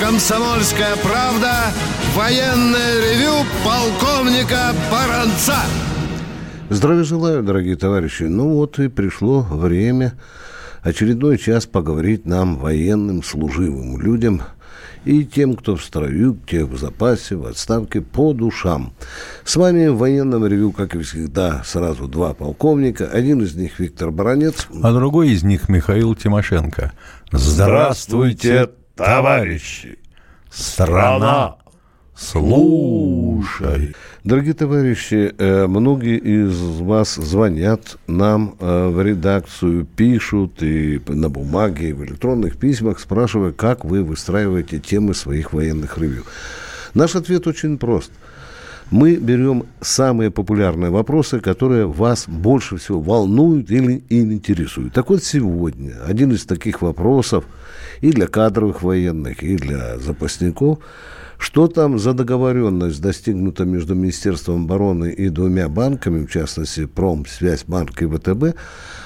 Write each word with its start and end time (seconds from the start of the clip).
«Комсомольская 0.00 0.96
правда» 1.02 1.72
военное 2.14 3.00
ревю 3.00 3.44
полковника 3.64 4.72
Баранца. 4.90 5.56
Здравия 6.70 7.04
желаю, 7.04 7.42
дорогие 7.42 7.76
товарищи. 7.76 8.24
Ну 8.24 8.54
вот 8.54 8.78
и 8.78 8.88
пришло 8.88 9.42
время 9.42 10.14
очередной 10.82 11.38
час 11.38 11.66
поговорить 11.66 12.26
нам, 12.26 12.56
военным, 12.56 13.22
служивым 13.22 14.00
людям, 14.00 14.42
и 15.04 15.24
тем, 15.24 15.54
кто 15.54 15.76
в 15.76 15.84
строю, 15.84 16.38
те 16.46 16.64
в 16.64 16.78
запасе, 16.78 17.36
в 17.36 17.46
отставке, 17.46 18.00
по 18.00 18.32
душам. 18.32 18.92
С 19.44 19.56
вами 19.56 19.88
в 19.88 19.98
военном 19.98 20.46
ревю, 20.46 20.72
как 20.72 20.94
и 20.94 21.00
всегда, 21.00 21.62
сразу 21.64 22.08
два 22.08 22.32
полковника. 22.32 23.06
Один 23.06 23.42
из 23.42 23.54
них 23.54 23.78
Виктор 23.78 24.10
Баранец. 24.10 24.66
А 24.82 24.92
другой 24.92 25.30
из 25.30 25.42
них 25.42 25.68
Михаил 25.68 26.14
Тимошенко. 26.14 26.92
Здравствуйте, 27.32 28.70
товарищи! 28.94 29.98
Страна! 30.50 31.56
Слушай! 32.16 33.94
Дорогие 34.22 34.54
товарищи, 34.54 35.34
э, 35.36 35.66
многие 35.66 36.16
из 36.16 36.56
вас 36.80 37.16
звонят 37.16 37.98
нам 38.06 38.54
э, 38.60 38.88
в 38.88 39.02
редакцию, 39.02 39.84
пишут 39.84 40.62
и 40.62 41.00
на 41.08 41.28
бумаге, 41.28 41.90
и 41.90 41.92
в 41.92 42.04
электронных 42.04 42.56
письмах, 42.56 43.00
спрашивая, 43.00 43.50
как 43.50 43.84
вы 43.84 44.04
выстраиваете 44.04 44.78
темы 44.78 45.14
своих 45.14 45.52
военных 45.52 45.98
ревью. 45.98 46.24
Наш 46.94 47.16
ответ 47.16 47.48
очень 47.48 47.78
прост. 47.78 48.12
Мы 48.90 49.16
берем 49.16 49.64
самые 49.80 50.30
популярные 50.30 50.90
вопросы, 50.90 51.40
которые 51.40 51.86
вас 51.86 52.26
больше 52.28 52.76
всего 52.76 53.00
волнуют 53.00 53.70
или 53.70 54.04
интересуют. 54.08 54.92
Так 54.92 55.10
вот, 55.10 55.22
сегодня 55.22 55.94
один 56.06 56.32
из 56.32 56.44
таких 56.44 56.82
вопросов 56.82 57.44
и 58.00 58.12
для 58.12 58.26
кадровых 58.26 58.82
военных, 58.82 59.42
и 59.42 59.56
для 59.56 59.98
запасников– 59.98 60.78
что 61.38 61.66
там 61.68 61.98
за 61.98 62.14
договоренность 62.14 63.02
достигнута 63.02 63.64
между 63.64 63.94
Министерством 63.94 64.64
обороны 64.64 65.10
и 65.10 65.28
двумя 65.28 65.68
банками, 65.68 66.24
в 66.24 66.30
частности, 66.30 66.86
Промсвязьбанк 66.86 68.00
и 68.02 68.06
ВТБ, 68.06 68.56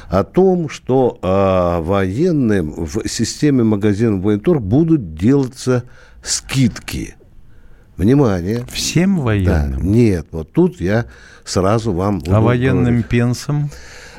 о 0.09 0.25
том, 0.25 0.69
что 0.69 1.19
э, 1.21 1.83
военным 1.83 2.87
в 2.87 3.09
системе 3.09 3.65
магазинов 3.65 4.23
Военторг 4.23 4.63
будут 4.63 5.15
делаться 5.15 5.85
скидки. 6.23 7.18
Внимание. 7.99 8.65
Всем 8.73 9.21
военным? 9.21 9.73
Да, 9.73 9.85
нет, 9.85 10.27
вот 10.31 10.53
тут 10.53 10.81
я 10.81 11.07
сразу 11.45 11.93
вам... 11.93 12.23
А 12.29 12.41
военным 12.41 12.85
говорить. 12.85 13.07
пенсам? 13.07 13.71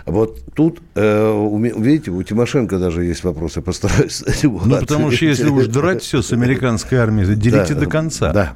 Вот 0.06 0.40
тут, 0.54 0.82
э, 0.96 1.72
видите, 1.78 2.12
у 2.12 2.22
Тимошенко 2.22 2.78
даже 2.78 3.06
есть 3.06 3.24
вопросы, 3.24 3.62
постараюсь 3.62 4.22
на 4.26 4.32
него 4.44 4.62
Ну, 4.66 4.80
потому 4.80 5.12
что 5.12 5.26
если 5.26 5.48
уж 5.48 5.68
драть 5.68 6.02
все 6.02 6.22
с 6.22 6.34
американской 6.34 6.98
армией, 6.98 7.34
делите 7.36 7.74
да, 7.74 7.80
до 7.80 7.86
конца. 7.86 8.34
Да. 8.34 8.56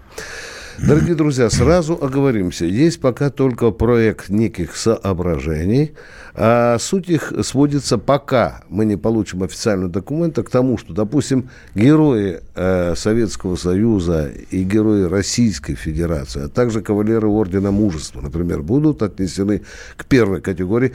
Дорогие 0.79 1.13
друзья, 1.13 1.49
сразу 1.51 1.97
оговоримся. 2.01 2.65
Есть 2.65 2.99
пока 2.99 3.29
только 3.29 3.69
проект 3.69 4.29
неких 4.29 4.75
соображений. 4.75 5.93
А 6.33 6.77
суть 6.79 7.09
их 7.09 7.31
сводится, 7.43 7.99
пока 7.99 8.63
мы 8.69 8.85
не 8.85 8.97
получим 8.97 9.43
официального 9.43 9.91
документа, 9.91 10.41
к 10.41 10.49
тому, 10.49 10.79
что, 10.79 10.93
допустим, 10.93 11.51
герои 11.75 12.41
э, 12.55 12.95
Советского 12.95 13.55
Союза 13.55 14.31
и 14.49 14.63
герои 14.63 15.03
Российской 15.03 15.75
Федерации, 15.75 16.45
а 16.45 16.49
также 16.49 16.81
кавалеры 16.81 17.27
Ордена 17.27 17.69
Мужества, 17.69 18.21
например, 18.21 18.63
будут 18.63 19.03
отнесены 19.03 19.61
к 19.95 20.05
первой 20.05 20.41
категории, 20.41 20.93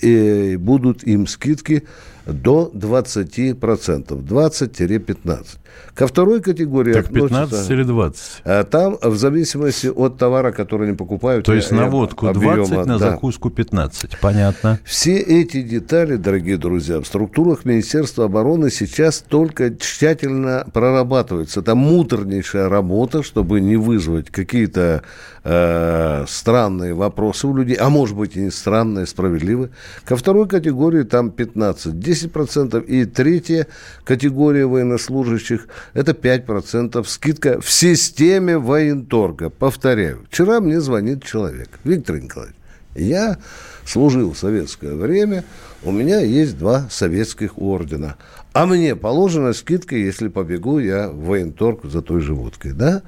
и 0.00 0.56
будут 0.56 1.04
им 1.04 1.28
скидки 1.28 1.84
до 2.26 2.72
20%, 2.74 3.54
20-15%. 3.60 5.46
Ко 5.94 6.06
второй 6.06 6.42
категории 6.42 6.92
так 6.92 7.12
15 7.12 7.70
или 7.70 7.82
20? 7.82 8.42
А 8.44 8.64
там 8.64 8.98
в 9.00 9.16
зависимости 9.16 9.86
от 9.86 10.18
товара, 10.18 10.52
который 10.52 10.88
они 10.88 10.96
покупают. 10.96 11.46
То 11.46 11.54
есть 11.54 11.70
на 11.70 11.86
водку 11.86 12.26
объема, 12.26 12.66
20, 12.66 12.86
на 12.86 12.98
да. 12.98 13.10
закуску 13.10 13.50
15. 13.50 14.18
Понятно. 14.20 14.78
Все 14.84 15.16
эти 15.16 15.62
детали, 15.62 16.16
дорогие 16.16 16.58
друзья, 16.58 17.00
в 17.00 17.06
структурах 17.06 17.64
Министерства 17.64 18.26
обороны 18.26 18.70
сейчас 18.70 19.24
только 19.26 19.74
тщательно 19.74 20.66
прорабатываются. 20.72 21.60
Это 21.60 21.74
муторнейшая 21.74 22.68
работа, 22.68 23.22
чтобы 23.22 23.60
не 23.60 23.76
вызвать 23.76 24.30
какие-то 24.30 25.02
э, 25.44 26.24
странные 26.28 26.94
вопросы 26.94 27.46
у 27.46 27.56
людей, 27.56 27.76
а 27.76 27.88
может 27.88 28.16
быть 28.16 28.36
и 28.36 28.40
не 28.40 28.50
странные, 28.50 29.06
справедливые. 29.06 29.70
Ко 30.04 30.16
второй 30.16 30.48
категории 30.48 31.04
там 31.04 31.30
15, 31.30 31.94
10%. 31.94 32.84
И 32.84 33.04
третья 33.04 33.66
категория 34.04 34.66
военнослужащих 34.66 35.65
это 35.94 36.12
5% 36.12 37.04
скидка 37.04 37.60
в 37.60 37.70
системе 37.70 38.58
военторга. 38.58 39.50
Повторяю, 39.50 40.26
вчера 40.30 40.60
мне 40.60 40.80
звонит 40.80 41.24
человек, 41.24 41.68
Виктор 41.84 42.20
Николаевич, 42.20 42.56
я 42.94 43.38
служил 43.84 44.32
в 44.32 44.38
советское 44.38 44.94
время, 44.94 45.44
у 45.82 45.92
меня 45.92 46.20
есть 46.20 46.58
два 46.58 46.88
советских 46.90 47.58
ордена. 47.58 48.16
А 48.52 48.66
мне 48.66 48.96
положена 48.96 49.52
скидка, 49.52 49.96
если 49.96 50.28
побегу 50.28 50.78
я 50.78 51.10
в 51.10 51.26
военторг 51.26 51.84
за 51.84 52.00
той 52.00 52.20
же 52.20 52.34
водкой, 52.34 52.72
да? 52.72 53.02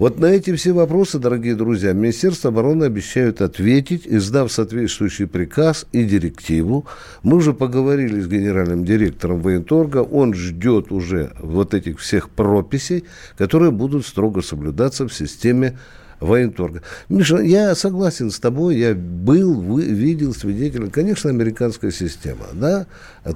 Вот 0.00 0.18
на 0.18 0.32
эти 0.32 0.54
все 0.54 0.72
вопросы, 0.72 1.18
дорогие 1.18 1.54
друзья, 1.54 1.92
Министерство 1.92 2.48
обороны 2.48 2.84
обещают 2.84 3.42
ответить, 3.42 4.06
издав 4.06 4.50
соответствующий 4.50 5.26
приказ 5.26 5.84
и 5.92 6.04
директиву. 6.04 6.86
Мы 7.22 7.36
уже 7.36 7.52
поговорили 7.52 8.18
с 8.18 8.26
генеральным 8.26 8.86
директором 8.86 9.42
военторга, 9.42 9.98
он 9.98 10.32
ждет 10.32 10.90
уже 10.90 11.32
вот 11.38 11.74
этих 11.74 11.98
всех 11.98 12.30
прописей, 12.30 13.04
которые 13.36 13.72
будут 13.72 14.06
строго 14.06 14.40
соблюдаться 14.40 15.06
в 15.06 15.12
системе 15.12 15.78
военторга. 16.20 16.82
Миша, 17.08 17.38
я 17.38 17.74
согласен 17.74 18.30
с 18.30 18.38
тобой, 18.38 18.76
я 18.76 18.94
был, 18.94 19.78
видел, 19.78 20.34
свидетель. 20.34 20.90
Конечно, 20.90 21.30
американская 21.30 21.90
система, 21.90 22.46
да, 22.52 22.86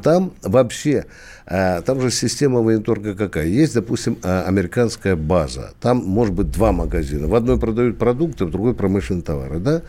там 0.02 0.32
вообще, 0.42 1.06
а, 1.46 1.82
там 1.82 2.00
же 2.00 2.10
система 2.10 2.60
военторга 2.60 3.14
какая? 3.14 3.46
Есть, 3.46 3.74
допустим, 3.74 4.18
а, 4.22 4.44
американская 4.46 5.16
база. 5.16 5.72
Там 5.80 5.98
может 5.98 6.34
быть 6.34 6.50
два 6.50 6.72
магазина. 6.72 7.26
В 7.26 7.34
одной 7.34 7.58
продают 7.58 7.98
продукты, 7.98 8.44
в 8.44 8.50
другой 8.50 8.74
промышленные 8.74 9.22
товары, 9.22 9.58
да? 9.58 9.82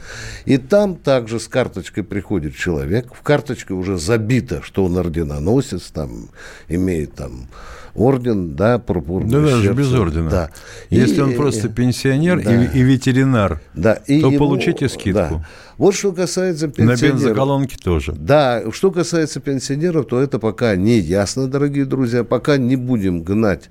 И 0.46 0.58
там 0.58 0.96
также 0.96 1.40
с 1.40 1.48
карточкой 1.48 2.04
приходит 2.04 2.56
человек, 2.56 3.14
в 3.14 3.22
карточке 3.22 3.74
уже 3.74 3.98
забито, 3.98 4.62
что 4.62 4.86
он 4.86 4.98
орденоносец, 4.98 5.92
там 5.92 6.30
имеет 6.68 7.14
там 7.14 7.48
орден, 7.96 8.56
да, 8.56 8.78
пурпурный 8.78 9.32
Да 9.32 9.42
даже 9.42 9.74
без 9.74 9.92
ордена. 9.94 10.30
Да. 10.30 10.52
Если 10.90 11.18
и, 11.18 11.22
он 11.22 11.34
просто 11.34 11.70
пенсионер 11.70 12.44
да. 12.44 12.66
и, 12.66 12.80
и 12.80 12.82
ветеринар, 12.82 13.62
да. 13.74 13.94
и 13.94 14.22
то 14.22 14.28
ему, 14.28 14.38
получите 14.38 14.90
скидку. 14.90 15.14
Да. 15.14 15.48
Вот 15.78 15.96
что 15.96 16.12
касается 16.12 16.68
пенсионеров. 16.68 17.02
На 17.02 17.24
бензоколонке 17.24 17.78
тоже. 17.78 18.14
Да, 18.14 18.64
что 18.72 18.92
касается 18.92 19.40
пенсионеров, 19.40 20.08
то 20.08 20.22
это 20.22 20.40
пока 20.40 20.76
не 20.76 21.00
ясно, 21.00 21.48
дорогие 21.48 21.86
друзья. 21.86 22.24
Пока 22.24 22.58
не 22.58 22.76
будем 22.76 23.24
гнать 23.24 23.70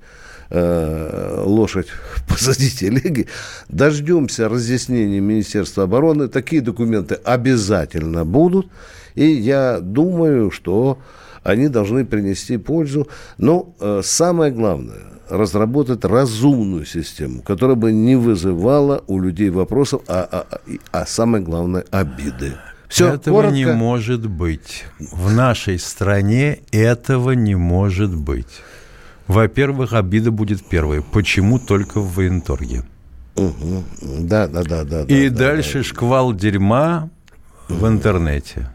э, 0.49 1.43
лошадь 1.45 1.87
позади 2.27 2.69
телеги. 2.69 3.27
Дождемся 3.69 4.49
разъяснений 4.49 5.19
Министерства 5.19 5.83
обороны. 5.83 6.27
Такие 6.27 6.61
документы 6.61 7.15
обязательно 7.23 8.25
будут. 8.25 8.67
И 9.15 9.25
я 9.25 9.79
думаю, 9.79 10.51
что 10.51 10.99
они 11.45 11.69
должны 11.69 12.03
принести 12.05 12.57
пользу. 12.57 13.07
Но 13.37 13.73
э, 13.79 14.01
самое 14.03 14.51
главное, 14.51 14.99
разработать 15.29 16.03
разумную 16.03 16.85
систему, 16.85 17.41
которая 17.41 17.75
бы 17.75 17.91
не 17.91 18.15
вызывала 18.15 19.03
у 19.07 19.19
людей 19.19 19.49
вопросов, 19.49 20.01
а, 20.07 20.27
а, 20.31 20.45
а, 20.51 20.59
а 20.91 21.05
самое 21.05 21.43
главное, 21.43 21.85
обиды. 21.91 22.53
Все, 22.89 23.13
этого 23.13 23.35
коротко. 23.35 23.55
не 23.55 23.65
может 23.65 24.27
быть. 24.27 24.85
В 24.99 25.33
нашей 25.33 25.79
стране 25.79 26.59
этого 26.71 27.31
не 27.31 27.55
может 27.55 28.15
быть. 28.15 28.61
Во-первых, 29.27 29.93
обида 29.93 30.31
будет 30.31 30.63
первой. 30.63 31.01
Почему 31.01 31.59
только 31.59 31.99
в 31.99 32.15
военторге? 32.15 32.83
Угу. 33.35 33.83
Да, 34.21 34.47
да, 34.47 34.63
да, 34.63 34.83
да. 34.83 35.01
И 35.03 35.29
да, 35.29 35.37
дальше 35.37 35.79
да. 35.79 35.83
шквал 35.83 36.33
дерьма 36.33 37.09
в 37.67 37.87
интернете. 37.87 38.69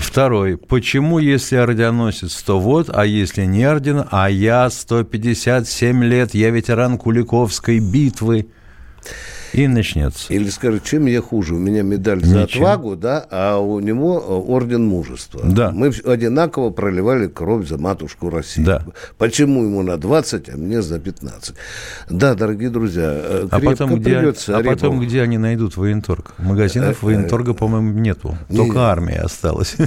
Второй. 0.00 0.56
Почему, 0.56 1.18
если 1.18 1.56
орденоносец, 1.56 2.42
то 2.42 2.58
вот, 2.58 2.88
а 2.92 3.04
если 3.04 3.44
не 3.44 3.66
орден, 3.66 4.04
а 4.10 4.30
я 4.30 4.70
157 4.70 6.04
лет, 6.04 6.34
я 6.34 6.50
ветеран 6.50 6.98
Куликовской 6.98 7.78
битвы– 7.78 8.46
и 9.52 9.66
начнется. 9.66 10.32
Или 10.32 10.48
скажет, 10.48 10.84
чем 10.84 11.06
я 11.06 11.20
хуже? 11.20 11.54
У 11.54 11.58
меня 11.58 11.82
медаль 11.82 12.18
Ничем. 12.18 12.32
за 12.32 12.42
отвагу, 12.44 12.96
да, 12.96 13.26
а 13.30 13.58
у 13.58 13.80
него 13.80 14.18
э, 14.18 14.50
орден 14.50 14.86
мужества. 14.86 15.42
Да. 15.44 15.70
Мы 15.72 15.88
одинаково 15.88 16.70
проливали 16.70 17.26
кровь 17.26 17.68
за 17.68 17.76
матушку 17.78 18.30
России. 18.30 18.62
Да. 18.62 18.82
Почему 19.18 19.64
ему 19.64 19.82
на 19.82 19.98
20, 19.98 20.48
а 20.48 20.56
мне 20.56 20.80
за 20.80 20.98
15? 20.98 21.54
Да, 22.08 22.34
дорогие 22.34 22.70
друзья, 22.70 23.10
э, 23.12 23.48
а 23.50 23.60
потом, 23.60 23.96
где, 23.96 24.32
а 24.48 24.62
потом 24.62 25.00
где 25.00 25.20
они 25.20 25.36
найдут 25.36 25.76
военторг? 25.76 26.32
Магазинов 26.38 27.02
э, 27.02 27.06
военторга, 27.06 27.52
по-моему, 27.52 27.92
нету. 27.92 28.36
Только 28.54 28.80
армия 28.90 29.20
осталась. 29.20 29.76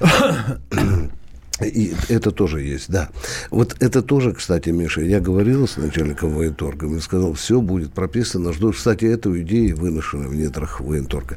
И 1.62 1.92
это 2.08 2.30
тоже 2.30 2.62
есть, 2.62 2.90
да. 2.90 3.08
Вот 3.50 3.76
это 3.80 4.02
тоже, 4.02 4.32
кстати, 4.32 4.70
Миша, 4.70 5.02
я 5.02 5.20
говорил 5.20 5.66
с 5.68 5.76
начальником 5.76 6.30
военторга, 6.30 6.86
и 6.86 7.00
сказал, 7.00 7.34
все 7.34 7.60
будет 7.60 7.92
прописано. 7.92 8.52
Жду, 8.52 8.72
кстати, 8.72 9.04
эту 9.04 9.38
идею 9.40 9.76
выношена 9.76 10.28
в 10.28 10.34
недрах 10.34 10.80
военторга. 10.80 11.36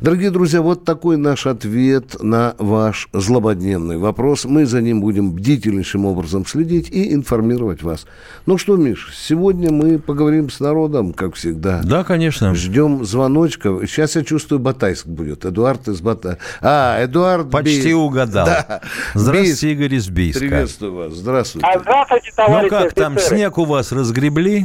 Дорогие 0.00 0.30
друзья, 0.30 0.62
вот 0.62 0.84
такой 0.84 1.16
наш 1.16 1.46
ответ 1.46 2.22
на 2.22 2.54
ваш 2.58 3.08
злободневный 3.12 3.98
вопрос. 3.98 4.44
Мы 4.44 4.66
за 4.66 4.80
ним 4.80 5.00
будем 5.00 5.32
бдительнейшим 5.32 6.04
образом 6.04 6.46
следить 6.46 6.90
и 6.90 7.12
информировать 7.14 7.82
вас. 7.82 8.06
Ну 8.46 8.58
что, 8.58 8.76
Миш, 8.76 9.12
сегодня 9.16 9.70
мы 9.70 9.98
поговорим 9.98 10.50
с 10.50 10.60
народом, 10.60 11.12
как 11.12 11.34
всегда. 11.34 11.80
Да, 11.82 12.04
конечно. 12.04 12.54
Ждем 12.54 13.04
звоночка. 13.04 13.78
Сейчас 13.86 14.16
я 14.16 14.24
чувствую, 14.24 14.58
Батайск 14.58 15.06
будет. 15.06 15.44
Эдуард 15.44 15.88
из 15.88 16.00
Батайска. 16.00 16.42
А, 16.60 17.02
Эдуард 17.02 17.50
Почти 17.50 17.82
Бей... 17.84 17.94
угадал. 17.94 18.46
Да. 18.46 18.80
Здравствуйте. 19.14 19.61
Здравствуйте, 19.62 19.84
Игорь 19.84 19.94
из 19.94 20.08
Бийска. 20.08 20.40
Приветствую 20.40 20.94
вас. 20.94 21.12
Здравствуйте. 21.12 21.68
А 21.68 21.78
здравствуйте, 21.78 22.32
товарищи 22.34 22.64
Ну 22.64 22.68
как 22.68 22.86
офицеры. 22.86 23.04
там, 23.04 23.18
снег 23.18 23.58
у 23.58 23.64
вас 23.64 23.92
разгребли? 23.92 24.64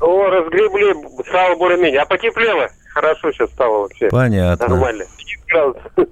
О, 0.00 0.26
разгребли, 0.28 0.94
стало 1.26 1.56
более-менее. 1.56 2.02
А 2.02 2.06
потеплело? 2.06 2.68
Хорошо 2.92 3.32
сейчас 3.32 3.50
стало 3.50 3.82
вообще. 3.82 4.08
Понятно. 4.10 4.68
Нормально. 4.68 5.04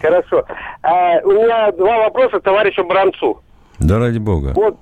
Хорошо. 0.00 0.44
А, 0.82 1.18
у 1.24 1.32
меня 1.32 1.72
два 1.72 2.04
вопроса 2.04 2.38
товарищу 2.38 2.84
Бранцу. 2.84 3.42
Да 3.80 3.98
ради 3.98 4.18
бога. 4.18 4.52
Вот 4.54 4.78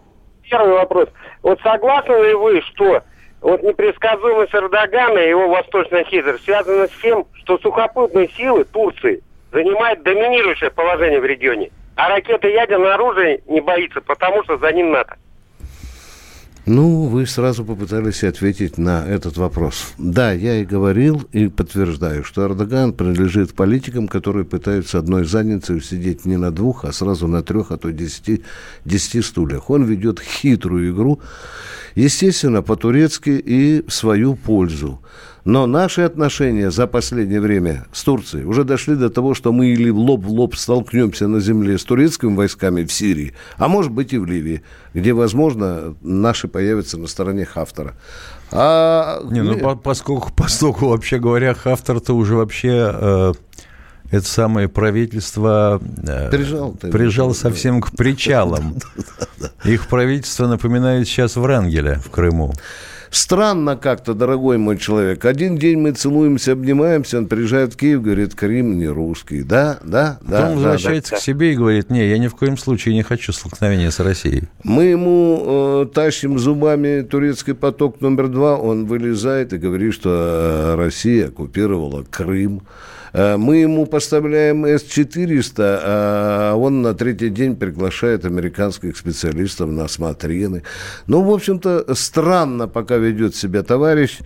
первый 0.50 0.74
вопрос. 0.74 1.08
Вот 1.42 1.58
согласны 1.62 2.12
ли 2.12 2.34
вы, 2.34 2.60
что 2.60 3.02
вот 3.40 3.62
непредсказуемость 3.62 4.54
Эрдогана 4.54 5.18
и 5.20 5.30
его 5.30 5.48
восточный 5.48 6.04
хитр 6.04 6.38
связана 6.44 6.86
с 6.86 6.92
тем, 7.00 7.24
что 7.32 7.56
сухопутные 7.58 8.28
силы 8.36 8.64
Турции 8.64 9.22
занимают 9.52 10.02
доминирующее 10.02 10.70
положение 10.70 11.20
в 11.20 11.24
регионе? 11.24 11.70
А 11.98 12.08
ракеты 12.10 12.46
ядерное 12.52 12.94
оружие 12.94 13.42
не 13.48 13.60
боится, 13.60 14.00
потому 14.00 14.44
что 14.44 14.56
за 14.56 14.70
ним 14.70 14.92
НАТО. 14.92 15.16
Ну, 16.64 17.06
вы 17.06 17.26
сразу 17.26 17.64
попытались 17.64 18.22
ответить 18.22 18.78
на 18.78 19.04
этот 19.04 19.36
вопрос. 19.36 19.94
Да, 19.98 20.30
я 20.30 20.58
и 20.60 20.64
говорил, 20.64 21.28
и 21.32 21.48
подтверждаю, 21.48 22.22
что 22.22 22.46
Эрдоган 22.46 22.92
принадлежит 22.92 23.52
политикам, 23.52 24.06
которые 24.06 24.44
пытаются 24.44 24.98
одной 25.00 25.24
задницей 25.24 25.76
усидеть 25.76 26.24
не 26.24 26.36
на 26.36 26.52
двух, 26.52 26.84
а 26.84 26.92
сразу 26.92 27.26
на 27.26 27.42
трех, 27.42 27.72
а 27.72 27.78
то 27.78 27.90
десяти, 27.90 28.44
десяти 28.84 29.20
стульях. 29.20 29.68
Он 29.68 29.82
ведет 29.82 30.20
хитрую 30.20 30.92
игру, 30.92 31.20
естественно, 31.96 32.62
по-турецки 32.62 33.30
и 33.30 33.82
в 33.84 33.92
свою 33.92 34.36
пользу. 34.36 35.00
Но 35.48 35.64
наши 35.64 36.02
отношения 36.02 36.70
за 36.70 36.86
последнее 36.86 37.40
время 37.40 37.86
с 37.90 38.04
Турцией 38.04 38.44
уже 38.44 38.64
дошли 38.64 38.96
до 38.96 39.08
того, 39.08 39.32
что 39.32 39.50
мы 39.50 39.68
или 39.68 39.88
лоб 39.88 40.26
в 40.26 40.30
лоб 40.30 40.54
столкнемся 40.54 41.26
на 41.26 41.40
земле 41.40 41.78
с 41.78 41.84
турецкими 41.84 42.36
войсками 42.36 42.84
в 42.84 42.92
Сирии, 42.92 43.32
а 43.56 43.66
может 43.66 43.90
быть 43.90 44.12
и 44.12 44.18
в 44.18 44.26
Ливии, 44.26 44.62
где, 44.92 45.14
возможно, 45.14 45.96
наши 46.02 46.48
появятся 46.48 46.98
на 46.98 47.06
стороне 47.06 47.46
Хафтара. 47.46 47.94
А... 48.52 49.22
Не, 49.30 49.42
ну, 49.42 49.58
по 49.58 49.74
поскольку, 49.74 50.30
поскольку, 50.36 50.88
вообще 50.88 51.18
говоря, 51.18 51.54
Хафтар-то 51.54 52.12
уже 52.12 52.34
вообще... 52.34 52.92
Э 52.92 53.32
это 54.10 54.26
самое 54.26 54.68
правительство 54.68 55.82
э, 56.06 56.30
прижал, 56.30 56.72
прижал 56.72 57.34
совсем 57.34 57.82
к 57.82 57.90
причалам. 57.90 58.76
Их 59.64 59.86
правительство 59.86 60.46
напоминает 60.46 61.06
сейчас 61.06 61.36
Врангеля 61.36 62.00
в 62.02 62.10
Крыму. 62.10 62.54
Странно 63.10 63.76
как-то, 63.76 64.14
дорогой 64.14 64.58
мой 64.58 64.78
человек. 64.78 65.24
Один 65.24 65.56
день 65.56 65.78
мы 65.78 65.92
целуемся, 65.92 66.52
обнимаемся, 66.52 67.18
он 67.18 67.26
приезжает 67.26 67.74
в 67.74 67.76
Киев, 67.76 68.02
говорит, 68.02 68.34
Крым 68.34 68.78
не 68.78 68.86
русский. 68.86 69.42
Да, 69.42 69.78
да, 69.82 70.18
да. 70.22 70.42
Потом 70.42 70.54
возвращается 70.56 71.12
да, 71.12 71.16
к 71.16 71.20
себе 71.20 71.52
и 71.52 71.56
говорит, 71.56 71.90
не, 71.90 72.08
я 72.08 72.18
ни 72.18 72.28
в 72.28 72.34
коем 72.34 72.56
случае 72.56 72.94
не 72.94 73.02
хочу 73.02 73.32
столкновения 73.32 73.90
с 73.90 74.00
Россией. 74.00 74.44
Мы 74.62 74.84
ему 74.84 75.42
э, 75.44 75.86
тащим 75.94 76.38
зубами 76.38 77.02
турецкий 77.02 77.54
поток 77.54 78.00
номер 78.00 78.28
два, 78.28 78.56
он 78.56 78.86
вылезает 78.86 79.52
и 79.52 79.58
говорит, 79.58 79.94
что 79.94 80.74
Россия 80.76 81.28
оккупировала 81.28 82.04
Крым. 82.08 82.62
Мы 83.12 83.56
ему 83.58 83.86
поставляем 83.86 84.64
С-400, 84.66 85.80
а 85.82 86.54
он 86.54 86.82
на 86.82 86.94
третий 86.94 87.30
день 87.30 87.56
приглашает 87.56 88.24
американских 88.24 88.96
специалистов 88.96 89.70
на 89.70 89.84
осмотрены. 89.84 90.62
Ну, 91.06 91.22
в 91.22 91.32
общем-то, 91.32 91.94
странно 91.94 92.68
пока 92.68 92.96
ведет 92.96 93.34
себя 93.34 93.62
товарищ. 93.62 94.18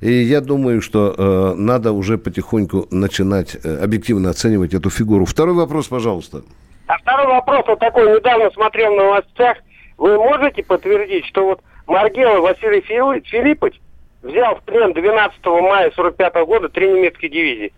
И 0.00 0.10
я 0.12 0.40
думаю, 0.40 0.80
что 0.80 1.14
э, 1.16 1.54
надо 1.56 1.92
уже 1.92 2.16
потихоньку 2.16 2.86
начинать 2.90 3.56
э, 3.62 3.84
объективно 3.84 4.30
оценивать 4.30 4.72
эту 4.72 4.88
фигуру. 4.88 5.26
Второй 5.26 5.54
вопрос, 5.54 5.88
пожалуйста. 5.88 6.42
А 6.86 6.96
второй 6.98 7.26
вопрос 7.26 7.64
вот 7.66 7.78
такой. 7.78 8.16
Недавно 8.16 8.50
смотрел 8.50 8.94
на 8.94 9.04
новостях. 9.04 9.58
Вы 9.98 10.16
можете 10.16 10.62
подтвердить, 10.62 11.26
что 11.26 11.44
вот 11.44 11.60
Маргела 11.86 12.40
Василий 12.40 12.80
Филиппович 12.80 13.78
взял 14.22 14.56
в 14.56 14.62
плен 14.62 14.94
12 14.94 15.44
мая 15.44 15.92
45 15.94 16.34
года 16.46 16.68
три 16.70 16.90
немецкие 16.90 17.30
дивизии? 17.30 17.72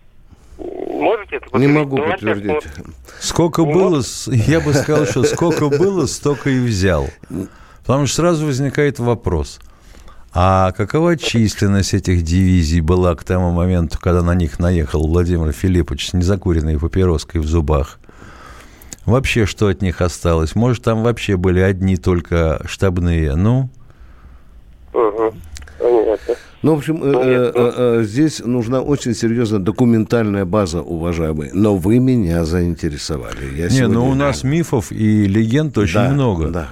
Можете 0.57 1.37
это 1.37 1.57
Не 1.57 1.67
могу 1.67 1.97
подтвердить. 1.97 2.67
Сколько 3.19 3.63
ну, 3.63 3.73
было, 3.73 4.03
я 4.27 4.59
бы 4.59 4.73
сказал, 4.73 5.05
что 5.05 5.23
сколько 5.23 5.69
было, 5.69 6.05
столько 6.05 6.49
и 6.49 6.59
взял. 6.59 7.09
Потому 7.81 8.05
что 8.05 8.17
сразу 8.17 8.45
возникает 8.45 8.99
вопрос. 8.99 9.59
А 10.33 10.71
какова 10.71 11.15
численность 11.15 11.93
этих 11.93 12.23
дивизий 12.23 12.81
была 12.81 13.13
к 13.15 13.23
тому 13.23 13.51
моменту, 13.51 13.99
когда 14.01 14.23
на 14.23 14.33
них 14.33 14.59
наехал 14.59 15.05
Владимир 15.05 15.51
Филиппович 15.51 16.09
с 16.09 16.13
незакуренной 16.13 16.79
папироской 16.79 17.39
в 17.39 17.45
зубах? 17.45 17.99
Вообще, 19.05 19.45
что 19.45 19.67
от 19.67 19.81
них 19.81 20.01
осталось? 20.01 20.55
Может, 20.55 20.83
там 20.83 21.03
вообще 21.03 21.37
были 21.37 21.59
одни 21.59 21.97
только 21.97 22.61
штабные? 22.65 23.35
Ну? 23.35 23.69
Угу. 24.93 25.33
Ну, 26.63 26.75
в 26.75 26.77
общем, 26.77 27.03
э, 27.03 27.11
э, 27.13 27.51
э, 27.53 28.03
здесь 28.03 28.39
нужна 28.39 28.81
очень 28.81 29.13
серьезная 29.13 29.59
документальная 29.59 30.45
база, 30.45 30.81
уважаемые. 30.81 31.51
Но 31.53 31.75
вы 31.75 31.99
меня 31.99 32.45
заинтересовали. 32.45 33.53
Я 33.53 33.67
не, 33.67 33.85
ну 33.87 34.07
у 34.07 34.15
нас 34.15 34.45
мифов 34.45 34.93
и 34.93 35.25
легенд 35.25 35.77
очень 35.77 35.95
да, 35.95 36.09
много. 36.09 36.47
Да. 36.47 36.69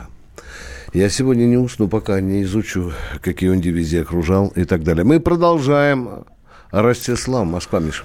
Я 0.94 1.10
сегодня 1.10 1.44
не 1.44 1.58
усну, 1.58 1.90
пока 1.90 2.22
не 2.22 2.44
изучу, 2.44 2.94
какие 3.22 3.50
он 3.50 3.60
дивизии 3.60 4.02
окружал 4.02 4.48
и 4.56 4.64
так 4.64 4.84
далее. 4.84 5.04
Мы 5.04 5.20
продолжаем. 5.20 6.24
Ростислав, 6.72 7.46
Москва, 7.46 7.82
Миша. 7.82 8.04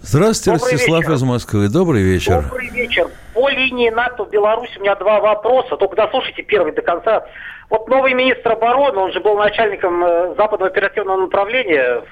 Здравствуйте, 0.00 0.58
Добрый 0.58 0.72
Ростислав 0.72 1.00
вечер. 1.00 1.12
из 1.12 1.22
Москвы. 1.22 1.68
Добрый 1.68 2.02
вечер. 2.02 2.42
Добрый 2.42 2.70
вечер. 2.70 3.10
По 3.34 3.50
линии 3.50 3.90
НАТО 3.90 4.24
в 4.24 4.30
Беларусь 4.30 4.74
у 4.78 4.80
меня 4.80 4.94
два 4.94 5.20
вопроса. 5.20 5.76
Только 5.76 5.96
дослушайте 5.96 6.42
первый 6.42 6.72
до 6.72 6.80
конца. 6.80 7.26
Вот 7.70 7.88
новый 7.88 8.14
министр 8.14 8.52
обороны, 8.52 8.98
он 8.98 9.12
же 9.12 9.20
был 9.20 9.36
начальником 9.36 10.04
э, 10.04 10.34
западного 10.36 10.70
оперативного 10.70 11.22
направления 11.22 12.02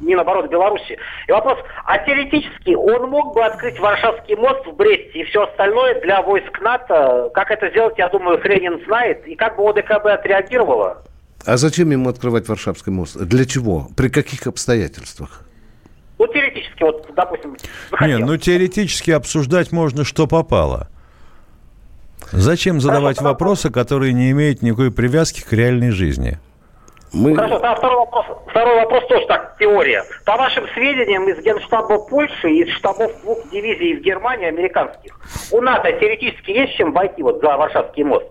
Минобороны 0.00 0.48
Беларуси. 0.48 0.98
И 1.26 1.32
вопрос, 1.32 1.58
а 1.84 1.98
теоретически 1.98 2.74
он 2.74 3.08
мог 3.08 3.34
бы 3.34 3.44
открыть 3.44 3.78
Варшавский 3.78 4.36
мост 4.36 4.66
в 4.66 4.74
Бресте 4.74 5.20
и 5.20 5.24
все 5.24 5.44
остальное 5.44 6.00
для 6.00 6.20
войск 6.22 6.60
НАТО? 6.60 7.30
Как 7.32 7.50
это 7.50 7.70
сделать, 7.70 7.96
я 7.98 8.08
думаю, 8.08 8.40
Хренин 8.40 8.84
знает. 8.86 9.26
И 9.26 9.34
как 9.34 9.56
бы 9.56 9.68
ОДКБ 9.68 10.06
отреагировала? 10.06 11.02
А 11.46 11.56
зачем 11.56 11.90
ему 11.90 12.08
открывать 12.08 12.48
Варшавский 12.48 12.92
мост? 12.92 13.16
Для 13.16 13.44
чего? 13.44 13.88
При 13.96 14.08
каких 14.08 14.46
обстоятельствах? 14.46 15.42
Ну, 16.18 16.26
теоретически, 16.26 16.82
вот, 16.82 17.06
допустим, 17.14 17.56
захотел. 17.90 18.18
Не, 18.18 18.24
ну, 18.24 18.36
теоретически 18.36 19.10
обсуждать 19.10 19.72
можно, 19.72 20.04
что 20.04 20.26
попало. 20.26 20.88
Зачем 22.32 22.80
задавать 22.80 23.18
Хорошо, 23.18 23.32
вопросы, 23.32 23.70
которые 23.70 24.12
не 24.12 24.30
имеют 24.30 24.62
никакой 24.62 24.90
привязки 24.90 25.42
к 25.42 25.52
реальной 25.52 25.90
жизни? 25.90 26.38
Мы... 27.12 27.34
Хорошо, 27.36 27.60
а 27.62 27.76
второй 27.76 27.98
вопрос, 27.98 28.26
второй 28.48 28.76
вопрос 28.76 29.06
тоже 29.08 29.26
так, 29.26 29.56
теория. 29.58 30.02
По 30.24 30.36
вашим 30.36 30.66
сведениям, 30.74 31.28
из 31.28 31.38
генштаба 31.44 31.98
Польши, 31.98 32.50
из 32.50 32.74
штабов 32.74 33.12
двух 33.22 33.38
дивизий 33.50 33.92
из 33.92 34.02
Германии, 34.02 34.48
американских, 34.48 35.16
у 35.52 35.60
НАТО 35.60 35.92
теоретически 35.92 36.50
есть 36.50 36.74
чем 36.74 36.92
войти 36.92 37.22
вот 37.22 37.40
за 37.40 37.56
Варшавский 37.56 38.02
мост? 38.02 38.26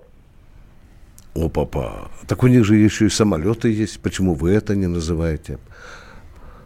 О, 1.33 1.49
папа, 1.49 2.09
так 2.27 2.43
у 2.43 2.47
них 2.47 2.65
же 2.65 2.75
еще 2.75 3.05
и 3.05 3.09
самолеты 3.09 3.71
есть. 3.71 4.01
Почему 4.01 4.35
вы 4.35 4.53
это 4.53 4.75
не 4.75 4.87
называете? 4.87 5.57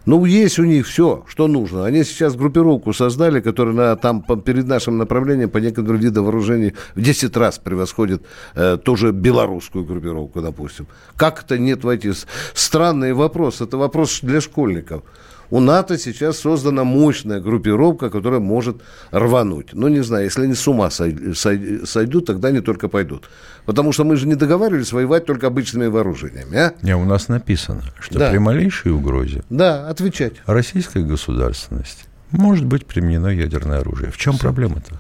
Ну, 0.08 0.24
есть 0.24 0.58
у 0.58 0.64
них 0.64 0.88
все, 0.88 1.26
что 1.28 1.48
нужно. 1.48 1.86
Они 1.86 2.06
сейчас 2.06 2.38
группировку 2.38 2.94
создали, 2.94 3.42
которая 3.42 3.76
на, 3.76 3.96
там 3.98 4.22
по, 4.22 4.38
перед 4.38 4.66
нашим 4.66 4.98
направлением 4.98 5.50
по 5.50 5.58
некоторым 5.58 5.98
видам 5.98 6.24
вооружений 6.24 6.74
в 6.96 7.02
10 7.02 7.36
раз 7.36 7.60
превосходит 7.60 8.22
э, 8.56 8.78
тоже 8.78 9.12
белорусскую 9.12 9.84
группировку, 9.84 10.42
допустим. 10.42 10.88
Как 11.18 11.44
это 11.44 11.58
нет 11.58 11.84
войти? 11.84 12.14
Странный 12.54 13.12
вопрос. 13.12 13.60
Это 13.60 13.76
вопрос 13.76 14.20
для 14.22 14.40
школьников. 14.40 15.04
У 15.50 15.60
НАТО 15.60 15.98
сейчас 15.98 16.40
создана 16.40 16.84
мощная 16.84 17.40
группировка, 17.40 18.10
которая 18.10 18.40
может 18.40 18.82
рвануть. 19.12 19.70
Ну, 19.74 19.88
не 19.88 20.02
знаю, 20.02 20.26
если 20.26 20.44
они 20.44 20.56
с 20.56 20.68
ума 20.68 20.90
сойдут, 20.90 22.26
тогда 22.26 22.50
они 22.50 22.62
только 22.62 22.88
пойдут. 22.90 23.30
Потому 23.66 23.92
что 23.92 24.04
мы 24.04 24.16
же 24.18 24.28
не 24.28 24.36
договаривались 24.36 24.92
воевать 24.92 25.26
только 25.26 25.48
обычными 25.48 25.88
вооружениями, 25.88 26.58
а? 26.58 26.74
Не, 26.82 26.96
у 26.96 27.06
нас 27.06 27.28
написано, 27.28 27.84
что 28.00 28.20
да. 28.20 28.30
при 28.30 28.38
малейшей 28.38 28.92
угрозе 28.92 29.44
да, 29.50 29.88
отвечать. 29.90 30.34
российской 30.46 31.04
государственности 31.04 32.06
может 32.32 32.66
быть 32.66 32.86
применено 32.86 33.28
ядерное 33.28 33.80
оружие. 33.80 34.12
В 34.12 34.18
чем 34.18 34.38
проблема-то? 34.38 35.00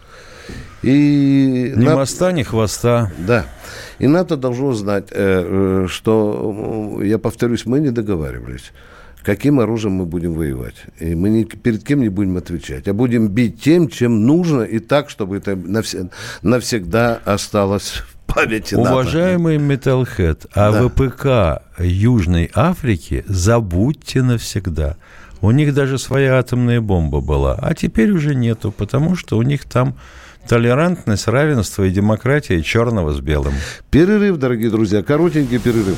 И 0.81 1.73
Ни 1.75 1.83
на- 1.83 1.95
моста, 1.95 2.31
ни 2.31 2.43
хвоста. 2.43 3.11
Да. 3.17 3.45
И 3.99 4.07
НАТО 4.07 4.37
должно 4.37 4.73
знать, 4.73 5.07
э, 5.11 5.83
э, 5.83 5.87
что, 5.89 7.01
я 7.03 7.17
повторюсь, 7.17 7.65
мы 7.65 7.79
не 7.79 7.89
договаривались, 7.89 8.71
каким 9.27 9.59
оружием 9.59 9.95
мы 9.95 10.05
будем 10.05 10.35
воевать. 10.35 10.75
И 11.01 11.13
мы 11.13 11.29
ни 11.29 11.43
перед 11.43 11.83
кем 11.83 11.99
не 11.99 12.07
будем 12.07 12.37
отвечать, 12.37 12.87
а 12.87 12.93
будем 12.93 13.27
бить 13.27 13.61
тем, 13.61 13.89
чем 13.89 14.25
нужно, 14.25 14.61
и 14.61 14.79
так, 14.79 15.09
чтобы 15.09 15.35
это 15.35 15.51
навсе- 15.51 16.09
навсегда 16.43 17.19
осталось 17.25 18.03
в 18.07 18.33
памяти 18.33 18.75
НАТО. 18.75 18.89
Уважаемый 18.89 19.57
Металлхед, 19.57 20.45
а 20.55 20.71
Да. 20.71 20.87
ВПК 20.87 21.61
Южной 21.77 22.49
Африки 22.55 23.25
забудьте 23.27 24.21
навсегда. 24.21 24.95
У 25.41 25.51
них 25.51 25.73
даже 25.73 25.97
своя 25.97 26.39
атомная 26.39 26.79
бомба 26.79 27.19
была, 27.19 27.59
а 27.61 27.73
теперь 27.73 28.11
уже 28.11 28.33
нету, 28.33 28.71
потому 28.71 29.17
что 29.17 29.37
у 29.37 29.41
них 29.41 29.65
там 29.65 29.97
толерантность, 30.47 31.27
равенство 31.27 31.83
и 31.83 31.91
демократия 31.91 32.61
черного 32.63 33.11
с 33.13 33.19
белым. 33.19 33.53
Перерыв, 33.91 34.37
дорогие 34.37 34.69
друзья, 34.69 35.03
коротенький 35.03 35.59
перерыв. 35.59 35.97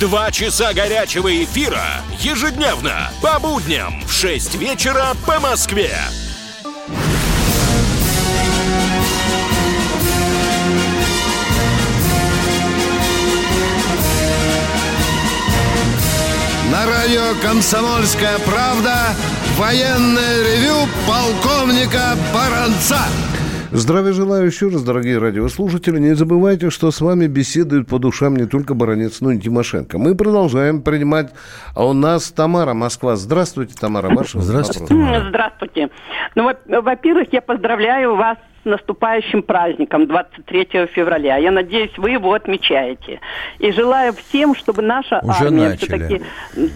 Два 0.00 0.30
часа 0.30 0.72
горячего 0.74 1.42
эфира 1.42 1.82
ежедневно 2.20 3.10
по 3.20 3.40
будням 3.40 4.00
в 4.06 4.12
6 4.12 4.54
вечера 4.54 5.08
по 5.26 5.40
Москве. 5.40 5.90
На 16.70 16.86
радио 16.86 17.34
«Комсомольская 17.42 18.38
правда» 18.46 19.16
военное 19.56 20.44
ревю 20.44 20.88
полковника 21.08 22.16
Баранца. 22.32 23.00
Здравия 23.70 24.12
желаю 24.12 24.46
еще 24.46 24.68
раз, 24.68 24.82
дорогие 24.82 25.18
радиослушатели. 25.18 25.98
Не 25.98 26.14
забывайте, 26.14 26.70
что 26.70 26.90
с 26.90 27.00
вами 27.02 27.26
беседуют 27.26 27.86
по 27.86 27.98
душам 27.98 28.34
не 28.34 28.46
только 28.46 28.72
Баранец, 28.74 29.20
но 29.20 29.32
и 29.32 29.38
Тимошенко. 29.38 29.98
Мы 29.98 30.14
продолжаем 30.14 30.80
принимать... 30.80 31.32
А 31.74 31.86
у 31.86 31.92
нас 31.92 32.30
Тамара, 32.32 32.72
Москва. 32.72 33.16
Здравствуйте, 33.16 33.74
Тамара. 33.78 34.08
Ваш 34.08 34.32
Здравствуйте, 34.32 34.94
вопрос. 34.94 35.08
Тамара. 35.08 35.28
Здравствуйте. 35.28 35.88
Ну, 36.34 36.44
во- 36.44 36.80
во-первых, 36.82 37.28
я 37.32 37.42
поздравляю 37.42 38.16
вас 38.16 38.38
с 38.62 38.64
наступающим 38.64 39.42
праздником 39.42 40.06
23 40.06 40.86
февраля. 40.94 41.36
Я 41.36 41.50
надеюсь, 41.50 41.96
вы 41.96 42.10
его 42.10 42.32
отмечаете. 42.32 43.20
И 43.58 43.70
желаю 43.72 44.12
всем, 44.14 44.54
чтобы 44.54 44.82
наша 44.82 45.20
Уже 45.22 45.46
армия 45.46 45.76
все-таки 45.76 46.22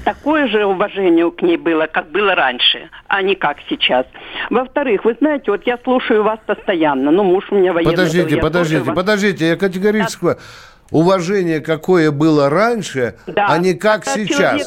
такое 0.04 0.48
же 0.48 0.64
уважение 0.64 1.30
к 1.30 1.42
ней 1.42 1.56
было, 1.56 1.86
как 1.86 2.10
было 2.10 2.34
раньше, 2.34 2.90
а 3.08 3.22
не 3.22 3.34
как 3.34 3.58
сейчас. 3.68 4.06
Во-вторых, 4.50 5.04
вы 5.04 5.16
знаете, 5.20 5.50
вот 5.50 5.66
я 5.66 5.78
слушаю 5.82 6.22
вас 6.22 6.38
постоянно. 6.46 7.10
Ну, 7.10 7.24
муж 7.24 7.44
у 7.50 7.56
меня 7.56 7.72
военный. 7.72 7.92
Подождите, 7.92 8.36
подождите, 8.36 8.82
вас. 8.82 8.96
подождите. 8.96 9.48
Я 9.48 9.56
категорически... 9.56 10.36
Уважение, 10.90 11.60
какое 11.60 12.10
было 12.10 12.50
раньше, 12.50 13.14
Да. 13.26 13.46
а 13.48 13.56
не 13.56 13.72
как 13.72 14.04
Когда 14.04 14.20
сейчас. 14.20 14.36
человек 14.36 14.66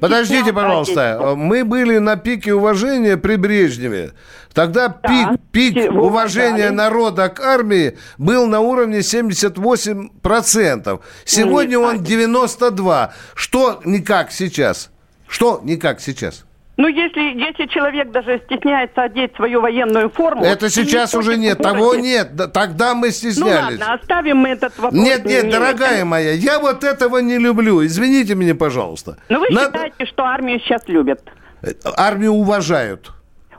Подождите, 0.00 0.52
пожалуйста. 0.52 1.34
Мы 1.36 1.64
были 1.64 1.98
на 1.98 2.16
пике 2.16 2.54
уважения 2.54 3.16
при 3.16 3.36
Брежневе. 3.36 4.14
Тогда 4.52 4.88
пик, 4.88 5.28
пик 5.52 5.76
все 5.76 5.90
уважения 5.90 6.70
народа 6.70 7.28
к 7.28 7.40
армии 7.40 7.98
был 8.16 8.46
на 8.46 8.60
уровне 8.60 9.00
78%. 9.00 11.00
Сегодня 11.26 11.78
он 11.78 11.98
92%. 11.98 13.10
Что 13.34 13.82
не 13.84 14.00
как 14.00 14.32
сейчас? 14.32 14.88
Что 15.28 15.60
не 15.62 15.76
как 15.76 16.00
сейчас? 16.00 16.45
Ну, 16.78 16.88
если, 16.88 17.20
если 17.38 17.66
человек 17.66 18.10
даже 18.10 18.38
стесняется 18.44 19.02
одеть 19.04 19.34
свою 19.36 19.62
военную 19.62 20.10
форму... 20.10 20.44
Это 20.44 20.68
сейчас 20.68 21.14
не 21.14 21.18
уже 21.20 21.36
нет. 21.38 21.58
Того 21.58 21.94
нет. 21.94 22.36
Да, 22.36 22.48
Тогда 22.48 22.94
мы 22.94 23.06
Ну 23.06 23.12
стеснялись. 23.12 23.78
ладно, 23.80 23.94
оставим 23.94 24.36
мы 24.38 24.50
этот 24.50 24.76
вопрос. 24.78 24.92
Нет, 25.02 25.24
нет, 25.24 25.44
Не- 25.44 25.50
дорогая 25.50 26.04
моя, 26.04 26.32
я 26.32 26.58
вот 26.58 26.84
этого 26.84 27.18
не 27.18 27.38
люблю. 27.38 27.84
Извините 27.84 28.34
меня, 28.34 28.54
пожалуйста. 28.54 29.16
Ну 29.30 29.40
вы 29.40 29.48
Надо- 29.50 29.66
считаете, 29.68 30.04
что 30.06 30.24
армию 30.24 30.60
сейчас 30.60 30.82
любят, 30.86 31.22
Армию 31.96 32.32
уважают. 32.32 33.10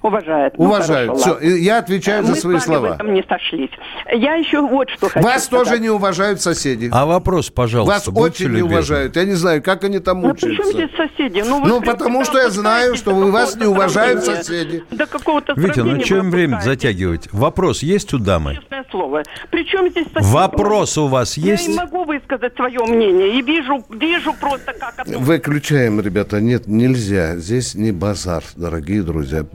Уважают? 0.01 0.57
Ну, 0.57 0.71
хорошо, 0.71 1.15
Все, 1.15 1.29
ладно. 1.31 1.45
я 1.47 1.77
отвечаю 1.79 2.23
за 2.23 2.31
Мы 2.31 2.35
свои 2.37 2.59
с 2.59 2.67
вами 2.67 2.77
в 2.77 2.79
слова. 2.81 2.95
этом 2.95 3.13
не 3.13 3.23
сошлись. 3.27 3.69
Я 4.13 4.35
еще 4.35 4.61
вот 4.61 4.89
что 4.89 5.09
хочу 5.09 5.25
Вас 5.25 5.45
сказать. 5.45 5.67
тоже 5.69 5.79
не 5.81 5.89
уважают 5.89 6.41
соседи. 6.41 6.89
А 6.91 7.05
вопрос, 7.05 7.49
пожалуйста, 7.49 8.11
Вас 8.11 8.17
очень 8.17 8.45
не 8.47 8.51
любезны. 8.57 8.67
уважают. 8.73 9.15
Я 9.15 9.23
не 9.25 9.33
знаю, 9.33 9.61
как 9.63 9.83
они 9.83 9.99
там 9.99 10.21
Ну 10.21 10.33
при 10.33 10.39
чем 10.41 10.51
учатся. 10.51 10.71
здесь 10.73 10.89
соседи? 10.95 11.43
Ну, 11.47 11.65
Ну, 11.65 11.81
потому 11.81 12.23
что 12.25 12.39
я 12.39 12.49
знаю, 12.49 12.95
что 12.95 13.13
вы- 13.13 13.31
вас 13.31 13.55
не 13.55 13.65
уважают 13.65 14.23
соседи. 14.23 14.83
До 14.91 15.05
какого-то 15.05 15.53
Витя, 15.55 15.79
ну 15.81 15.97
чем 15.99 16.31
время 16.31 16.61
затягивать? 16.63 17.27
Вопрос 17.31 17.83
есть 17.83 18.13
у 18.13 18.19
дамы? 18.19 18.55
Честное 18.55 18.85
слово. 18.91 19.23
Причем 19.51 19.89
здесь 19.89 20.07
соседи? 20.13 20.31
Вопрос 20.33 20.97
у 20.97 21.07
вас 21.07 21.37
Я 21.37 21.51
есть? 21.53 21.67
не 21.67 21.75
могу 21.75 22.03
высказать 22.05 22.55
свое 22.55 22.79
мнение. 22.85 23.37
И 23.39 23.41
вижу, 23.41 23.83
вижу 23.89 24.33
просто 24.39 24.73
как... 24.73 25.05
Выключаем, 25.07 25.99
ребята. 26.01 26.39
Нет, 26.41 26.67
нельзя. 26.67 27.35
Здесь 27.37 27.75
не 27.75 27.91
базар, 27.91 28.43
дорогие 28.55 29.01
друзья. 29.03 29.45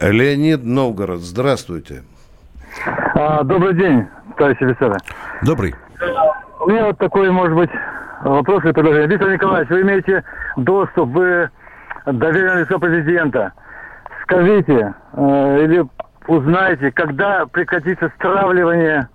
Леонид 0.00 0.64
Новгород, 0.64 1.20
здравствуйте. 1.20 2.02
А, 3.14 3.42
добрый 3.44 3.74
день, 3.74 4.06
товарищи 4.36 4.64
офицеры. 4.64 4.96
Добрый. 5.42 5.74
У 6.60 6.68
меня 6.68 6.86
вот 6.86 6.98
такой, 6.98 7.30
может 7.30 7.54
быть, 7.54 7.70
вопрос 8.22 8.64
или 8.64 8.72
предложение. 8.72 9.08
Виктор 9.08 9.30
Николаевич, 9.30 9.70
вы 9.70 9.82
имеете 9.82 10.24
доступ, 10.56 11.10
вы 11.10 11.50
доверенное 12.06 12.62
лицо 12.64 12.78
президента. 12.78 13.52
Скажите 14.22 14.94
э, 15.12 15.64
или 15.64 15.84
узнайте, 16.26 16.90
когда 16.92 17.46
прекратится 17.46 18.10
стравливание 18.16 19.08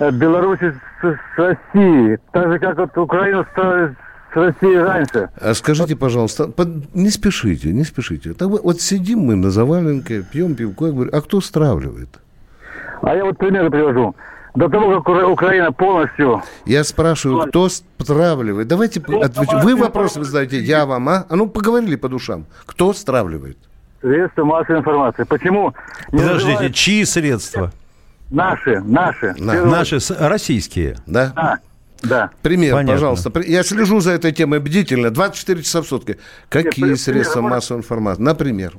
э, 0.00 0.10
Беларуси 0.10 0.72
с, 1.00 1.06
с 1.06 1.38
Россией, 1.38 2.18
так 2.32 2.52
же, 2.52 2.58
как 2.58 2.78
вот 2.78 2.96
Украину 2.96 3.44
стравили 3.52 3.94
с 4.32 4.36
Россией 4.36 4.78
раньше. 4.78 5.30
А 5.40 5.54
скажите, 5.54 5.96
пожалуйста, 5.96 6.48
под- 6.48 6.94
не 6.94 7.10
спешите, 7.10 7.72
не 7.72 7.84
спешите. 7.84 8.34
Так 8.34 8.48
вот, 8.48 8.62
вот 8.62 8.80
сидим 8.80 9.20
мы 9.20 9.36
на 9.36 9.50
заваленке, 9.50 10.22
пьем 10.22 10.54
пивко, 10.54 10.86
я 10.86 10.92
говорю, 10.92 11.10
а 11.12 11.20
кто 11.20 11.40
стравливает? 11.40 12.08
А 13.02 13.14
я 13.14 13.24
вот 13.24 13.38
примеры 13.38 13.70
привожу. 13.70 14.14
До 14.54 14.68
того, 14.68 15.00
как 15.02 15.28
Украина 15.28 15.70
полностью 15.70 16.42
Я 16.66 16.82
спрашиваю, 16.82 17.46
кто 17.48 17.68
стравливает? 17.68 18.66
Давайте 18.66 18.98
отвечать. 19.00 19.62
Вы 19.62 19.76
вопросы 19.76 20.24
задаете, 20.24 20.58
я 20.60 20.84
вам, 20.84 21.08
а? 21.08 21.26
А 21.28 21.36
ну, 21.36 21.48
поговорили 21.48 21.96
по 21.96 22.08
душам. 22.08 22.46
Кто 22.66 22.92
стравливает? 22.92 23.56
средства 24.00 24.44
массовой 24.44 24.78
информации. 24.78 25.24
Почему 25.24 25.74
не 26.12 26.18
Подождите, 26.20 26.50
называют 26.52 26.74
чьи 26.74 27.04
средства? 27.04 27.72
наши, 28.30 28.80
наши? 28.80 29.34
На- 29.38 29.64
Наши, 29.64 29.98
с- 30.00 30.10
российские. 30.18 30.96
Да? 31.06 31.32
Да, 31.34 31.58
да. 32.02 32.30
Пример, 32.42 32.72
Понятно. 32.74 32.92
пожалуйста. 32.94 33.32
Я 33.46 33.62
слежу 33.62 34.00
за 34.00 34.12
этой 34.12 34.32
темой 34.32 34.60
бдительно, 34.60 35.10
24 35.10 35.62
часа 35.62 35.82
в 35.82 35.86
сутки. 35.86 36.18
Какие 36.48 36.82
пример, 36.82 36.98
средства 36.98 37.40
можно? 37.40 37.56
массовой 37.56 37.78
информации? 37.80 38.22
Например. 38.22 38.72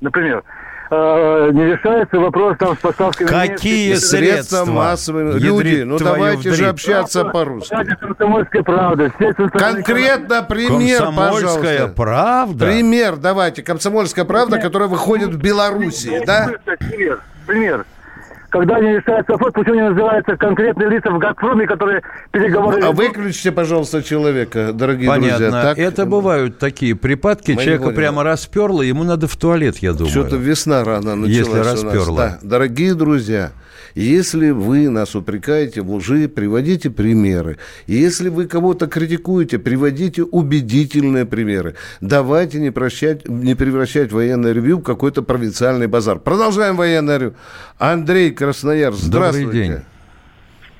Например, 0.00 0.44
э, 0.90 1.50
не 1.52 1.64
решается 1.64 2.18
вопрос 2.18 2.56
там 2.58 2.76
с 2.76 2.80
поставкой... 2.80 3.26
Какие 3.26 3.88
немецких- 3.90 4.06
средства? 4.08 4.64
массовой... 4.64 5.24
Ядрит 5.34 5.42
Люди, 5.42 5.82
ну 5.82 5.98
давайте 5.98 6.50
же 6.50 6.54
вдрит. 6.54 6.68
общаться 6.68 7.24
по-русски. 7.24 7.74
Радио 7.74 7.96
«Комсомольская 7.96 8.62
правда». 8.62 9.12
Конкретно 9.52 10.42
пример, 10.44 10.98
Комсомольская 11.04 11.88
пожалуйста. 11.88 11.92
правда? 11.96 12.64
Пример 12.66 13.16
давайте. 13.16 13.62
Комсомольская 13.62 14.24
правда, 14.24 14.58
которая 14.58 14.88
выходит 14.88 15.30
в 15.30 15.38
Белоруссии, 15.38 16.24
да? 16.24 16.50
Пример, 16.78 17.20
пример. 17.46 17.86
Когда 18.50 18.80
не 18.80 18.96
решается 18.96 19.32
вопрос, 19.32 19.52
почему 19.52 19.74
не 19.74 19.88
называются 19.90 20.36
конкретные 20.36 20.88
лица 20.88 21.10
в 21.10 21.18
«Газпроме», 21.18 21.66
которые 21.66 22.02
переговоры... 22.30 22.80
А 22.82 22.92
выключите, 22.92 23.52
пожалуйста, 23.52 24.02
человека, 24.02 24.72
дорогие 24.72 25.12
друзья. 25.12 25.36
Понятно. 25.38 25.62
Так, 25.62 25.78
Это 25.78 26.06
бывают 26.06 26.58
такие 26.58 26.94
припадки, 26.96 27.52
Мы 27.52 27.62
человека 27.62 27.90
прямо 27.90 28.22
расперло, 28.22 28.80
ему 28.80 29.04
надо 29.04 29.28
в 29.28 29.36
туалет, 29.36 29.78
я 29.78 29.92
думаю. 29.92 30.10
Что-то 30.10 30.36
весна 30.36 30.82
рано 30.82 31.14
началась 31.14 31.36
Если 31.36 31.52
у 31.52 31.56
нас. 31.56 31.72
расперло. 31.84 32.16
Да. 32.16 32.38
Дорогие 32.42 32.94
друзья, 32.94 33.52
Если 33.94 34.50
вы 34.50 34.88
нас 34.88 35.14
упрекаете 35.14 35.82
в 35.82 35.92
лжи, 35.92 36.28
приводите 36.28 36.90
примеры. 36.90 37.58
Если 37.86 38.28
вы 38.28 38.46
кого-то 38.46 38.86
критикуете, 38.86 39.58
приводите 39.58 40.22
убедительные 40.22 41.26
примеры. 41.26 41.74
Давайте 42.00 42.58
не, 42.60 42.70
прощать, 42.70 43.28
не 43.28 43.54
превращать 43.54 44.12
военное 44.12 44.52
ревью 44.52 44.78
в 44.78 44.82
какой-то 44.82 45.22
провинциальный 45.22 45.86
базар. 45.86 46.18
Продолжаем 46.18 46.76
военное 46.76 47.18
ревью. 47.18 47.34
Андрей 47.78 48.30
Краснояр, 48.30 48.92
здравствуйте. 48.92 49.46
Добрый 49.46 49.68
день. 49.68 49.76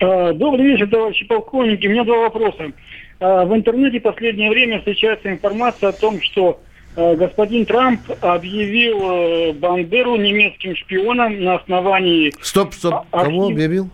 А, 0.00 0.32
Добрый 0.32 0.66
вечер, 0.66 0.88
товарищи 0.88 1.26
полковники. 1.26 1.86
У 1.86 1.90
меня 1.90 2.04
два 2.04 2.18
вопроса. 2.18 2.72
А, 3.20 3.44
В 3.44 3.54
интернете 3.54 4.00
в 4.00 4.02
последнее 4.02 4.50
время 4.50 4.78
встречается 4.78 5.30
информация 5.30 5.90
о 5.90 5.92
том, 5.92 6.20
что 6.22 6.60
господин 6.96 7.64
Трамп 7.66 8.00
объявил 8.20 8.98
э, 9.02 9.52
Бандеру 9.52 10.16
немецким 10.16 10.74
шпионом 10.76 11.42
на 11.42 11.56
основании... 11.56 12.32
Стоп, 12.42 12.74
стоп. 12.74 12.94
А- 13.12 13.24
Кого 13.24 13.42
архив- 13.44 13.54
объявил? 13.54 13.88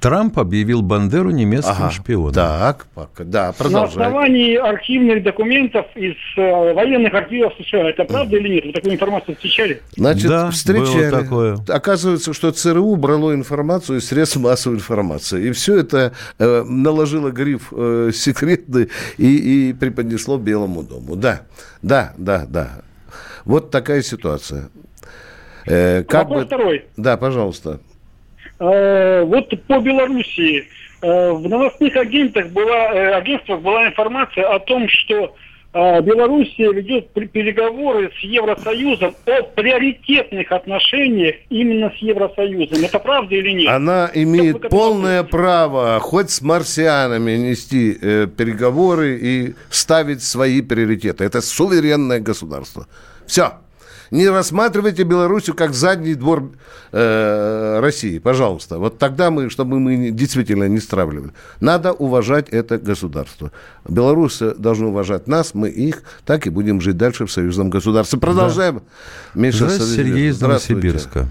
Трамп 0.00 0.38
объявил 0.38 0.80
Бандеру 0.82 1.30
немецким 1.30 1.72
Ага. 1.76 1.90
шпионом. 1.90 2.32
Так, 2.32 2.86
пока. 2.94 3.22
да, 3.24 3.46
На 3.48 3.52
продолжай. 3.52 3.88
основании 3.90 4.56
архивных 4.56 5.22
документов 5.22 5.86
из 5.94 6.14
э, 6.36 6.72
военных 6.72 7.12
архивов 7.12 7.52
США. 7.60 7.90
Это 7.90 8.04
правда 8.04 8.36
или 8.36 8.48
нет? 8.54 8.64
Вы 8.64 8.72
такую 8.72 8.94
информацию 8.94 9.34
встречали? 9.36 9.82
Значит, 9.96 10.28
Да, 10.28 10.50
встречали. 10.50 11.10
было 11.10 11.22
такое. 11.22 11.58
Оказывается, 11.68 12.32
что 12.32 12.50
ЦРУ 12.50 12.96
брало 12.96 13.34
информацию 13.34 13.98
из 13.98 14.08
средств 14.08 14.36
массовой 14.38 14.76
информации. 14.76 15.48
И 15.48 15.52
все 15.52 15.76
это 15.78 16.12
э, 16.38 16.62
наложило 16.62 17.30
гриф 17.30 17.68
э, 17.72 18.10
секретный 18.14 18.88
и, 19.18 19.68
и 19.68 19.72
преподнесло 19.74 20.38
Белому 20.38 20.82
дому. 20.82 21.14
Да, 21.14 21.42
да, 21.82 22.14
да, 22.16 22.46
да. 22.48 22.70
Вот 23.44 23.70
такая 23.70 24.00
ситуация. 24.02 24.70
Э, 25.66 26.04
как 26.04 26.22
Вопрос 26.24 26.40
бы... 26.42 26.46
второй. 26.46 26.84
Да, 26.96 27.16
пожалуйста. 27.18 27.80
Э, 28.60 29.22
вот 29.24 29.48
по 29.66 29.80
Белоруссии 29.80 30.68
э, 31.00 31.32
в 31.32 31.48
новостных 31.48 31.96
агентах 31.96 32.48
была, 32.48 32.92
э, 32.92 33.14
агентствах 33.14 33.60
была 33.60 33.88
информация 33.88 34.46
о 34.46 34.58
том, 34.58 34.86
что 34.86 35.34
э, 35.72 36.02
Белоруссия 36.02 36.70
ведет 36.70 37.10
переговоры 37.10 38.12
с 38.20 38.22
Евросоюзом 38.22 39.14
о 39.24 39.42
приоритетных 39.54 40.52
отношениях 40.52 41.36
именно 41.48 41.90
с 41.98 42.02
Евросоюзом. 42.02 42.84
Это 42.84 42.98
правда 42.98 43.34
или 43.34 43.50
нет? 43.50 43.68
Она 43.70 44.10
имеет 44.12 44.56
этому 44.56 44.68
полное 44.68 45.22
право 45.22 45.98
хоть 45.98 46.30
с 46.30 46.42
марсианами 46.42 47.38
нести 47.38 47.96
э, 47.98 48.26
переговоры 48.26 49.18
и 49.22 49.54
ставить 49.70 50.22
свои 50.22 50.60
приоритеты. 50.60 51.24
Это 51.24 51.40
суверенное 51.40 52.20
государство. 52.20 52.86
Все. 53.26 53.52
Не 54.10 54.28
рассматривайте 54.28 55.04
Белоруссию 55.04 55.54
как 55.54 55.72
задний 55.72 56.14
двор 56.14 56.50
э, 56.90 57.78
России, 57.80 58.18
пожалуйста. 58.18 58.78
Вот 58.78 58.98
тогда 58.98 59.30
мы, 59.30 59.50
чтобы 59.50 59.78
мы 59.78 60.10
действительно 60.10 60.68
не 60.68 60.80
стравливали. 60.80 61.32
Надо 61.60 61.92
уважать 61.92 62.48
это 62.48 62.78
государство. 62.78 63.52
Белорусы 63.88 64.54
должны 64.56 64.88
уважать 64.88 65.28
нас, 65.28 65.54
мы 65.54 65.68
их, 65.68 66.02
так 66.26 66.46
и 66.46 66.50
будем 66.50 66.80
жить 66.80 66.96
дальше 66.96 67.26
в 67.26 67.30
союзном 67.30 67.70
государстве. 67.70 68.18
Продолжаем. 68.18 68.82
Миша 69.34 69.68
Здравствуйте. 69.68 69.94
Сергей 69.94 70.28
из 70.30 70.36
Здравствуйте. 70.36 70.88
Новосибирска. 70.88 71.26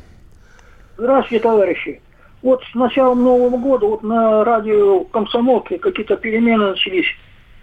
Здравствуйте, 0.98 1.43
товарищи. 1.43 2.01
Вот 2.41 2.62
с 2.71 2.75
началом 2.75 3.24
Нового 3.24 3.57
года 3.57 3.86
вот 3.86 4.03
на 4.03 4.45
радио 4.45 5.03
«Комсомолке» 5.05 5.77
какие-то 5.77 6.15
перемены 6.15 6.69
начались. 6.69 7.07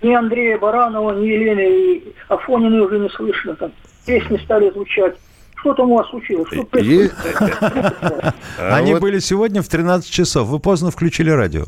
Ни 0.02 0.12
Андрея 0.12 0.58
Баранова, 0.58 1.18
ни 1.18 1.26
Елены 1.26 2.02
Афонины 2.28 2.82
уже 2.82 2.99
не 2.99 3.08
слышно. 3.08 3.56
Там 3.56 3.73
песни 4.06 4.38
стали 4.44 4.70
звучать. 4.70 5.14
Что 5.56 5.75
там 5.75 5.90
у 5.90 5.96
вас 5.96 6.08
случилось? 6.10 6.46
Что 6.52 6.62
происходит? 6.64 7.12
Они 8.58 8.94
были 8.94 9.18
сегодня 9.18 9.62
в 9.62 9.68
13 9.68 10.08
часов. 10.10 10.48
Вы 10.48 10.58
поздно 10.60 10.90
включили 10.90 11.30
радио. 11.30 11.64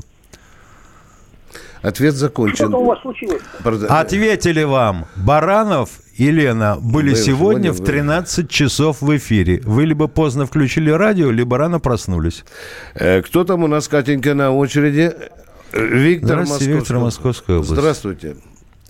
Ответ 1.83 2.15
закончен. 2.15 2.57
Что 2.57 2.69
там 2.71 2.81
у 2.83 2.85
вас 2.87 3.01
случилось? 3.03 3.41
Прода- 3.63 3.87
Ответили 3.87 4.65
вам. 4.65 5.07
Баранов 5.17 5.91
и 6.17 6.31
Лена 6.31 6.77
были 6.81 7.11
Были 7.11 7.15
сегодня 7.15 7.71
сегодня 7.71 7.73
в 7.73 7.79
вы- 7.81 7.87
13 7.87 8.51
часов 8.51 9.01
в 9.01 9.17
эфире. 9.17 9.61
Вы 9.65 9.85
либо 9.87 10.09
поздно 10.09 10.45
включили 10.45 10.91
радио, 10.91 11.31
либо 11.31 11.57
рано 11.57 11.79
проснулись. 11.79 12.45
Э, 12.95 13.23
Кто 13.23 13.45
там 13.45 13.63
у 13.63 13.69
нас, 13.69 13.87
Катенька, 13.89 14.35
на 14.35 14.51
очереди? 14.51 15.13
Э, 15.73 15.85
Виктор 15.87 16.43
Здравствуйте, 16.45 16.73
Виктор, 16.73 16.99
Московская 16.99 17.53
область. 17.59 17.71
Здравствуйте. 17.71 18.37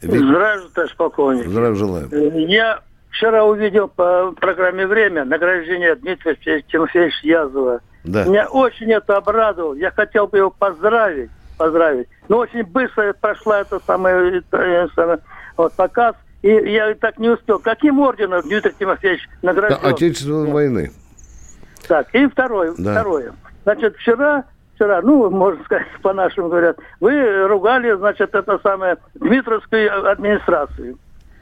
Вик- 0.01 0.23
Здравствуйте, 0.25 0.75
товарищ 0.75 0.97
полковник. 0.97 1.49
Здравия 1.49 1.75
желаю. 1.75 2.09
Э, 2.11 2.41
Я 2.49 2.81
вчера 3.19 3.45
увидел 3.45 3.89
по 3.89 4.33
программе 4.41 4.87
«Время» 4.87 5.25
награждение 5.25 5.97
Дмитрия 5.97 6.37
Тимофеевича 6.63 7.27
Язова. 7.27 7.81
Да. 8.05 8.25
Меня 8.25 8.47
очень 8.47 8.93
это 8.93 9.17
обрадовало. 9.17 9.75
Я 9.75 9.91
хотел 9.91 10.29
бы 10.29 10.39
его 10.39 10.51
поздравить, 10.51 11.31
поздравить. 11.59 12.09
Но 12.29 12.39
очень 12.39 12.63
быстро 12.63 13.13
прошла 13.21 13.61
эта 13.61 13.81
самая, 13.85 14.39
это, 14.39 14.57
э, 14.57 14.89
самая, 14.95 15.19
вот, 15.57 15.73
показ. 15.75 16.15
И 16.43 16.49
я 16.49 16.95
так 16.95 17.19
не 17.19 17.29
успел. 17.29 17.59
Каким 17.59 17.99
орденом 17.99 18.43
Дмитрий 18.43 18.73
Тимофеевич 18.79 19.29
Да, 19.43 19.53
награжден? 19.53 19.79
Отечественной 19.83 20.53
войны. 20.53 20.93
Так, 21.89 22.15
и 22.15 22.27
второе, 22.29 22.73
Да. 22.79 22.93
второе. 22.93 23.33
Значит, 23.65 23.97
вчера, 23.97 24.45
вчера, 24.77 25.03
ну, 25.03 25.29
можно 25.29 25.63
сказать, 25.65 25.89
по-нашему 26.03 26.49
говорят, 26.49 26.79
вы 27.01 27.49
ругали, 27.49 27.97
значит, 27.97 28.33
это 28.33 28.61
самое, 28.63 28.97
Дмитровскую 29.15 30.09
администрацию. 30.09 30.97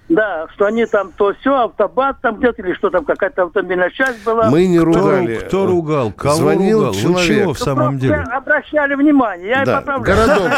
Да, 0.09 0.47
что 0.55 0.67
они 0.67 0.87
там 0.87 1.11
то 1.17 1.35
все, 1.41 1.65
автобат 1.65 2.19
там 2.21 2.37
где-то, 2.37 2.63
или 2.63 2.75
что 2.75 2.91
там, 2.91 3.05
какая-то 3.05 3.45
автомобильная 3.45 3.91
часть 3.91 4.23
была. 4.25 4.49
Мы 4.51 4.67
не 4.69 4.79
Кто, 4.79 4.87
ругали. 4.87 5.37
кто 5.39 5.67
ругал? 5.67 6.13
Кого 6.13 6.35
Звонил 6.35 6.79
ругал? 6.79 6.93
Вы 6.93 7.01
человек. 7.01 7.27
чего 7.27 7.53
в 7.55 7.59
самом 7.59 7.95
Ну, 7.95 7.99
деле? 7.99 8.15
Обращали 8.31 8.95
внимание, 8.95 9.49
я 9.49 9.65
Да, 9.65 9.81
поправляю. 9.81 10.27
городок. 10.29 10.53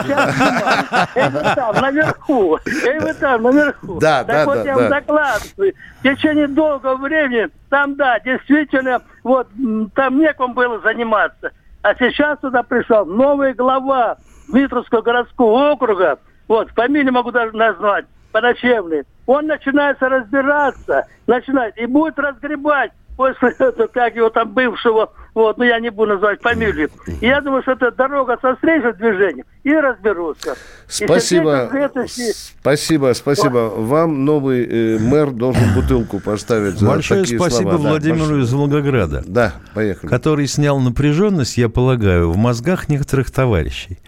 Эй, 1.15 1.31
вы 1.31 1.41
там, 1.55 1.77
наверху. 1.77 2.59
Эй, 2.85 2.99
вы 3.01 3.15
там, 3.15 3.43
наверху. 3.43 3.99
Да, 4.01 4.25
так 4.25 4.27
да, 4.27 4.45
вот 4.45 4.55
да, 4.57 4.63
я 4.65 4.75
да. 4.75 4.81
вам 4.83 4.91
докладываю. 4.91 5.73
В 5.99 6.03
течение 6.03 6.49
долгого 6.49 6.97
времени 6.97 7.49
там, 7.71 7.97
да, 7.97 8.21
действительно, 8.21 9.01
вот, 9.25 9.49
там 9.95 10.19
некому 10.19 10.53
было 10.53 10.79
заниматься. 10.81 11.53
А 11.81 11.95
сейчас 11.95 12.39
туда 12.41 12.63
пришел 12.63 13.07
новый 13.07 13.55
глава 13.55 14.19
Дмитровского 14.49 15.01
городского 15.01 15.71
округа. 15.73 16.19
Вот, 16.49 16.69
фамилию 16.73 17.13
могу 17.15 17.31
даже 17.31 17.57
назвать. 17.57 18.05
Подочевный. 18.33 19.05
Он 19.27 19.47
начинается 19.47 20.09
разбираться, 20.09 21.07
начинает, 21.27 21.77
и 21.79 21.87
будет 21.87 22.19
разгребать 22.19 22.93
после 23.17 23.51
этого, 23.51 23.89
как 23.89 24.15
его 24.15 24.31
там 24.31 24.53
бывшего, 24.53 25.13
вот, 25.43 25.59
ну 25.59 25.65
я 25.65 25.79
не 25.81 25.91
буду 25.91 26.15
называть 26.15 26.41
фамилию. 26.43 26.91
И 27.21 27.27
я 27.27 27.41
думаю, 27.41 27.63
что 27.63 27.73
это 27.73 27.91
дорога 27.91 28.37
со 28.41 28.55
встречным 28.55 28.95
движением, 28.97 29.45
и 29.65 29.73
разберутся. 29.73 30.53
И 31.01 31.05
Спасибо. 31.05 31.69
Сергей 31.71 31.87
Конкретович- 31.89 32.53
Спасибо, 32.61 33.13
спасибо. 33.15 33.71
Вам 33.77 34.25
новый 34.25 34.65
э, 34.67 34.99
мэр 34.99 35.31
должен 35.31 35.75
бутылку 35.75 36.21
поставить 36.21 36.79
за 36.79 36.87
Большое 36.87 37.23
такие 37.23 37.39
спасибо 37.39 37.71
слова. 37.71 37.83
Да, 37.85 37.89
Владимиру 37.91 38.19
большое. 38.21 38.43
из 38.43 38.53
Волгограда. 38.53 39.25
Да, 39.27 39.55
поехали. 39.75 40.11
который 40.11 40.47
снял 40.47 40.79
напряженность, 40.81 41.57
я 41.59 41.69
полагаю, 41.69 42.31
в 42.31 42.37
мозгах 42.37 42.89
некоторых 42.89 43.31
товарищей. 43.31 43.99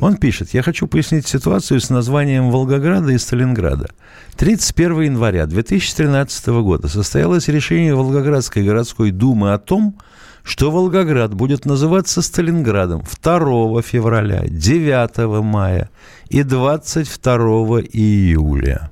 Он 0.00 0.16
пишет, 0.16 0.54
я 0.54 0.62
хочу 0.62 0.86
пояснить 0.86 1.26
ситуацию 1.26 1.80
с 1.80 1.90
названием 1.90 2.50
Волгограда 2.50 3.12
и 3.12 3.18
Сталинграда. 3.18 3.88
31 4.36 5.00
января 5.02 5.46
2013 5.46 6.46
года 6.48 6.88
состоялось 6.88 7.48
решение 7.48 7.94
Волгоградской 7.94 8.62
городской 8.64 9.10
думы 9.10 9.52
о 9.52 9.58
том, 9.58 9.96
что 9.98 10.08
Волгоград 10.56 11.34
будет 11.34 11.64
называться 11.64 12.22
Сталинградом 12.22 13.02
2 13.22 13.82
февраля, 13.82 14.42
9 14.44 15.42
мая 15.44 15.90
и 16.30 16.42
22 16.42 17.80
июля. 17.92 18.90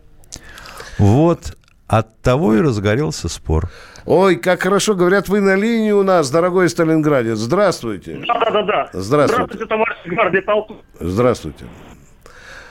Вот 0.98 1.56
от 1.88 2.20
того 2.20 2.54
и 2.54 2.60
разгорелся 2.60 3.28
спор. 3.28 3.70
Ой, 4.04 4.36
как 4.36 4.62
хорошо 4.62 4.94
говорят, 4.94 5.28
вы 5.28 5.40
на 5.40 5.56
линии 5.56 5.92
у 5.92 6.02
нас, 6.02 6.30
дорогой 6.30 6.68
Сталинградец. 6.68 7.38
Здравствуйте. 7.38 8.22
Да-да-да. 8.26 8.90
Здравствуйте. 8.92 9.66
товарищ 9.66 9.96
гвардии 10.04 10.40
полковник. 10.40 10.84
Здравствуйте. 11.00 11.64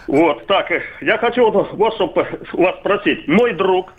Вот, 0.07 0.45
так, 0.47 0.71
э, 0.71 0.81
я 1.01 1.17
хочу 1.17 1.49
вот, 1.49 1.73
вот 1.73 1.93
что 1.95 2.13
у 2.53 2.61
вас 2.61 2.79
спросить. 2.79 3.27
Мой 3.27 3.53
друг 3.53 3.91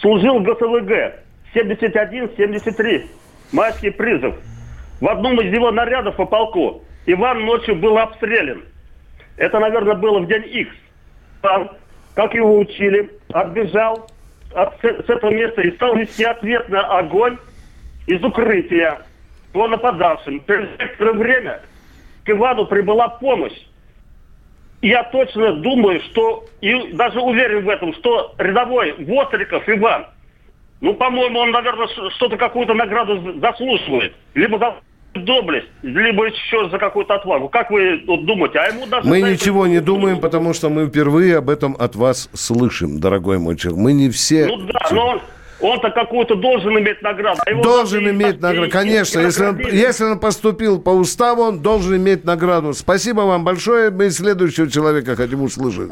служил 0.00 0.38
в 0.38 0.42
ГСВГ 0.42 1.24
71-73, 1.54 3.06
майский 3.54 3.90
призыв. 3.90 4.34
В 5.00 5.08
одном 5.08 5.40
из 5.40 5.52
его 5.52 5.70
нарядов 5.70 6.16
по 6.16 6.26
полку 6.26 6.82
Иван 7.06 7.44
ночью 7.44 7.76
был 7.76 7.96
обстрелян. 7.96 8.62
Это, 9.36 9.58
наверное, 9.58 9.94
было 9.94 10.18
в 10.18 10.26
день 10.26 10.44
X. 10.46 10.70
Там, 11.40 11.70
как 12.14 12.34
его 12.34 12.58
учили, 12.58 13.10
отбежал 13.32 14.08
от, 14.54 14.74
с, 14.80 14.84
этого 14.84 15.30
места 15.30 15.62
и 15.62 15.70
стал 15.72 15.96
вести 15.96 16.24
ответный 16.24 16.80
огонь 16.80 17.38
из 18.06 18.22
укрытия 18.22 18.98
по 19.52 19.68
нападавшим. 19.68 20.44
Через 20.46 20.68
некоторое 20.78 21.12
время 21.12 21.60
к 22.24 22.30
Ивану 22.30 22.66
прибыла 22.66 23.08
помощь. 23.08 23.58
Я 24.82 25.04
точно 25.04 25.54
думаю, 25.54 26.00
что, 26.02 26.44
и 26.60 26.92
даже 26.92 27.20
уверен 27.20 27.64
в 27.64 27.68
этом, 27.68 27.94
что 27.94 28.34
рядовой 28.38 28.92
Востриков 28.98 29.66
Иван, 29.68 30.06
ну, 30.84 30.92
по-моему, 30.92 31.38
он, 31.38 31.50
наверное, 31.50 31.88
что-то, 32.14 32.36
какую-то 32.36 32.74
награду 32.74 33.40
заслуживает. 33.40 34.12
Либо 34.34 34.58
за 34.58 34.74
доблесть, 35.14 35.68
либо 35.82 36.26
еще 36.26 36.68
за 36.68 36.78
какую-то 36.78 37.14
отвагу. 37.14 37.48
Как 37.48 37.70
вы 37.70 38.02
вот, 38.06 38.26
думаете? 38.26 38.58
А 38.58 38.66
ему 38.66 38.86
даже 38.86 39.08
Мы 39.08 39.20
за 39.20 39.26
это- 39.28 39.32
ничего 39.32 39.66
не 39.66 39.80
думаем, 39.80 40.20
потому 40.20 40.52
что 40.52 40.68
мы 40.68 40.86
впервые 40.86 41.38
об 41.38 41.48
этом 41.48 41.74
от 41.78 41.96
вас 41.96 42.28
слышим, 42.34 43.00
дорогой 43.00 43.38
мой 43.38 43.56
человек. 43.56 43.80
Мы 43.82 43.92
не 43.94 44.10
все... 44.10 44.46
Ну 44.46 44.58
да, 44.58 44.80
но 44.90 45.22
он-то 45.60 45.90
какую-то 45.90 46.34
должен 46.36 46.78
иметь 46.78 47.00
награду. 47.02 47.40
а 47.46 47.54
Должен 47.62 48.08
иметь 48.10 48.40
награду. 48.40 48.70
Конечно, 48.70 49.20
если 49.20 49.44
он, 49.46 49.58
если 49.58 50.04
он 50.04 50.18
поступил 50.18 50.80
по 50.80 50.90
уставу, 50.90 51.42
он 51.42 51.60
должен 51.60 51.96
иметь 51.96 52.24
награду. 52.24 52.72
Спасибо 52.74 53.20
вам 53.22 53.44
большое. 53.44 53.90
Мы 53.90 54.10
следующего 54.10 54.70
человека 54.70 55.16
хотим 55.16 55.42
услышать. 55.42 55.90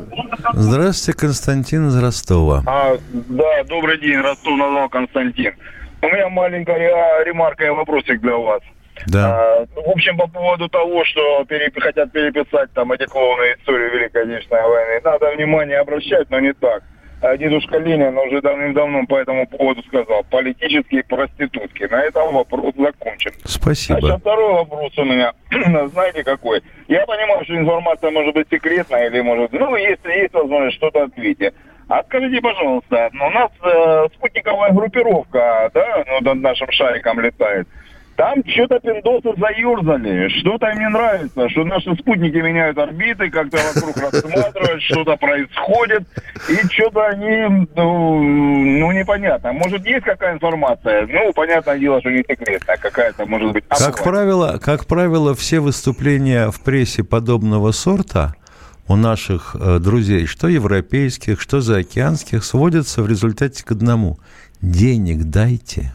Здравствуйте, 0.53 1.19
Константин 1.19 1.89
из 1.89 2.03
Ростова. 2.03 2.63
А, 2.67 2.97
да, 3.13 3.65
добрый 3.65 3.99
день, 4.01 4.19
Ростов 4.21 4.57
назвал 4.59 4.89
Константин. 4.89 5.55
У 6.03 6.07
меня 6.09 6.29
маленькая 6.29 6.79
ре- 6.79 7.25
ремарка 7.27 7.65
и 7.65 7.71
вопросик 7.71 8.21
для 8.21 8.37
вас. 8.37 8.61
Да. 9.07 9.39
А, 9.39 9.67
в 9.75 9.89
общем, 9.91 10.17
по 10.19 10.27
поводу 10.27 10.69
того, 10.69 11.05
что 11.05 11.45
пере- 11.45 11.73
хотят 11.75 12.13
переписать 12.13 12.73
там 12.75 12.93
эти 12.93 13.07
клоуны 13.07 13.55
историю 13.59 13.91
Великой 13.93 14.25
Отечественной 14.25 14.63
войны, 14.69 15.01
надо 15.05 15.31
внимание 15.37 15.79
обращать, 15.79 16.29
но 16.31 16.41
не 16.41 16.53
так. 16.53 16.83
А 17.23 17.37
дедушка 17.37 17.79
Ленин 17.79 18.19
уже 18.19 18.41
давным-давно 18.41 19.07
по 19.07 19.17
этому 19.17 19.47
поводу 19.47 19.81
сказал, 19.85 20.25
политические 20.25 21.05
проститутки. 21.05 21.85
На 21.85 22.03
этом 22.03 22.35
вопрос 22.35 22.75
закончен. 22.77 23.31
Спасибо. 23.45 24.01
Значит, 24.01 24.21
второй 24.21 24.53
вопрос 24.55 24.99
у 24.99 25.05
меня. 25.05 25.33
Знаете 25.93 26.25
какой? 26.25 26.63
Я 26.89 27.07
понимаю, 27.07 27.45
что 27.45 27.57
информация 27.57 28.11
может 28.11 28.35
быть 28.35 28.49
секретная 28.51 29.07
или 29.07 29.21
может... 29.21 29.53
Ну, 29.53 29.77
если 29.77 30.11
есть 30.11 30.35
возможность, 30.35 30.77
что-то 30.79 31.05
ответьте. 31.05 31.53
А 31.89 32.03
скажите, 32.03 32.41
пожалуйста, 32.41 33.11
ну, 33.13 33.27
у 33.27 33.31
нас 33.31 33.51
э, 33.63 34.09
спутниковая 34.15 34.73
группировка, 34.73 35.71
да, 35.73 36.05
ну, 36.09 36.21
над 36.23 36.43
нашим 36.43 36.73
шариком 36.73 37.21
летает. 37.21 37.69
Там 38.23 38.45
что-то 38.47 38.79
пиндосы 38.79 39.37
заерзали, 39.37 40.29
что-то 40.39 40.71
им 40.71 40.79
не 40.79 40.89
нравится, 40.91 41.49
что 41.49 41.65
наши 41.65 41.93
спутники 41.97 42.37
меняют 42.37 42.79
орбиты, 42.79 43.29
как-то 43.31 43.57
вокруг 43.75 43.97
рассматривают, 43.97 44.81
что-то 44.81 45.17
происходит, 45.17 46.05
и 46.49 46.65
что-то 46.69 47.05
они, 47.07 47.67
ну, 47.75 48.23
ну, 48.23 48.93
непонятно. 48.93 49.53
Может, 49.53 49.85
есть 49.85 50.05
какая 50.05 50.35
информация? 50.35 51.09
Ну, 51.09 51.33
понятное 51.33 51.81
дело, 51.81 51.99
что 51.99 52.11
не 52.11 52.19
секретная, 52.19 52.77
какая-то, 52.77 53.27
может 53.27 53.55
быть, 53.55 53.65
Как 53.67 54.05
правило, 54.05 54.61
как 54.63 54.87
правило, 54.87 55.35
все 55.35 55.59
выступления 55.59 56.53
в 56.53 56.63
прессе 56.63 57.03
подобного 57.03 57.73
сорта 57.73 58.37
у 58.87 58.95
наших 58.95 59.57
э, 59.59 59.81
друзей, 59.81 60.27
что 60.27 60.47
европейских, 60.47 61.41
что 61.41 61.61
заокеанских, 61.61 62.45
сводятся 62.45 63.03
в 63.03 63.09
результате 63.09 63.65
к 63.65 63.73
одному. 63.73 64.21
Денег 64.61 65.25
дайте. 65.25 65.93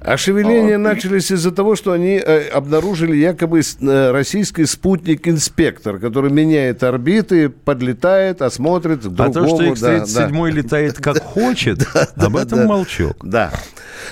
А 0.00 0.16
шевеления 0.16 0.78
начались 0.78 1.30
из-за 1.30 1.52
того, 1.52 1.76
что 1.76 1.92
они 1.92 2.20
э, 2.24 2.48
обнаружили 2.48 3.16
якобы 3.16 3.60
э, 3.60 4.10
российский 4.10 4.64
спутник-инспектор, 4.66 5.98
который 5.98 6.30
меняет 6.30 6.82
орбиты, 6.82 7.48
подлетает, 7.48 8.42
осмотрит 8.42 9.02
к 9.02 9.06
А 9.06 9.28
другому. 9.28 9.58
то, 9.58 9.76
что 9.76 9.92
X-37 9.96 10.50
летает 10.50 10.96
как 10.98 11.22
хочет, 11.22 11.86
об 12.16 12.36
этом 12.36 12.66
молчок. 12.66 13.16
Да. 13.22 13.50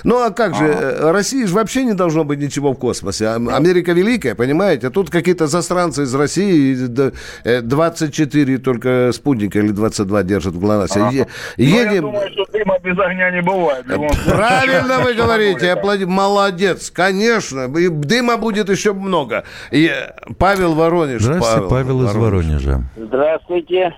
Ну, 0.05 0.23
а 0.25 0.31
как 0.31 0.55
же, 0.55 0.65
э, 0.67 1.11
России 1.11 1.45
же 1.45 1.55
вообще 1.55 1.85
не 1.85 1.95
должно 1.95 2.25
быть 2.25 2.39
ничего 2.39 2.73
в 2.73 2.77
космосе. 2.79 3.27
А 3.27 3.35
Америка 3.35 3.93
великая, 3.93 4.35
понимаете? 4.35 4.87
А 4.87 4.91
тут 4.91 5.11
какие-то 5.11 5.47
засранцы 5.49 6.05
из 6.05 6.15
России, 6.15 6.73
и 6.73 6.75
д- 6.87 7.13
э, 7.45 7.61
24 7.61 8.59
только 8.59 9.11
спутника 9.13 9.59
или 9.59 9.71
22 9.73 10.23
держат 10.23 10.55
в 10.55 10.61
ГЛОНАССе. 10.61 11.01
Е- 11.13 11.27
Ну, 11.59 11.65
я 11.65 11.83
Едем... 11.91 12.03
думаю, 12.03 12.31
что 12.33 12.45
дыма 12.53 12.79
без 12.83 12.99
огня 12.99 13.31
не 13.33 13.43
бывает. 13.43 13.80
Случае. 13.85 14.33
Правильно 14.35 15.01
вы 15.01 15.15
говорите, 15.15 16.07
молодец, 16.07 16.91
конечно, 16.91 17.67
и 17.79 17.89
дыма 17.89 18.37
будет 18.37 18.69
еще 18.69 18.93
много. 18.93 19.45
И 19.71 19.87
э, 19.87 20.13
Павел 20.39 20.75
Воронеж. 20.75 21.23
Здравствуйте, 21.23 21.69
Павел 21.69 22.05
из 22.05 22.15
Воронежа. 22.15 22.83
Здравствуйте. 22.97 23.95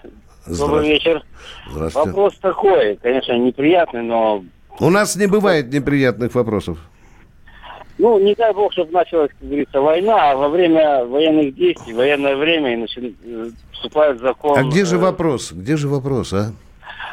Добрый 0.46 0.88
вечер. 0.88 1.22
Здравствуйте. 1.70 2.08
Вопрос 2.10 2.34
такой, 2.40 2.98
конечно, 3.02 3.32
неприятный, 3.38 4.02
но 4.02 4.44
У 4.80 4.90
нас 4.90 5.16
не 5.16 5.26
бывает 5.26 5.72
неприятных 5.72 6.34
вопросов. 6.34 6.78
ну, 7.98 8.18
не 8.18 8.34
дай 8.34 8.52
бог, 8.52 8.72
чтобы 8.72 8.92
началась, 8.92 9.30
как 9.38 9.48
говорится, 9.48 9.80
война, 9.80 10.32
а 10.32 10.36
во 10.36 10.48
время 10.48 11.04
военных 11.04 11.54
действий, 11.54 11.94
военное 11.94 12.34
время, 12.36 12.74
и 12.74 12.76
начи- 12.82 13.14
э, 13.24 13.50
вступает 13.72 14.20
закон. 14.20 14.58
А 14.58 14.64
где 14.64 14.84
же 14.84 14.96
э, 14.96 14.98
вопрос? 14.98 15.52
Где 15.52 15.76
же 15.76 15.88
вопрос, 15.88 16.32
а? 16.32 16.52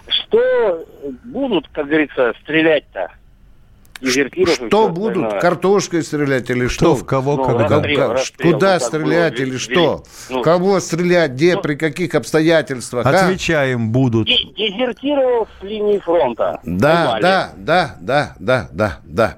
Что 0.10 0.86
будут, 1.24 1.68
как 1.72 1.88
говорится, 1.88 2.34
стрелять-то? 2.44 3.12
Дезертиров 4.02 4.54
Что 4.56 4.88
будут? 4.88 5.18
остальное. 5.18 5.42
Картошкой 5.42 6.04
стрелять 6.04 6.50
или 6.50 6.68
что? 6.68 6.96
в 6.96 7.06
кого, 7.06 7.36
Ну, 7.36 7.44
когда? 7.44 7.68
расстрел, 7.68 7.98
Как- 8.00 8.12
расстрел, 8.18 8.54
Куда 8.54 8.74
ну, 8.76 8.80
стрелять 8.80 9.34
было, 9.34 9.42
или 9.42 9.50
вели- 9.52 9.58
что? 9.58 10.04
ну, 10.30 10.42
Кого 10.42 10.80
стрелять? 10.80 11.32
Где? 11.32 11.58
При 11.58 11.76
каких 11.76 12.16
обстоятельствах? 12.16 13.06
а? 13.06 13.10
Отвечаем, 13.10 13.90
будут. 13.90 14.28
де- 14.28 14.38
Дезертировал 14.56 15.48
с 15.60 15.64
линии 15.64 16.00
фронта. 16.00 16.62
Да, 16.64 17.20
да, 17.22 17.52
да, 17.58 17.96
да, 18.00 18.36
да, 18.40 18.70
да, 18.72 19.00
да. 19.04 19.38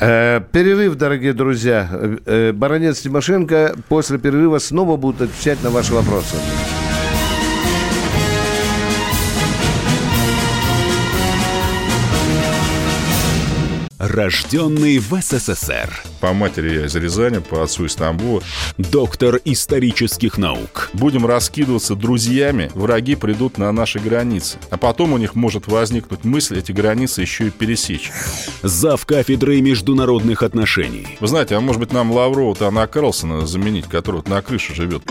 Э, 0.00 0.40
перерыв, 0.52 0.94
дорогие 0.96 1.34
друзья. 1.34 1.86
Э, 1.92 2.16
э, 2.24 2.52
Баронец 2.52 3.00
Тимошенко 3.00 3.74
после 3.90 4.18
перерыва 4.18 4.58
снова 4.58 4.96
будут 4.96 5.20
отвечать 5.22 5.62
на 5.62 5.68
ваши 5.68 5.92
вопросы. 5.92 6.36
Рожденный 14.10 14.98
в 14.98 15.14
СССР. 15.22 16.02
По 16.18 16.32
матери 16.32 16.80
я 16.80 16.86
из 16.86 16.96
Рязани, 16.96 17.38
по 17.38 17.62
отцу 17.62 17.84
из 17.84 17.94
Тамбова. 17.94 18.42
Доктор 18.76 19.40
исторических 19.44 20.36
наук. 20.36 20.90
Будем 20.94 21.26
раскидываться 21.26 21.94
друзьями, 21.94 22.72
враги 22.74 23.14
придут 23.14 23.56
на 23.56 23.70
наши 23.70 24.00
границы. 24.00 24.58
А 24.70 24.78
потом 24.78 25.12
у 25.12 25.18
них 25.18 25.36
может 25.36 25.68
возникнуть 25.68 26.24
мысль 26.24 26.58
эти 26.58 26.72
границы 26.72 27.20
еще 27.20 27.46
и 27.46 27.50
пересечь. 27.50 28.10
Зав 28.64 29.06
кафедрой 29.06 29.60
международных 29.60 30.42
отношений. 30.42 31.06
Вы 31.20 31.28
знаете, 31.28 31.54
а 31.54 31.60
может 31.60 31.78
быть 31.78 31.92
нам 31.92 32.10
Лаврова-то 32.10 32.66
Анна 32.66 32.88
Карлсона 32.88 33.46
заменить, 33.46 33.86
который 33.86 34.16
вот 34.16 34.28
на 34.28 34.42
крыше 34.42 34.74
живет? 34.74 35.04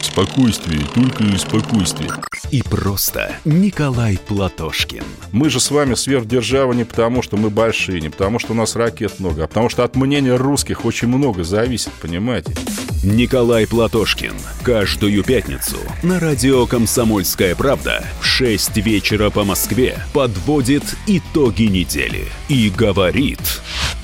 Спокойствие, 0.00 0.80
только 0.94 1.22
и 1.24 1.36
спокойствие. 1.38 2.10
И 2.50 2.62
просто 2.62 3.34
Николай 3.46 4.18
Платошкин. 4.18 5.04
Мы 5.30 5.48
же 5.48 5.58
с 5.58 5.70
вами 5.70 5.94
сверхдержава 5.94 6.74
не 6.74 6.84
потому, 6.84 7.22
что 7.22 7.38
мы 7.38 7.48
большие, 7.48 8.00
не 8.00 8.10
потому, 8.10 8.31
что 8.38 8.52
у 8.52 8.56
нас 8.56 8.76
ракет 8.76 9.20
много, 9.20 9.44
а 9.44 9.46
потому 9.46 9.68
что 9.68 9.84
от 9.84 9.96
мнения 9.96 10.36
русских 10.36 10.84
очень 10.84 11.08
много 11.08 11.44
зависит, 11.44 11.92
понимаете? 12.00 12.54
Николай 13.02 13.66
Платошкин. 13.66 14.34
Каждую 14.62 15.24
пятницу 15.24 15.76
на 16.02 16.20
радио 16.20 16.66
«Комсомольская 16.66 17.54
правда» 17.56 18.04
в 18.20 18.24
6 18.24 18.76
вечера 18.78 19.30
по 19.30 19.44
Москве 19.44 19.98
подводит 20.12 20.84
итоги 21.06 21.64
недели 21.64 22.26
и 22.48 22.70
говорит... 22.70 23.40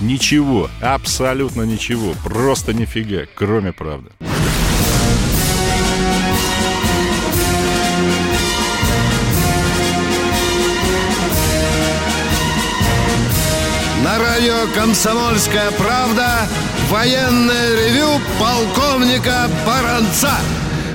Ничего, 0.00 0.70
абсолютно 0.80 1.62
ничего, 1.62 2.14
просто 2.22 2.72
нифига, 2.72 3.22
кроме 3.34 3.72
правды. 3.72 4.10
Радио 14.58 14.72
«Комсомольская 14.74 15.70
правда» 15.78 16.26
военное 16.90 17.76
ревю 17.76 18.18
полковника 18.40 19.46
Баранца. 19.66 20.30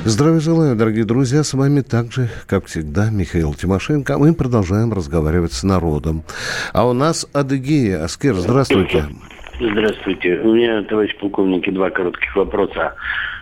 Здравия 0.06 0.40
желаю, 0.40 0.76
дорогие 0.76 1.06
друзья. 1.06 1.44
С 1.44 1.54
вами 1.54 1.82
также, 1.82 2.30
как 2.48 2.66
всегда, 2.66 3.10
Михаил 3.10 3.54
Тимошенко. 3.54 4.18
Мы 4.18 4.34
продолжаем 4.34 4.92
разговаривать 4.92 5.54
с 5.54 5.64
народом. 5.64 6.24
А 6.74 6.88
у 6.88 6.94
нас 6.94 7.28
Адыгея. 7.34 8.04
Аскер, 8.04 8.34
здравствуйте. 8.36 9.06
Здравствуйте. 9.60 10.40
У 10.40 10.54
меня, 10.54 10.84
товарищ 10.84 11.16
полковник, 11.20 11.72
два 11.74 11.90
коротких 11.90 12.36
вопроса. 12.36 12.96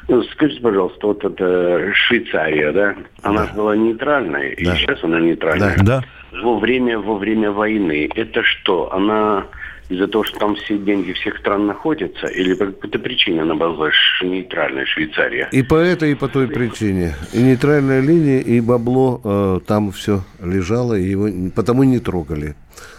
Ну, 0.07 0.21
Скажите, 0.23 0.62
пожалуйста, 0.62 1.07
вот 1.07 1.23
это 1.23 1.93
Швейцария, 1.93 2.71
да? 2.71 2.95
Она 3.23 3.47
же 3.47 3.53
была 3.53 3.75
нейтральной, 3.75 4.53
и 4.53 4.65
сейчас 4.65 5.03
она 5.03 5.19
нейтральная. 5.19 5.77
Да. 5.81 6.03
Во 6.43 6.60
время, 6.60 6.99
во 6.99 7.15
время 7.15 7.51
войны. 7.51 8.10
Это 8.15 8.43
что? 8.43 8.93
Она 8.93 9.45
из-за 9.91 10.08
того, 10.08 10.23
что 10.23 10.39
там 10.39 10.56
все 10.56 10.77
деньги 10.77 11.12
всех 11.13 11.38
стран 11.39 11.67
находятся, 11.67 12.27
или 12.27 12.54
по 12.54 12.65
какой-то 12.67 12.99
причине 12.99 13.41
она 13.41 13.56
была 13.56 13.89
нейтральная 14.21 14.86
Швейцария? 14.86 15.49
И 15.51 15.63
по 15.63 15.75
этой, 15.75 16.12
и 16.12 16.15
по 16.15 16.27
той 16.27 16.47
причине. 16.47 17.13
И 17.34 17.41
нейтральная 17.41 18.01
линия, 18.01 18.39
и 18.39 18.62
бабло 18.62 19.21
э, 19.23 19.60
там 19.67 19.91
все 19.91 20.21
лежало, 20.43 20.93
и 20.95 21.04
его 21.04 21.27
потому 21.56 21.84
не 21.84 21.99
трогали. 21.99 22.56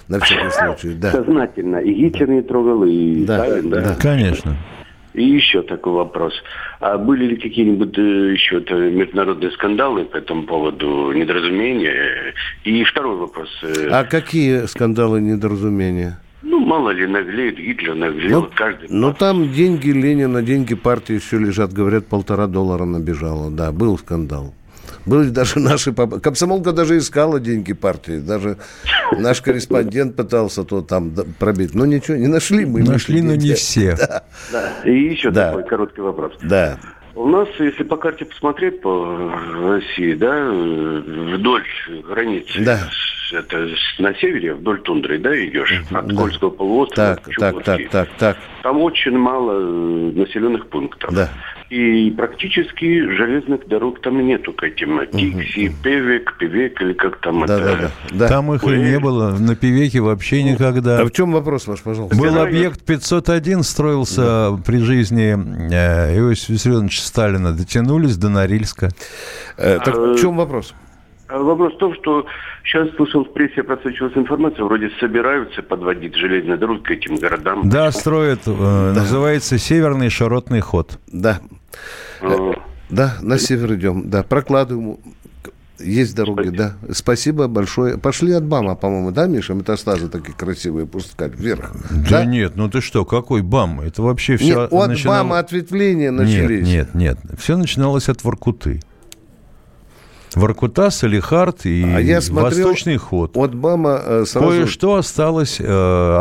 На 0.09 0.19
всякий 0.21 0.51
случай, 0.51 0.95
да. 0.95 1.11
Сознательно. 1.13 1.77
И 1.79 1.93
Гитлер 1.95 2.29
не 2.29 2.43
трогал, 2.43 2.85
и 2.85 3.25
Да, 3.25 3.45
Сталин, 3.45 3.71
да? 3.71 3.81
да. 3.81 3.95
Конечно. 4.01 4.57
И 5.15 5.25
еще 5.25 5.61
такой 5.63 5.93
вопрос. 5.93 6.33
А 6.81 6.97
были 6.97 7.27
ли 7.27 7.37
какие-нибудь 7.37 7.99
э, 7.99 8.33
еще 8.33 8.61
то 8.61 8.75
международные 8.75 9.51
скандалы 9.53 10.05
по 10.07 10.17
этому 10.17 10.45
поводу, 10.45 11.13
недоразумения? 11.13 12.33
И 12.65 12.83
второй 12.85 13.17
вопрос. 13.17 13.49
э, 13.63 13.89
А 13.91 14.05
какие 14.05 14.65
скандалы 14.67 15.21
недоразумения? 15.21 16.19
Ну, 16.43 16.59
мало 16.61 16.91
ли, 16.91 17.07
наглеет, 17.07 17.57
Гитлер 17.57 17.95
наглел, 17.95 18.43
Ну, 18.43 18.51
каждый... 18.55 18.89
ну, 18.91 19.13
там 19.15 19.53
деньги 19.53 19.91
Ленина, 19.91 20.43
деньги 20.43 20.75
партии 20.75 21.15
еще 21.15 21.39
лежат, 21.39 21.73
говорят, 21.73 22.07
полтора 22.07 22.47
доллара 22.49 22.85
набежало. 22.85 23.51
Да, 23.51 23.71
был 23.73 23.97
скандал. 23.99 24.53
Были 25.07 25.31
даже 25.31 25.59
наши... 25.61 25.93
поп- 25.93 26.21
Комсомолка 26.21 26.73
даже 26.73 26.99
искала 26.99 27.39
деньги 27.41 27.73
партии. 27.73 28.19
Даже 28.19 28.57
наш 29.17 29.41
корреспондент 29.41 30.17
пытался 30.17 30.65
то 30.65 30.81
там 30.83 31.13
пробить. 31.39 31.75
Но 31.75 31.87
ничего, 31.87 32.17
не 32.17 32.27
нашли 32.29 32.65
мы. 32.67 32.83
Нашли, 32.83 33.23
но 33.23 33.35
не 33.35 33.55
все. 33.55 33.97
Да. 33.97 34.23
Да. 34.53 34.73
И 34.85 34.93
еще 35.13 35.31
Да. 35.31 35.49
такой 35.51 35.65
короткий 35.65 36.01
вопрос. 36.03 36.33
Да. 36.43 36.79
У 37.15 37.27
нас, 37.29 37.49
если 37.59 37.83
по 37.85 37.97
карте 37.97 38.25
посмотреть 38.25 38.81
по 38.81 39.31
России, 39.65 40.15
да, 40.15 40.35
э, 40.35 41.35
вдоль 41.37 41.65
границы, 42.09 42.65
Да. 42.65 42.89
Это 43.33 43.69
на 43.99 44.15
севере, 44.15 44.55
вдоль 44.55 44.81
тундры, 44.83 45.19
да, 45.19 45.35
идешь, 45.35 45.83
от 45.91 46.15
Кольского 46.15 46.51
полуострова 46.51 47.17
Так, 47.17 47.25
к 47.25 47.39
так, 47.39 47.63
так, 47.65 47.89
так, 47.91 48.09
так. 48.19 48.37
Там 48.63 48.81
очень 48.81 49.17
мало 49.17 49.53
э, 49.53 50.13
населенных 50.15 50.69
пунктов. 50.69 51.13
Да. 51.13 51.31
И 51.71 52.11
практически 52.11 53.01
железных 53.17 53.67
дорог 53.67 54.03
там 54.03 54.25
нету 54.27 54.53
к 54.53 54.63
этим. 54.63 55.01
Тикси, 55.11 55.73
Певек, 55.83 56.37
Певек 56.39 56.81
или 56.83 56.93
как 56.93 57.19
там 57.21 57.47
Да, 57.47 57.57
это. 57.57 57.65
да, 57.65 57.77
да. 57.77 57.91
да. 58.13 58.29
Там 58.29 58.53
их 58.53 58.63
и 58.65 58.77
не 58.77 59.01
было, 59.01 59.37
на 59.39 59.57
Пивеке 59.57 60.01
вообще 60.01 60.43
никогда. 60.43 61.01
А 61.01 61.05
в 61.07 61.11
чем 61.13 61.33
вопрос 61.33 61.67
ваш, 61.67 61.81
пожалуйста? 61.81 62.17
Был 62.17 62.39
объект 62.39 62.85
501, 62.85 63.63
строился 63.63 64.61
при 64.67 64.79
жизни 64.79 65.35
э, 65.73 66.19
Иосифа 66.19 66.53
Виссарионовича 66.53 67.03
Сталина. 67.03 67.53
Дотянулись 67.53 68.19
до 68.19 68.29
Норильска. 68.29 68.91
Э, 69.57 69.79
так 69.83 69.97
в 69.97 70.21
чем 70.21 70.37
вопрос? 70.37 70.75
А 71.33 71.39
Вопрос 71.39 71.73
в 71.75 71.79
том, 71.79 71.95
что 71.95 72.27
сейчас 72.63 72.91
слышал 72.97 73.25
в 73.25 73.33
прессе 73.33 73.63
просвечивалась 73.63 74.17
информация, 74.17 74.65
вроде 74.65 74.91
собираются 75.01 75.63
подводить 75.63 76.15
железные 76.15 76.59
дороги 76.59 76.83
к 76.83 76.91
этим 76.91 77.17
городам. 77.17 77.69
Да, 77.71 77.91
строят, 77.91 78.41
э, 78.47 78.93
называется 78.95 79.57
Северный 79.57 80.11
широтный 80.11 80.61
ход. 80.61 80.99
Да. 81.07 81.41
Э, 82.21 82.53
Да, 82.91 83.15
на 83.23 83.39
север 83.39 83.75
идем. 83.75 84.11
Да, 84.11 84.23
прокладываем. 84.23 84.99
Есть 85.79 86.15
дороги, 86.15 86.51
да. 86.51 86.75
Спасибо 86.91 87.49
большое. 87.49 87.97
Пошли 87.97 88.33
от 88.33 88.45
БАМа, 88.45 88.75
по-моему, 88.75 89.11
да, 89.11 89.27
Миша? 89.27 89.55
Метастазы 89.55 90.09
такие 90.11 90.35
красивые 90.35 90.87
пускать 90.87 91.35
вверх. 91.35 91.73
Да, 92.11 92.27
нет, 92.27 92.53
ну 92.57 92.69
ты 92.69 92.83
что, 92.83 93.07
какой 93.07 93.41
БАМ? 93.41 93.81
Это 93.81 94.03
вообще 94.03 94.37
все 94.37 94.61
Нет, 94.61 94.73
от 94.73 95.05
БАМа 95.05 95.39
ответвления 95.39 96.11
начались. 96.11 96.67
Нет, 96.67 96.95
нет, 96.95 97.25
нет. 97.25 97.41
Все 97.41 97.57
начиналось 97.57 98.11
от 98.11 98.23
Воркуты. 98.23 98.83
Воркута, 100.37 100.91
Салихард 100.91 101.67
и 101.67 101.83
А 101.85 102.01
я 102.01 102.21
смотрел, 102.21 102.69
Восточный 102.69 102.97
ход. 102.97 103.37
От 103.37 103.55
БАМа 103.55 104.01
э, 104.05 104.25
сразу... 104.27 104.49
Кое-что 104.49 104.97
осталось 104.97 105.61
э, 105.61 105.65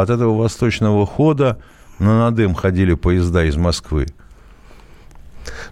от 0.01 0.09
этого 0.09 0.37
восточного 0.37 1.05
хода. 1.05 1.57
На 1.99 2.17
Надым 2.19 2.53
ходили 2.55 2.93
поезда 2.95 3.45
из 3.45 3.55
Москвы. 3.57 4.07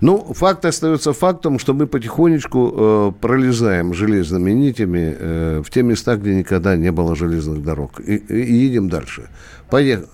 Ну, 0.01 0.33
факт 0.33 0.65
остается 0.65 1.13
фактом, 1.13 1.59
что 1.59 1.73
мы 1.73 1.85
потихонечку 1.85 2.73
э, 2.75 3.11
пролезаем 3.21 3.93
железными 3.93 4.51
нитями 4.51 5.15
э, 5.19 5.61
в 5.65 5.69
те 5.69 5.83
места, 5.83 6.15
где 6.15 6.33
никогда 6.35 6.75
не 6.75 6.91
было 6.91 7.15
железных 7.15 7.63
дорог. 7.63 7.99
И, 7.99 8.15
и- 8.15 8.43
и 8.43 8.53
едем 8.53 8.89
дальше. 8.89 9.29
Поехали. 9.69 10.07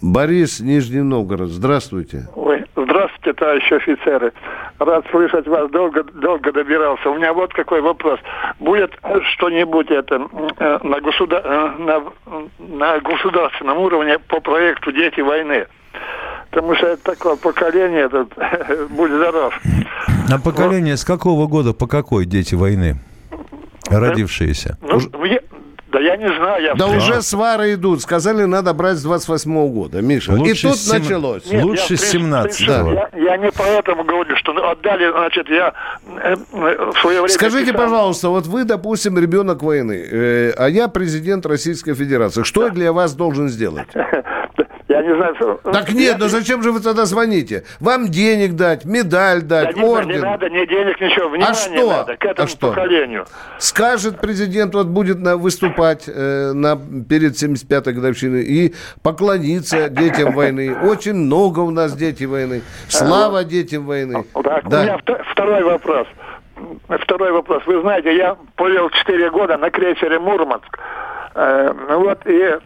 Борис, 0.00 0.60
Нижний 0.60 1.00
Новгород, 1.00 1.48
здравствуйте. 1.50 2.28
Ой, 2.34 2.64
здравствуйте, 2.76 3.32
товарищи 3.38 3.72
офицеры. 3.74 4.32
Рад 4.78 5.06
слышать 5.10 5.46
вас, 5.46 5.70
долго, 5.70 6.02
долго 6.02 6.52
добирался. 6.52 7.08
У 7.10 7.14
меня 7.14 7.32
вот 7.32 7.52
какой 7.54 7.80
вопрос. 7.80 8.18
Будет 8.58 8.92
что-нибудь 9.34 9.90
это 9.90 10.26
э, 10.58 10.78
на, 10.82 11.00
государ... 11.00 11.42
э, 11.44 11.68
на, 11.78 12.02
на 12.58 12.98
государственном 13.00 13.78
уровне 13.78 14.18
по 14.18 14.40
проекту 14.40 14.90
«Дети 14.92 15.20
войны»? 15.20 15.66
Потому 16.50 16.74
что 16.74 16.88
это 16.88 17.02
такое 17.04 17.36
поколение, 17.36 18.02
этот, 18.06 18.28
будь 18.90 19.10
здоров. 19.12 19.58
А 20.32 20.38
поколение 20.38 20.96
с 20.96 21.04
какого 21.04 21.46
года 21.46 21.72
по 21.72 21.86
какой 21.86 22.26
дети 22.26 22.54
войны? 22.54 22.96
Родившиеся. 23.88 24.78
Ну, 24.82 25.24
я- 25.24 25.40
да 25.94 26.00
я 26.00 26.16
не 26.16 26.26
знаю. 26.26 26.62
Я 26.62 26.74
Да 26.74 26.88
уже 26.88 27.22
свары 27.22 27.74
идут. 27.74 28.02
Сказали, 28.02 28.44
надо 28.44 28.74
брать 28.74 28.96
с 28.96 29.02
28 29.04 29.68
года, 29.68 30.02
Миша. 30.02 30.32
Лучше 30.32 30.66
и 30.66 30.70
тут 30.70 30.78
сем- 30.78 30.98
началось. 31.02 31.46
Нет, 31.46 31.62
Лучше 31.62 31.92
я, 31.92 31.96
с 31.98 32.02
в 32.02 32.10
принципе, 32.10 32.72
17-го. 32.72 32.92
Я, 32.92 33.10
я 33.16 33.36
не 33.36 33.50
поэтому 33.52 34.02
говорю, 34.02 34.34
что 34.36 34.52
отдали, 34.70 35.08
значит, 35.12 35.48
я 35.48 35.72
э, 36.20 36.34
э, 36.52 36.90
в 36.92 36.98
свое 37.00 37.18
время... 37.22 37.28
Скажите, 37.28 37.70
писал- 37.72 37.84
пожалуйста, 37.84 38.28
вот 38.30 38.46
вы, 38.46 38.64
допустим, 38.64 39.16
ребенок 39.18 39.62
войны, 39.62 40.04
э, 40.10 40.50
а 40.56 40.68
я 40.68 40.88
президент 40.88 41.46
Российской 41.46 41.94
Федерации. 41.94 42.42
Что 42.42 42.64
я 42.64 42.70
для 42.70 42.92
вас 42.92 43.14
должен 43.14 43.48
сделать? 43.48 43.86
Я 44.94 45.02
не 45.02 45.12
знаю... 45.16 45.34
что- 45.34 45.60
Так 45.72 45.90
нет, 45.92 46.16
ну 46.20 46.28
зачем 46.28 46.62
же 46.62 46.70
вы 46.70 46.78
тогда 46.80 47.04
звоните? 47.04 47.64
Вам 47.80 48.06
денег 48.08 48.52
дать, 48.54 48.84
медаль 48.84 49.42
Да 49.42 49.64
дать, 49.64 49.74
не, 49.76 49.82
надо, 49.82 49.92
орден. 49.92 50.10
не 50.10 50.18
надо 50.18 50.48
ни 50.50 50.66
денег, 50.66 51.00
ничего. 51.00 51.28
Внимание 51.30 51.50
А 51.50 51.54
что? 51.54 51.90
надо 51.90 52.16
к 52.16 52.24
этому 52.24 52.46
А 52.46 52.48
что? 52.48 52.68
поколению. 52.68 53.26
Скажет 53.58 54.20
президент, 54.20 54.72
вот 54.74 54.86
будет 54.86 55.18
на, 55.18 55.36
выступать 55.36 56.04
э, 56.06 56.52
на, 56.52 56.76
перед 56.76 57.32
75-й 57.32 57.92
годовщиной 57.92 58.42
и 58.44 58.74
поклониться 59.02 59.88
детям 59.88 60.32
войны. 60.32 60.76
Очень 60.82 61.14
много 61.14 61.58
у 61.60 61.70
нас 61.72 61.96
детей 61.96 62.26
войны. 62.26 62.62
Слава 62.88 63.42
детям 63.42 63.86
войны. 63.86 64.24
Так, 64.44 64.68
Да. 64.68 64.78
у 64.80 64.82
меня 64.84 64.96
вто- 65.04 65.22
второй 65.32 65.64
вопрос. 65.64 66.06
Второй 67.00 67.32
вопрос. 67.32 67.64
Вы 67.66 67.80
знаете, 67.80 68.16
я 68.16 68.36
провел 68.54 68.88
4 68.90 69.30
года 69.30 69.56
на 69.56 69.70
крейсере 69.70 70.20
«Мурманск». 70.20 70.78
Э, 71.36 71.72
ну 71.88 71.98
вот, 72.00 72.18
и 72.26 72.58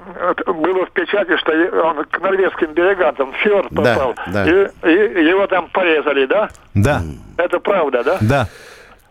было 0.46 0.84
в 0.86 0.90
печати, 0.92 1.36
что 1.38 1.52
он 1.84 2.04
к 2.04 2.20
норвежским 2.20 2.72
берегам, 2.74 3.14
там, 3.14 3.32
фьорд 3.42 3.68
Да, 3.70 3.94
попал. 3.94 4.14
да. 4.32 4.44
И, 4.46 4.68
и 4.84 5.24
его 5.28 5.46
там 5.46 5.68
порезали, 5.72 6.26
да? 6.26 6.48
Да, 6.74 7.02
Это 7.38 7.60
правда, 7.60 8.04
да? 8.04 8.18
да. 8.20 8.48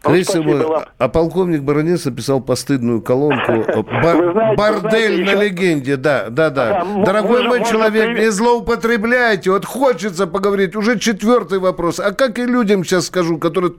Ну, 0.05 0.11
мой- 0.43 0.63
вам. 0.65 0.83
а 0.99 1.09
полковник 1.09 1.63
Баранец 1.63 2.05
написал 2.05 2.39
постыдную 2.39 3.01
колонку 3.01 3.51
э, 3.51 3.81
«Бар- 3.81 4.31
знаете, 4.31 4.55
«Бордель 4.55 4.81
знаете, 4.81 5.23
на 5.23 5.29
еще- 5.41 5.43
легенде». 5.49 5.97
Да, 5.97 6.25
да, 6.29 6.49
да. 6.49 6.85
Да, 6.95 7.03
Дорогой 7.03 7.43
мой 7.47 7.63
человек, 7.65 8.05
привет- 8.05 8.19
не 8.19 8.31
злоупотребляйте. 8.31 9.49
Вот 9.51 9.65
хочется 9.65 10.27
поговорить. 10.27 10.75
Уже 10.75 10.99
четвертый 10.99 11.59
вопрос. 11.59 11.99
А 11.99 12.11
как 12.13 12.37
и 12.39 12.45
людям 12.45 12.83
сейчас 12.85 13.07
скажу, 13.07 13.37
которые 13.37 13.73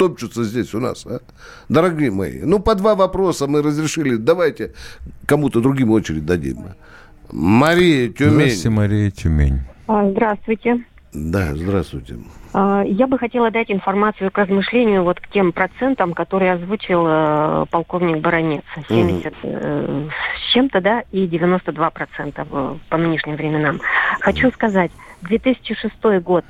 топчутся 0.00 0.44
здесь 0.44 0.72
у 0.72 0.80
нас, 0.80 1.04
а? 1.04 1.20
Дорогие 1.68 2.10
мои, 2.10 2.40
ну, 2.42 2.58
по 2.58 2.74
два 2.74 2.94
вопроса 2.94 3.46
мы 3.46 3.60
разрешили. 3.60 4.16
Давайте 4.16 4.72
кому-то 5.26 5.60
другим 5.60 5.90
очередь 5.90 6.24
дадим. 6.24 6.56
Мария, 7.30 8.08
Тюмень. 8.08 8.30
Здравствуйте, 8.32 8.70
Мария 8.70 9.10
Тюмень. 9.10 9.60
А, 9.88 10.10
Здравствуйте. 10.10 10.84
Да, 11.12 11.54
здравствуйте. 11.54 12.16
А, 12.54 12.82
Я 12.82 13.06
бы 13.08 13.18
хотела 13.18 13.50
дать 13.50 13.70
информацию 13.70 14.30
к 14.30 14.38
размышлению 14.38 15.04
вот 15.04 15.20
к 15.20 15.28
тем 15.28 15.52
процентам, 15.52 16.14
которые 16.14 16.54
озвучил 16.54 17.04
э, 17.06 17.66
полковник 17.70 18.22
Баранец. 18.22 18.62
70 18.88 19.34
э, 19.42 20.08
с 20.38 20.52
чем-то, 20.54 20.80
да, 20.80 21.02
и 21.12 21.26
92 21.26 21.90
процента 21.90 22.46
по 22.88 22.96
нынешним 22.96 23.36
временам. 23.36 23.80
Хочу 24.20 24.50
сказать, 24.52 24.92
2006 25.22 25.94
год 26.22 26.46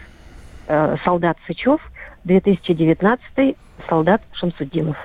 э, 0.68 0.96
солдат 1.04 1.36
Сычев, 1.48 1.80
2019 2.24 3.56
солдат 3.88 4.22
Шамсудинов. 4.33 4.96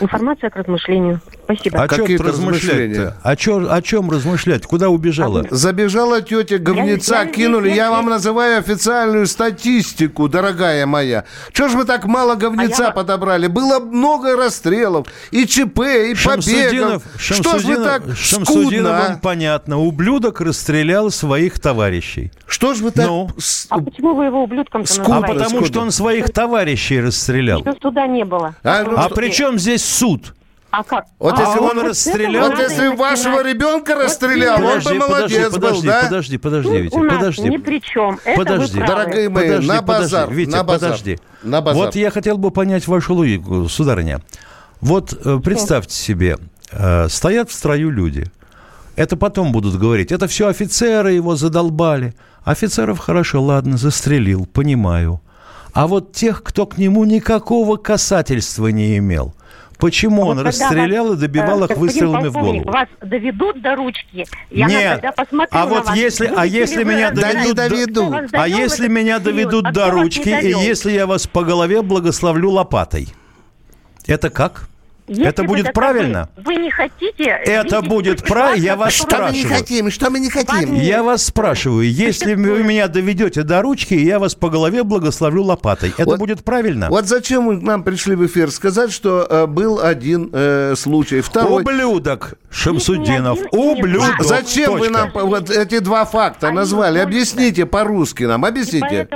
Информация 0.00 0.50
к 0.50 0.56
размышлению. 0.56 1.20
Спасибо. 1.44 1.82
О 1.82 1.88
чем 1.88 1.98
Какие-то 1.98 2.24
размышлять-то? 2.24 3.16
О, 3.22 3.36
чё- 3.36 3.70
о 3.70 3.82
чем 3.82 4.10
размышлять? 4.10 4.64
Куда 4.64 4.88
убежала? 4.88 5.44
Забежала 5.50 6.22
тетя 6.22 6.58
говнеца, 6.58 7.14
Я- 7.14 7.20
я- 7.22 7.26
кинули. 7.26 7.68
я- 7.68 7.74
Я 7.74 7.84
я- 7.86 7.90
вам 7.90 8.06
называю 8.06 8.58
официальную 8.58 9.26
статистику, 9.26 10.28
дорогая 10.28 10.86
моя. 10.86 11.24
Чего 11.52 11.68
ж 11.68 11.72
вы 11.74 11.84
так 11.84 12.04
мало 12.06 12.36
говнеца 12.36 12.84
А 12.84 12.86
я- 12.86 12.90
подобрали? 12.92 13.48
Было 13.48 13.80
много 13.80 14.36
расстрелов, 14.36 15.06
и 15.30 15.46
ЧП, 15.46 15.78
и 15.80 16.14
побегов. 16.14 16.18
Шамсудинов, 16.18 17.02
Что 17.16 17.58
ж 17.58 17.64
вы 17.64 17.76
так 17.76 18.02
Шамсудинов, 18.16 18.92
скудно, 18.92 19.06
а? 19.14 19.18
понятно, 19.20 19.78
ублюдок 19.80 20.40
расстрелял 20.40 21.10
своих 21.10 21.58
товарищей. 21.58 22.30
Что 22.46 22.74
ж 22.74 22.78
вы 22.80 22.90
так... 22.92 23.06
Ну? 23.06 23.28
с- 23.38 23.66
А 23.68 23.78
почему 23.78 24.14
вы 24.14 24.26
его 24.26 24.44
ублюдком-то 24.44 24.90
А 24.90 24.94
Скупо, 24.94 25.08
называете? 25.14 25.44
потому 25.44 25.64
что 25.66 25.80
он 25.80 25.90
своих 25.90 26.30
товарищей 26.30 27.00
расстрелял. 27.00 27.60
Что 27.62 27.72
туда 27.74 28.06
не 28.06 28.24
было? 28.24 28.54
А, 28.62 28.84
ну 28.84 28.96
А 28.96 29.06
что- 29.06 29.14
при 29.16 29.30
чем 29.30 29.58
здесь 29.58 29.84
суд? 29.84 30.34
А 30.72 30.82
как? 30.84 31.04
Вот 31.18 31.38
а, 31.38 31.42
если 31.42 31.58
вот 31.58 31.76
он 31.76 31.80
с 31.94 32.06
расстрелял- 32.06 32.48
Вот 32.48 32.58
если 32.58 32.88
вашего 32.96 33.36
начинать. 33.42 33.46
ребенка 33.54 33.94
расстрелял, 33.94 34.56
он 34.56 34.62
бы 34.62 34.68
Подожди, 34.68 34.98
подожди, 34.98 34.98
молодец 34.98 35.52
подожди, 35.52 35.60
был, 35.86 35.92
да? 35.92 36.02
подожди, 36.02 36.38
подожди, 36.38 36.76
Витя, 36.78 36.96
у 36.96 37.02
нас 37.02 37.16
подожди. 37.18 37.48
ни 37.50 37.56
при 37.58 37.80
чем. 37.82 38.18
Это 38.24 38.38
Подожди. 38.38 38.80
Дорогие 38.80 39.28
мои, 39.28 39.48
Подожди, 39.48 39.68
на 39.68 39.82
подожди, 39.82 40.02
базар, 40.02 40.32
Витя, 40.32 40.50
на 40.50 40.64
базар. 40.64 40.90
подожди. 40.90 41.18
На 41.42 41.60
базар. 41.60 41.84
Вот 41.84 41.94
я 41.94 42.10
хотел 42.10 42.38
бы 42.38 42.50
понять 42.50 42.88
вашу 42.88 43.14
логику, 43.14 43.68
сударыня. 43.68 44.22
Вот 44.80 45.12
э, 45.12 45.38
представьте 45.44 45.94
себе, 45.94 46.38
э, 46.70 47.08
стоят 47.10 47.50
в 47.50 47.52
строю 47.52 47.90
люди. 47.90 48.30
Это 48.96 49.18
потом 49.18 49.52
будут 49.52 49.76
говорить, 49.78 50.10
это 50.10 50.26
все 50.26 50.48
офицеры 50.48 51.12
его 51.12 51.36
задолбали. 51.36 52.14
Офицеров 52.44 52.98
хорошо, 52.98 53.42
ладно, 53.42 53.76
застрелил, 53.76 54.46
понимаю. 54.46 55.20
А 55.74 55.86
вот 55.86 56.12
тех, 56.12 56.42
кто 56.42 56.64
к 56.66 56.78
нему 56.78 57.04
никакого 57.04 57.76
касательства 57.76 58.68
не 58.68 58.96
имел, 58.98 59.34
Почему 59.78 60.22
он 60.22 60.38
Вот 60.38 60.46
расстрелял 60.46 61.08
вас, 61.08 61.18
и 61.18 61.20
добивал 61.20 61.62
э, 61.62 61.66
их 61.66 61.76
выстрелами 61.76 62.28
в 62.28 62.32
голову? 62.32 62.70
Вас 62.70 62.88
доведут 63.00 63.60
до 63.60 63.74
ручки, 63.74 64.26
я 64.50 64.66
Нет. 64.66 65.04
А 65.50 65.64
на 65.64 65.66
вот 65.66 65.86
вас. 65.86 65.96
если, 65.96 66.32
а 66.34 66.46
если 66.46 66.84
меня 66.84 67.10
доведут, 67.10 68.10
вас 68.10 68.30
а 68.32 68.38
довел 68.38 68.56
в 68.56 68.60
если 68.60 68.88
меня 68.88 69.18
доведут 69.18 69.66
а 69.66 69.72
до 69.72 69.90
ручки, 69.90 70.28
и 70.28 70.48
если 70.48 70.92
я 70.92 71.06
вас 71.06 71.26
по 71.26 71.42
голове 71.42 71.82
благословлю 71.82 72.50
лопатой, 72.50 73.08
это 74.06 74.30
как? 74.30 74.68
Если 75.08 75.26
это 75.26 75.42
вы 75.42 75.48
будет 75.48 75.66
таковы, 75.66 75.72
правильно? 75.74 76.28
Вы 76.36 76.56
не 76.56 76.70
хотите... 76.70 77.24
Это 77.24 77.76
видеть 77.78 77.88
будет 77.88 78.22
правильно, 78.22 78.64
я 78.64 78.76
вас 78.76 79.00
которую- 79.00 79.34
спрашиваю. 79.34 79.90
что 79.90 80.10
мы 80.10 80.20
не 80.20 80.30
хотим? 80.30 80.74
Я 80.74 81.02
вас 81.02 81.24
спрашиваю, 81.24 81.90
если 81.92 82.34
вы 82.34 82.62
меня 82.62 82.88
доведете 82.88 83.42
до 83.42 83.62
ручки, 83.62 83.94
я 83.94 84.18
вас 84.18 84.34
по 84.34 84.48
голове 84.48 84.82
благословлю 84.84 85.42
лопатой. 85.42 85.90
Это 85.96 86.04
Вот- 86.04 86.18
будет 86.18 86.44
правильно? 86.44 86.88
Вот 86.88 87.06
зачем 87.06 87.46
вы 87.46 87.58
к 87.58 87.62
нам 87.62 87.82
пришли 87.82 88.14
в 88.14 88.24
эфир? 88.26 88.50
Сказать, 88.50 88.92
что 88.92 89.26
э, 89.28 89.46
был 89.46 89.80
один 89.82 90.30
э, 90.32 90.74
случай. 90.76 91.20
Второй... 91.20 91.62
Ублюдок 91.62 92.34
Шамсудинов. 92.50 93.38
Ублюдок. 93.52 94.18
два. 94.18 94.24
Зачем 94.24 94.72
вы 94.72 94.78
Точка. 94.88 94.92
нам 94.92 95.10
по- 95.12 95.24
вот 95.24 95.50
эти 95.50 95.78
два 95.80 96.04
факта 96.04 96.48
Они 96.48 96.56
назвали? 96.56 96.98
Объясните 96.98 97.66
по-русски 97.66 98.24
нам, 98.24 98.44
объясните. 98.44 99.08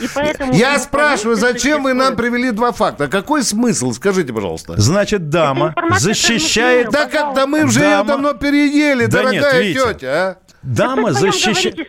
И 0.00 0.08
поэтому 0.14 0.52
Я 0.54 0.78
спрашиваю, 0.78 1.36
зачем 1.36 1.82
вы 1.82 1.94
нам 1.94 2.16
привели 2.16 2.50
два 2.50 2.72
факта? 2.72 3.08
Какой 3.08 3.42
смысл? 3.42 3.92
Скажите, 3.92 4.32
пожалуйста. 4.32 4.80
Значит, 4.80 5.28
дама 5.28 5.74
защищает... 5.98 6.90
Да 6.90 7.06
как, 7.06 7.34
да 7.34 7.46
мы 7.46 7.64
уже 7.64 7.80
Дама- 7.80 7.98
ее 8.00 8.04
давно 8.04 8.34
переели, 8.34 9.06
Да 9.06 9.22
дорогая 9.22 9.62
нет, 9.62 9.74
тетя, 9.98 10.08
а? 10.08 10.36
Дама, 10.62 11.08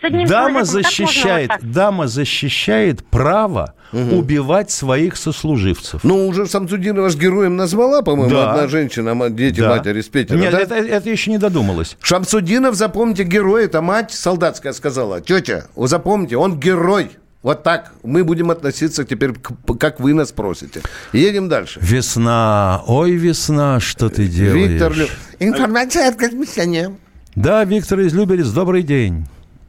одним 0.01 0.27
дама, 0.27 0.63
защищает, 0.63 1.51
дама 1.61 2.07
защищает 2.07 3.05
право 3.05 3.73
убивать 3.91 4.71
своих 4.71 5.17
сослуживцев. 5.17 6.03
Ну, 6.03 6.27
уже 6.27 6.45
Самсудинова 6.45 7.09
ж 7.09 7.17
героем 7.17 7.57
назвала, 7.57 8.01
по-моему, 8.01 8.33
Да. 8.33 8.51
одна 8.53 8.67
женщина, 8.69 9.29
дети 9.29 9.59
Да. 9.59 9.69
матери 9.75 9.99
с 10.01 10.07
Нет, 10.13 10.51
да? 10.51 10.59
это, 10.59 10.75
это 10.75 11.09
еще 11.09 11.31
не 11.31 11.37
додумалось. 11.37 11.97
Шамсудинов, 12.01 12.75
запомните, 12.75 13.23
герой, 13.23 13.65
это 13.65 13.81
мать 13.81 14.11
солдатская 14.11 14.71
сказала. 14.71 15.19
Тетя, 15.19 15.65
запомните, 15.75 16.37
он 16.37 16.57
герой. 16.57 17.11
Вот 17.43 17.63
так 17.63 17.91
мы 18.03 18.23
будем 18.23 18.51
относиться 18.51 19.03
теперь, 19.03 19.31
к- 19.33 19.77
как 19.79 19.99
вы 19.99 20.13
нас 20.13 20.31
просите. 20.31 20.81
Едем 21.11 21.49
дальше. 21.49 21.79
Весна, 21.81 22.81
ой, 22.87 23.11
весна, 23.13 23.79
что 23.79 24.09
ты 24.09 24.27
делаешь? 24.27 24.69
Виктор 24.69 24.93
Лю- 24.93 25.07
Информация 25.39 26.09
от 26.09 26.17
космического. 26.17 26.95
Да, 27.35 27.63
Виктор 27.65 27.99
из 28.01 28.13
Люберец, 28.13 28.49
добрый 28.49 28.83
день. 28.83 29.25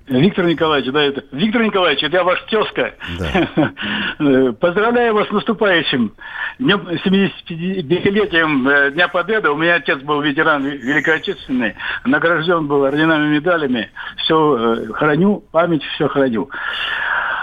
Виктор 0.09 0.45
Николаевич, 0.45 0.93
да, 0.93 1.01
это 1.03 1.23
Виктор 1.33 1.63
Николаевич, 1.63 2.03
это 2.03 2.17
я 2.19 2.25
ваш 2.25 2.43
тезка. 2.51 2.93
Э, 4.19 4.53
Поздравляю 4.53 5.15
вас 5.15 5.27
с 5.29 5.33
наступающим 5.33 6.13
днем 6.59 6.87
75-летием 7.05 8.69
э, 8.69 8.91
Дня 8.93 9.09
Победы. 9.09 9.49
У 9.51 9.57
меня 9.57 9.77
отец 9.77 9.99
был 10.01 10.21
ветеран 10.21 10.65
Ве- 10.67 10.77
Великой 10.77 11.17
Отечественной, 11.17 11.75
награжден 12.05 12.67
был 12.67 12.85
орденами, 12.85 13.35
медалями. 13.35 13.91
Все 14.19 14.87
храню, 14.93 15.43
память 15.51 15.83
все 15.95 16.09
храню. 16.09 16.51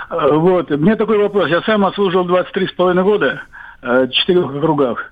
Э, 0.09 0.33
Вот, 0.33 0.69
мне 0.71 0.95
такой 0.95 1.17
вопрос. 1.17 1.49
Я 1.49 1.61
сам 1.61 1.85
отслужил 1.85 2.25
23,5 2.27 3.03
года 3.03 3.41
э, 3.81 4.05
в 4.05 4.11
четырех 4.11 4.45
округах. 4.55 5.11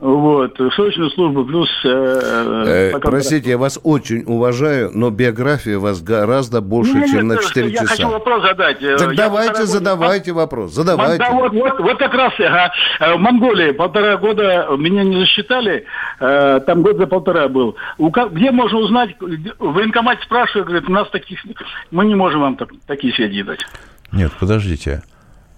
Вот, 0.00 0.56
срочную 0.76 1.10
службу 1.10 1.44
плюс... 1.44 1.68
э, 1.84 2.92
Э, 2.94 2.98
простите, 3.00 3.50
я 3.50 3.58
вас 3.58 3.80
очень 3.82 4.22
уважаю, 4.26 4.92
но 4.94 5.10
биография 5.10 5.76
у 5.76 5.80
вас 5.80 6.00
гораздо 6.00 6.60
больше, 6.60 6.92
не, 6.94 7.08
чем 7.08 7.26
на 7.26 7.32
не, 7.32 7.42
4 7.42 7.68
Я 7.70 7.80
хочу 7.80 7.96
часа. 7.96 8.08
вопрос 8.08 8.42
задать. 8.42 8.80
Э, 8.80 8.96
Так 8.96 9.10
я 9.10 9.16
давайте, 9.16 9.48
полтора 9.48 9.66
задавайте 9.66 10.32
вопрос, 10.32 10.72
задавайте. 10.72 11.18
Да, 11.18 11.32
вот, 11.32 11.52
вот, 11.52 11.80
вот 11.80 11.98
как 11.98 12.14
раз 12.14 12.32
ага, 12.38 12.70
э, 13.00 13.14
в 13.16 13.18
Монголии 13.18 13.72
полтора 13.72 14.16
года 14.18 14.68
меня 14.78 15.02
не 15.02 15.18
засчитали, 15.18 15.84
э, 16.20 16.60
там 16.64 16.82
год 16.82 16.96
за 16.96 17.08
полтора 17.08 17.48
был. 17.48 17.74
У 17.98 18.08
где 18.10 18.52
можно 18.52 18.78
узнать, 18.78 19.16
в 19.20 19.72
военкомате 19.72 20.22
спрашивают, 20.22 20.68
говорят, 20.68 20.88
у 20.88 20.92
нас 20.92 21.10
таких, 21.10 21.40
мы 21.90 22.06
не 22.06 22.14
можем 22.14 22.42
вам 22.42 22.54
так- 22.54 22.70
такие 22.86 23.12
сведения 23.14 23.42
дать. 23.42 23.66
Нет, 24.12 24.32
подождите. 24.38 25.02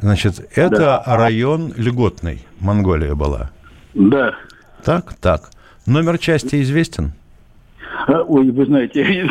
Значит, 0.00 0.48
это 0.54 1.02
район 1.06 1.72
льготный, 1.76 2.44
Монголия 2.58 3.14
была. 3.14 3.50
Да. 3.94 4.34
Так, 4.82 5.14
так. 5.20 5.50
Номер 5.86 6.18
части 6.18 6.62
известен? 6.62 7.12
А, 8.06 8.22
Ой, 8.22 8.50
вы 8.50 8.64
знаете, 8.66 9.04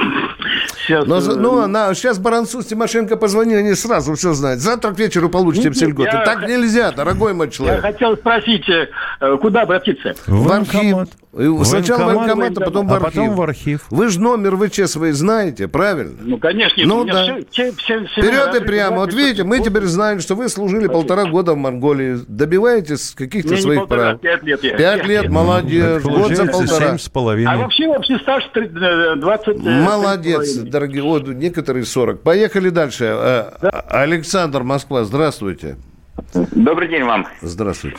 сейчас... 0.77 1.05
Но, 1.05 1.17
э, 1.17 1.35
ну, 1.35 1.67
на, 1.67 1.93
сейчас 1.93 2.19
Баранцу 2.19 2.61
с 2.61 2.65
Тимошенко 2.65 3.17
позвонили, 3.17 3.57
они 3.59 3.73
сразу 3.75 4.15
все 4.15 4.33
знают. 4.33 4.59
Завтра 4.61 4.91
к 4.91 4.99
вечеру 4.99 5.29
получите 5.29 5.71
все 5.71 5.85
льготы. 5.87 6.09
я 6.15 6.25
Так 6.25 6.47
нельзя, 6.47 6.91
дорогой 6.91 7.33
мой 7.33 7.47
Я 7.47 7.51
человек. 7.51 7.81
хотел 7.81 8.15
спросить, 8.17 8.67
э, 8.69 8.87
куда 9.41 9.61
обратиться? 9.63 10.13
В 10.27 10.51
архив. 10.51 11.07
И 11.37 11.63
Сначала 11.63 11.99
в 11.99 12.05
Военкомат, 12.15 12.37
военкомат, 12.37 12.57
а 12.57 12.61
потом 12.65 12.87
в 12.87 12.91
а 12.91 12.95
архив. 12.95 13.11
потом 13.13 13.35
в 13.35 13.41
архив. 13.43 13.81
Вы 13.91 14.07
же 14.09 14.19
номер 14.19 14.57
ВЧ 14.57 14.89
свои 14.89 15.11
знаете, 15.11 15.67
правильно? 15.67 16.13
Ну, 16.21 16.37
конечно, 16.39 16.83
Ну 16.83 17.05
да. 17.05 17.21
все- 17.23 17.45
все- 17.51 17.71
все- 17.73 18.05
все 18.07 18.21
Вперед 18.21 18.55
и 18.55 18.65
прямо. 18.65 18.97
Вот 18.97 19.13
видите, 19.13 19.43
мы 19.43 19.59
теперь 19.59 19.83
знаем, 19.83 20.21
что 20.21 20.33
вы 20.33 20.49
служили 20.49 20.87
полтора 20.87 21.25
года 21.25 21.53
в 21.53 21.57
Монголии. 21.57 22.17
Добиваетесь 22.27 23.11
каких-то 23.15 23.49
Мне 23.49 23.57
не 23.57 23.61
своих 23.61 23.79
полтора, 23.81 24.01
прав. 24.09 24.21
пять 24.21 24.43
лет 24.43 24.63
я. 24.63 24.75
Пять 24.75 25.05
лет, 25.05 25.29
молодец. 25.29 26.01
Ну, 26.03 26.17
Год 26.17 26.35
за 26.35 26.45
полтора. 26.47 26.87
семь 26.87 26.97
с 26.97 27.09
половиной. 27.09 27.53
А 27.53 27.57
вообще 27.57 27.87
общий 27.87 28.17
стаж 28.17 28.43
три- 28.51 28.65
э, 28.75 29.15
20... 29.17 29.47
э, 29.49 29.59
Молодец, 29.83 30.58
дорогие. 30.63 31.03
Вот 31.03 31.27
некоторые 31.27 31.85
40. 31.85 32.21
Поехали 32.21 32.69
дальше. 32.69 33.05
Э, 33.05 33.69
Александр, 33.89 34.63
Москва, 34.63 35.03
здравствуйте. 35.03 35.77
Добрый 36.51 36.87
день 36.89 37.03
вам. 37.03 37.27
Здравствуйте. 37.41 37.97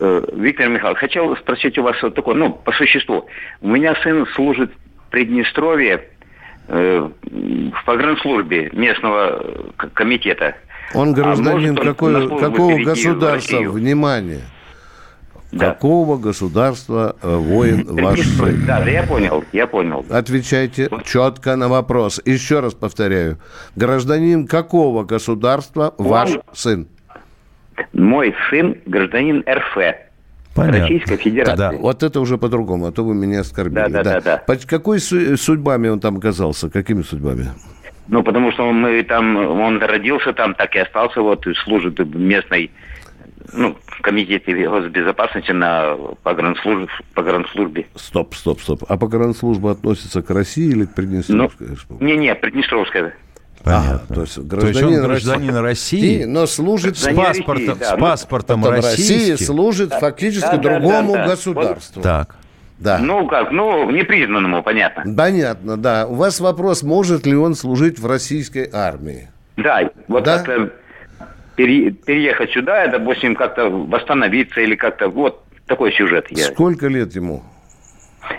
Э, 0.00 0.22
Виктор 0.34 0.68
Михайлович, 0.68 0.98
хотел 1.00 1.36
спросить 1.36 1.78
у 1.78 1.82
вас 1.82 1.96
вот 2.02 2.14
такое, 2.14 2.34
ну, 2.34 2.52
по 2.52 2.72
существу. 2.72 3.26
У 3.60 3.68
меня 3.68 3.94
сын 4.02 4.26
служит 4.34 4.70
в 5.06 5.10
Приднестровье 5.10 6.04
э, 6.68 7.08
в 7.22 7.84
погранслужбе 7.86 8.70
местного 8.72 9.40
э, 9.42 9.88
комитета. 9.94 10.54
Он 10.94 11.10
А 11.10 11.12
гражданин 11.12 11.52
может 11.74 11.78
он 11.80 11.86
какой- 11.86 12.28
какого 12.38 12.70
перейти 12.72 12.84
государства? 12.84 13.58
Внимание. 13.60 14.40
Да. 15.50 15.72
Какого 15.72 16.18
государства 16.18 17.16
э, 17.22 17.36
воин 17.36 17.86
ваш 17.88 18.20
сын? 18.20 18.64
Да, 18.66 18.80
да, 18.84 18.90
я 18.90 19.02
понял, 19.02 19.44
я 19.52 19.66
понял. 19.66 20.04
Отвечайте 20.10 20.90
четко 21.04 21.56
на 21.56 21.68
вопрос. 21.68 22.20
Еще 22.26 22.60
раз 22.60 22.74
повторяю. 22.74 23.38
Гражданин 23.74 24.46
какого 24.46 25.04
государства 25.04 25.94
ваш 25.96 26.32
сын? 26.52 26.86
Мой 27.94 28.34
сын 28.50 28.76
гражданин 28.84 29.42
РФ. 29.48 29.78
Понятно. 30.54 30.80
Российской 30.80 31.16
Федерации. 31.16 31.56
Да, 31.56 31.72
вот 31.72 32.02
это 32.02 32.20
уже 32.20 32.36
по-другому, 32.36 32.86
а 32.86 32.92
то 32.92 33.04
вы 33.04 33.14
меня 33.14 33.40
оскорбили. 33.40 33.88
Да, 33.88 33.88
да, 33.88 34.02
да, 34.02 34.20
да. 34.20 34.36
По 34.38 34.56
какой 34.56 34.98
су- 34.98 35.36
судьбами 35.36 35.88
он 35.88 36.00
там 36.00 36.16
оказался? 36.16 36.68
Какими 36.68 37.02
судьбами? 37.02 37.48
Ну, 38.08 38.22
потому 38.22 38.50
что 38.52 38.72
мы 38.72 39.02
там, 39.04 39.36
он 39.36 39.80
родился 39.80 40.32
там, 40.32 40.54
так 40.54 40.74
и 40.74 40.78
остался, 40.80 41.20
вот, 41.20 41.46
и 41.46 41.54
служит 41.54 42.00
в 42.00 42.18
местной, 42.18 42.70
ну, 43.52 43.76
комитете 44.02 44.68
госбезопасности 44.68 45.52
на 45.52 45.96
погранслужбе. 46.22 46.88
погранслужбе. 47.14 47.86
Стоп, 47.94 48.34
стоп, 48.34 48.60
стоп. 48.60 48.84
А 48.88 48.96
погранслужба 48.96 49.72
относится 49.72 50.22
к 50.22 50.30
России 50.30 50.68
или 50.68 50.84
к 50.84 50.94
Приднестровской 50.94 51.68
республике? 51.68 52.04
Не-не, 52.04 52.34
Приднестровская. 52.34 53.14
Понятно. 53.64 54.14
то 54.14 54.20
есть 54.22 54.34
То 54.34 54.40
есть 54.40 54.48
гражданин, 54.48 54.98
он 55.00 55.06
гражданин 55.06 55.56
России, 55.56 56.24
но 56.24 56.46
служит 56.46 56.96
с 56.96 57.12
паспортом, 57.12 57.78
с 57.80 57.96
паспортом 57.98 58.64
России 58.64 59.34
служит 59.34 59.92
фактически 59.92 60.46
Да, 60.46 60.56
да, 60.56 60.78
другому 60.78 61.12
да, 61.14 61.18
да. 61.24 61.26
государству. 61.30 62.02
Так. 62.02 62.36
Да. 62.78 62.98
Ну, 62.98 63.26
как, 63.26 63.50
ну, 63.50 63.90
непризнанному, 63.90 64.62
понятно. 64.62 65.02
Понятно, 65.16 65.76
да. 65.76 66.06
У 66.06 66.14
вас 66.14 66.38
вопрос, 66.38 66.84
может 66.84 67.26
ли 67.26 67.34
он 67.34 67.56
служить 67.56 67.98
в 67.98 68.06
российской 68.06 68.70
армии? 68.72 69.28
Да, 69.56 69.90
вот 70.06 70.22
Да? 70.22 70.36
как-то 70.38 70.72
пере- 71.58 71.90
переехать 71.90 72.50
сюда, 72.52 72.84
и, 72.84 72.90
допустим, 72.90 73.34
как-то 73.34 73.68
восстановиться 73.68 74.60
или 74.60 74.76
как-то, 74.76 75.08
вот 75.08 75.42
такой 75.66 75.92
сюжет. 75.92 76.26
Я. 76.30 76.44
Сколько 76.44 76.86
лет 76.86 77.14
ему? 77.16 77.42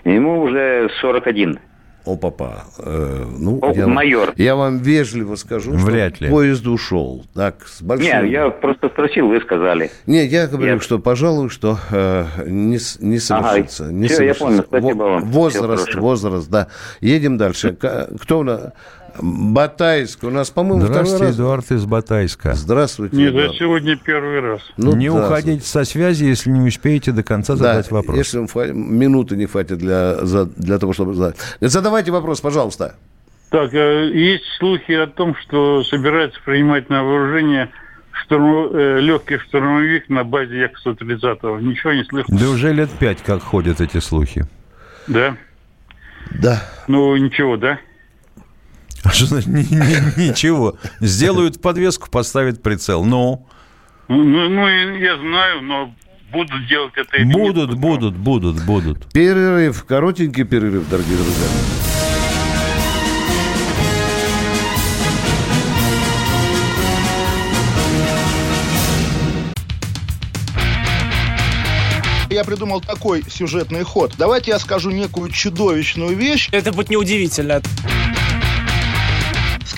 Ему 0.06 0.42
уже 0.42 0.90
41. 1.02 1.60
О, 2.06 2.16
папа. 2.16 2.64
э, 2.80 3.26
ну, 3.40 3.60
О, 3.62 3.74
я, 3.76 3.84
вам- 3.86 3.94
майор. 3.94 4.34
я 4.38 4.56
вам 4.56 4.78
вежливо 4.80 5.36
скажу, 5.36 5.72
Вряд 5.74 6.16
что 6.16 6.26
ли. 6.26 6.32
поезд 6.32 6.66
ушел. 6.66 7.26
Так, 7.36 7.68
с 7.68 7.82
большим... 7.82 8.26
Не, 8.26 8.32
я 8.32 8.50
просто 8.50 8.88
спросил, 8.90 9.28
вы 9.28 9.42
сказали. 9.42 9.92
Не, 10.08 10.26
я 10.26 10.48
говорю, 10.48 10.76
Я- 10.76 10.80
что, 10.80 10.98
пожалуй, 11.00 11.50
что 11.50 11.78
э, 11.92 12.26
не, 12.48 12.80
не 13.02 13.20
совершится. 13.20 13.84
Ага, 13.86 13.94
не 13.94 14.08
всё, 14.08 14.24
я 14.24 14.34
совершится. 14.34 14.46
понял, 14.46 14.64
спасибо 14.64 15.04
Во- 15.04 15.10
вам. 15.12 15.26
Возраст, 15.26 15.96
возраст, 15.96 16.50
да. 16.50 16.68
Едем 17.02 17.38
дальше. 17.38 17.74
Кто 18.22 18.40
у 18.40 18.44
нас? 18.44 18.72
Батайск. 19.22 20.24
У 20.24 20.30
нас, 20.30 20.50
по-моему, 20.50 20.86
Здравствуйте, 20.86 21.26
раз. 21.26 21.36
Эдуард 21.36 21.72
из 21.72 21.86
Батайска. 21.86 22.54
Здравствуйте. 22.54 23.16
Нет, 23.16 23.30
Эдуард. 23.32 23.48
это 23.50 23.58
сегодня 23.58 23.96
первый 23.98 24.40
раз. 24.40 24.62
Ну, 24.78 24.96
не 24.96 25.10
уходите 25.10 25.66
со 25.66 25.84
связи, 25.86 26.26
если 26.26 26.50
не 26.50 26.68
успеете 26.68 27.12
до 27.12 27.24
конца 27.24 27.54
Да, 27.56 27.60
задать 27.74 27.92
вопрос. 27.92 28.18
если 28.18 28.72
минуты 28.72 29.36
не 29.36 29.46
хватит 29.46 29.78
для, 29.80 30.24
за- 30.26 30.46
для 30.46 30.78
того, 30.80 30.94
чтобы 30.94 31.14
задать. 31.14 31.38
Задавайте 31.62 32.12
вопрос, 32.12 32.42
пожалуйста. 32.42 32.96
Так, 33.50 33.74
э, 33.74 34.12
есть 34.14 34.46
слухи 34.60 34.92
о 34.92 35.08
том, 35.08 35.36
что 35.36 35.84
собираются 35.84 36.40
принимать 36.46 36.90
на 36.90 37.04
вооружение 37.04 37.70
штурм, 38.12 38.70
э, 38.76 39.00
легкий 39.00 39.38
штурмовик 39.40 40.08
на 40.10 40.24
базе 40.24 40.60
Як-130. 40.60 41.62
Ничего 41.62 41.94
не 41.94 42.04
слышно. 42.04 42.38
Да 42.38 42.50
уже 42.50 42.72
лет 42.74 42.90
пять 42.92 43.24
как 43.24 43.42
ходят 43.42 43.82
эти 43.82 43.98
слухи. 44.00 44.46
Да? 45.08 45.36
Да. 46.32 46.62
Ну, 46.88 47.16
ничего, 47.16 47.58
да? 47.58 47.80
А 49.04 49.10
что 49.12 49.26
значит 49.28 49.48
ни- 49.48 49.62
ни- 49.76 50.30
ничего? 50.30 50.78
Сделают 51.00 51.62
подвеску, 51.62 52.10
поставят 52.10 52.62
прицел. 52.62 53.04
Ну, 53.06 53.48
Ну, 54.08 54.24
ну, 54.24 54.68
я 54.68 55.18
знаю, 55.18 55.62
но 55.62 55.94
будут 56.32 56.68
делать 56.68 56.94
это 56.96 57.18
или 57.18 57.26
нет. 57.26 57.36
будут, 57.38 57.76
будут, 57.76 58.16
будут, 58.16 58.66
будут. 58.66 59.12
Перерыв, 59.14 59.86
коротенький 59.86 60.44
перерыв, 60.44 60.88
дорогие 60.90 61.16
друзья. 61.18 61.48
Я 72.30 72.44
придумал 72.44 72.80
такой 72.80 73.24
сюжетный 73.28 73.84
ход. 73.84 74.14
Давайте 74.18 74.52
я 74.52 74.60
скажу 74.60 74.92
некую 74.92 75.32
чудовищную 75.32 76.16
вещь. 76.16 76.50
Это 76.52 76.72
будет 76.72 76.90
неудивительно. 76.90 77.62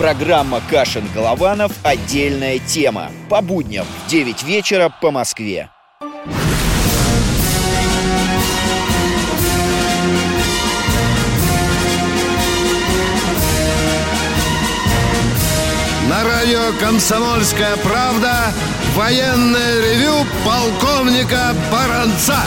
Программа 0.00 0.62
Кашин-Голованов 0.70 1.72
«Отдельная 1.82 2.58
тема». 2.58 3.10
По 3.28 3.42
будням 3.42 3.84
в 3.84 4.10
9 4.10 4.42
вечера 4.44 4.88
по 4.88 5.10
Москве. 5.10 5.68
На 16.08 16.24
радио 16.24 16.72
«Комсомольская 16.80 17.76
правда» 17.84 18.54
военное 18.96 19.80
ревю 19.82 20.24
полковника 20.46 21.54
Баранца. 21.70 22.38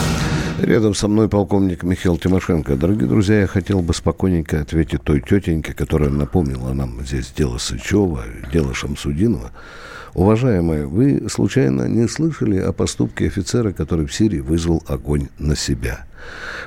Рядом 0.64 0.94
со 0.94 1.08
мной 1.08 1.28
полковник 1.28 1.82
Михаил 1.82 2.16
Тимошенко. 2.16 2.76
Дорогие 2.76 3.06
друзья, 3.06 3.40
я 3.40 3.46
хотел 3.46 3.82
бы 3.82 3.92
спокойненько 3.92 4.62
ответить 4.62 5.02
той 5.02 5.20
тетеньке, 5.20 5.74
которая 5.74 6.08
напомнила 6.08 6.72
нам 6.72 7.04
здесь 7.04 7.34
дело 7.36 7.58
Сычева, 7.58 8.24
дело 8.50 8.72
Шамсудинова. 8.72 9.50
Уважаемые, 10.14 10.86
вы 10.86 11.28
случайно 11.28 11.82
не 11.86 12.08
слышали 12.08 12.56
о 12.56 12.72
поступке 12.72 13.26
офицера, 13.26 13.72
который 13.72 14.06
в 14.06 14.14
Сирии 14.14 14.40
вызвал 14.40 14.82
огонь 14.86 15.28
на 15.38 15.54
себя? 15.54 16.06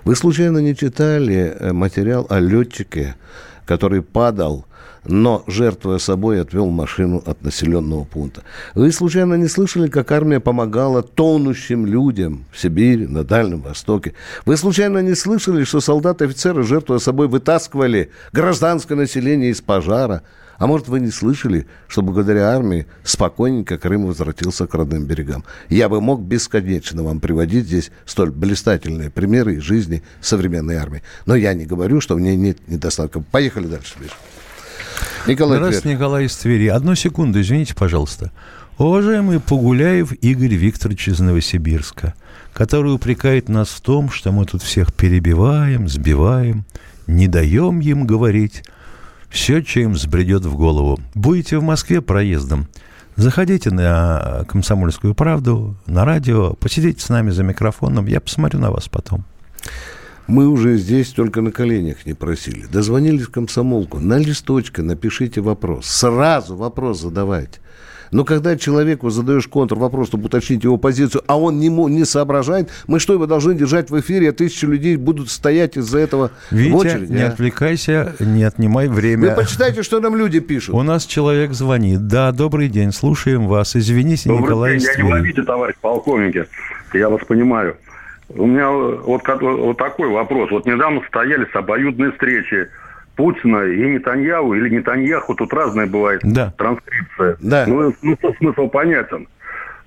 Вы 0.04 0.16
случайно 0.16 0.60
не 0.60 0.76
читали 0.76 1.56
э, 1.60 1.74
материал 1.74 2.28
о 2.30 2.40
летчике, 2.40 3.16
который 3.66 4.04
падал 4.04 4.68
но, 5.08 5.44
жертвуя 5.48 5.98
собой, 5.98 6.42
отвел 6.42 6.68
машину 6.68 7.24
от 7.26 7.42
населенного 7.42 8.04
пункта. 8.04 8.44
Вы 8.76 8.92
случайно 8.92 9.36
не 9.36 9.48
слышали, 9.48 9.88
как 9.88 10.12
армия 10.12 10.40
помогала 10.40 11.02
тонущим 11.02 11.86
людям 11.86 12.46
в 12.52 12.60
Сибири, 12.60 13.08
на 13.08 13.24
Дальнем 13.24 13.62
Востоке? 13.62 14.14
Вы 14.46 14.58
случайно 14.58 15.00
не 15.00 15.16
слышали, 15.16 15.64
что 15.64 15.80
солдаты-офицеры, 15.80 16.64
жертвуя 16.64 17.00
собой, 17.00 17.28
вытаскивали 17.28 18.12
гражданское 18.34 18.96
население 18.96 19.52
из 19.52 19.62
пожара? 19.62 20.24
А 20.58 20.66
может, 20.66 20.88
вы 20.88 21.00
не 21.00 21.12
слышали, 21.12 21.68
что 21.88 22.02
благодаря 22.02 22.50
армии 22.50 22.88
спокойненько 23.04 23.78
Крым 23.78 24.08
возвратился 24.08 24.66
к 24.66 24.74
родным 24.74 25.06
берегам? 25.06 25.44
Я 25.70 25.88
бы 25.88 26.02
мог 26.02 26.22
бесконечно 26.22 27.04
вам 27.04 27.20
приводить 27.20 27.66
здесь 27.66 27.92
столь 28.06 28.32
блистательные 28.32 29.12
примеры 29.12 29.56
из 29.56 29.62
жизни 29.62 30.02
современной 30.20 30.78
армии. 30.78 31.04
Но 31.28 31.36
я 31.36 31.54
не 31.54 31.66
говорю, 31.66 32.02
что 32.02 32.16
в 32.16 32.20
ней 32.20 32.36
нет 32.36 32.68
недостатков. 32.68 33.24
Поехали 33.28 33.68
дальше, 33.68 33.94
Миша. 34.00 34.16
Николай 35.28 35.58
Здравствуйте, 35.58 35.82
Тверь. 35.82 35.96
Николай 35.96 36.26
из 36.26 36.36
Твери. 36.38 36.68
Одну 36.68 36.96
секунду, 36.96 37.42
извините, 37.42 37.76
пожалуйста. 37.76 38.32
Уважаемый 38.78 39.40
Погуляев 39.40 40.14
Игорь 40.14 40.54
Викторович 40.54 41.10
из 41.10 41.20
Новосибирска, 41.20 42.14
который 42.54 42.94
упрекает 42.94 43.50
нас 43.50 43.70
в 43.70 43.82
том, 43.82 44.10
что 44.10 44.32
мы 44.32 44.46
тут 44.46 44.62
всех 44.62 44.94
перебиваем, 44.94 45.88
сбиваем, 45.88 46.66
не 47.08 47.28
даем 47.28 47.80
им 47.80 48.06
говорить 48.06 48.64
все, 49.30 49.64
что 49.64 49.80
им 49.80 49.94
взбредет 49.94 50.46
в 50.46 50.56
голову. 50.56 51.00
Будете 51.14 51.58
в 51.58 51.64
Москве 51.64 52.02
проездом, 52.02 52.68
заходите 53.16 53.72
на 53.72 54.46
«Комсомольскую 54.48 55.16
правду», 55.16 55.76
на 55.86 56.06
радио, 56.06 56.54
посидите 56.54 57.02
с 57.02 57.10
нами 57.10 57.32
за 57.32 57.44
микрофоном, 57.44 58.06
я 58.06 58.22
посмотрю 58.22 58.60
на 58.60 58.72
вас 58.72 58.88
потом. 58.88 59.26
Мы 60.28 60.48
уже 60.48 60.76
здесь 60.78 61.10
только 61.10 61.42
на 61.42 61.52
коленях 61.52 62.06
не 62.06 62.14
просили. 62.14 62.66
Дозвонились 62.66 63.28
в 63.28 63.32
комсомолку. 63.32 64.00
На 64.00 64.18
листочке 64.18 64.82
напишите 64.82 65.42
вопрос. 65.42 65.86
Сразу 65.86 66.56
вопрос 66.56 67.02
задавайте. 67.02 67.60
Но 68.12 68.24
когда 68.24 68.58
человеку 68.58 69.10
задаешь 69.10 69.48
контрвопрос, 69.48 70.08
чтобы 70.08 70.26
уточнить 70.26 70.64
его 70.64 70.78
позицию, 70.78 71.24
а 71.28 71.38
он 71.38 71.60
не, 71.60 71.68
не 71.68 72.06
соображает, 72.06 72.70
мы 72.88 73.00
что, 73.00 73.14
его 73.14 73.26
должны 73.26 73.54
держать 73.54 73.90
в 73.90 74.00
эфире, 74.00 74.30
а 74.30 74.34
тысячи 74.34 74.66
людей 74.66 74.96
будут 74.96 75.30
стоять 75.30 75.78
из-за 75.78 76.00
этого 76.00 76.32
в 76.50 76.56
Витя, 76.56 76.74
очереди? 76.74 77.12
не 77.12 77.22
а? 77.24 77.28
отвлекайся, 77.28 78.16
не 78.20 78.44
отнимай 78.44 78.88
время. 78.88 79.30
Вы 79.30 79.36
почитайте, 79.36 79.84
что 79.84 80.00
нам 80.00 80.16
люди 80.16 80.40
пишут. 80.40 80.76
У 80.76 80.82
нас 80.84 81.06
человек 81.06 81.52
звонит. 81.54 82.08
Да, 82.08 82.32
добрый 82.32 82.70
день, 82.70 82.92
слушаем 82.92 83.48
вас. 83.48 83.76
Извините, 83.76 84.30
Добрый 84.30 84.44
Николай 84.44 84.78
день, 84.78 84.88
я 84.98 85.04
не 85.04 85.10
в 85.10 85.14
обиде, 85.14 85.44
товарищ 85.44 85.76
полковники. 85.82 86.46
Я 86.94 87.10
вас 87.10 87.22
понимаю. 87.28 87.76
У 88.30 88.46
меня 88.46 88.70
вот, 88.70 89.24
вот 89.26 89.78
такой 89.78 90.10
вопрос. 90.10 90.52
Вот 90.52 90.66
недавно 90.66 91.02
состоялись 91.02 91.48
обоюдные 91.54 92.12
встречи 92.12 92.68
Путина 93.16 93.64
и 93.64 93.80
Нетаньяху, 93.90 94.54
или 94.54 94.70
Нетаньяху, 94.70 95.34
тут 95.36 95.54
разная 95.54 95.88
бывает 95.88 96.22
Да. 96.24 96.54
транскрипция. 96.58 97.38
Да. 97.42 97.66
Ну, 97.68 97.92
смысл, 98.00 98.34
смысл 98.38 98.68
понятен. 98.68 99.28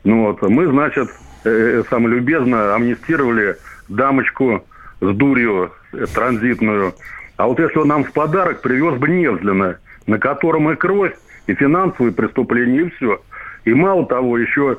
Ну 0.05 0.27
вот, 0.27 0.43
мы, 0.43 0.67
значит, 0.67 1.09
э, 1.45 1.83
самое 1.91 2.17
любезно 2.17 2.75
амнистировали 2.75 3.57
дамочку 3.89 4.65
с 5.01 5.15
дурью 5.15 5.71
э, 5.93 6.07
транзитную. 6.13 6.95
А 7.37 7.47
вот 7.47 7.59
если 7.61 7.79
он 7.79 7.89
нам 7.89 8.05
в 8.05 8.13
подарок 8.13 8.63
привез 8.63 8.99
бы 8.99 9.09
Невзлина, 9.09 9.79
на 10.07 10.19
котором 10.19 10.71
и 10.71 10.77
кровь, 10.77 11.13
и 11.47 11.55
финансовые 11.55 12.13
преступления, 12.13 12.83
и 12.83 12.91
все. 12.91 13.21
И 13.65 13.75
мало 13.75 14.07
того, 14.07 14.39
еще 14.39 14.79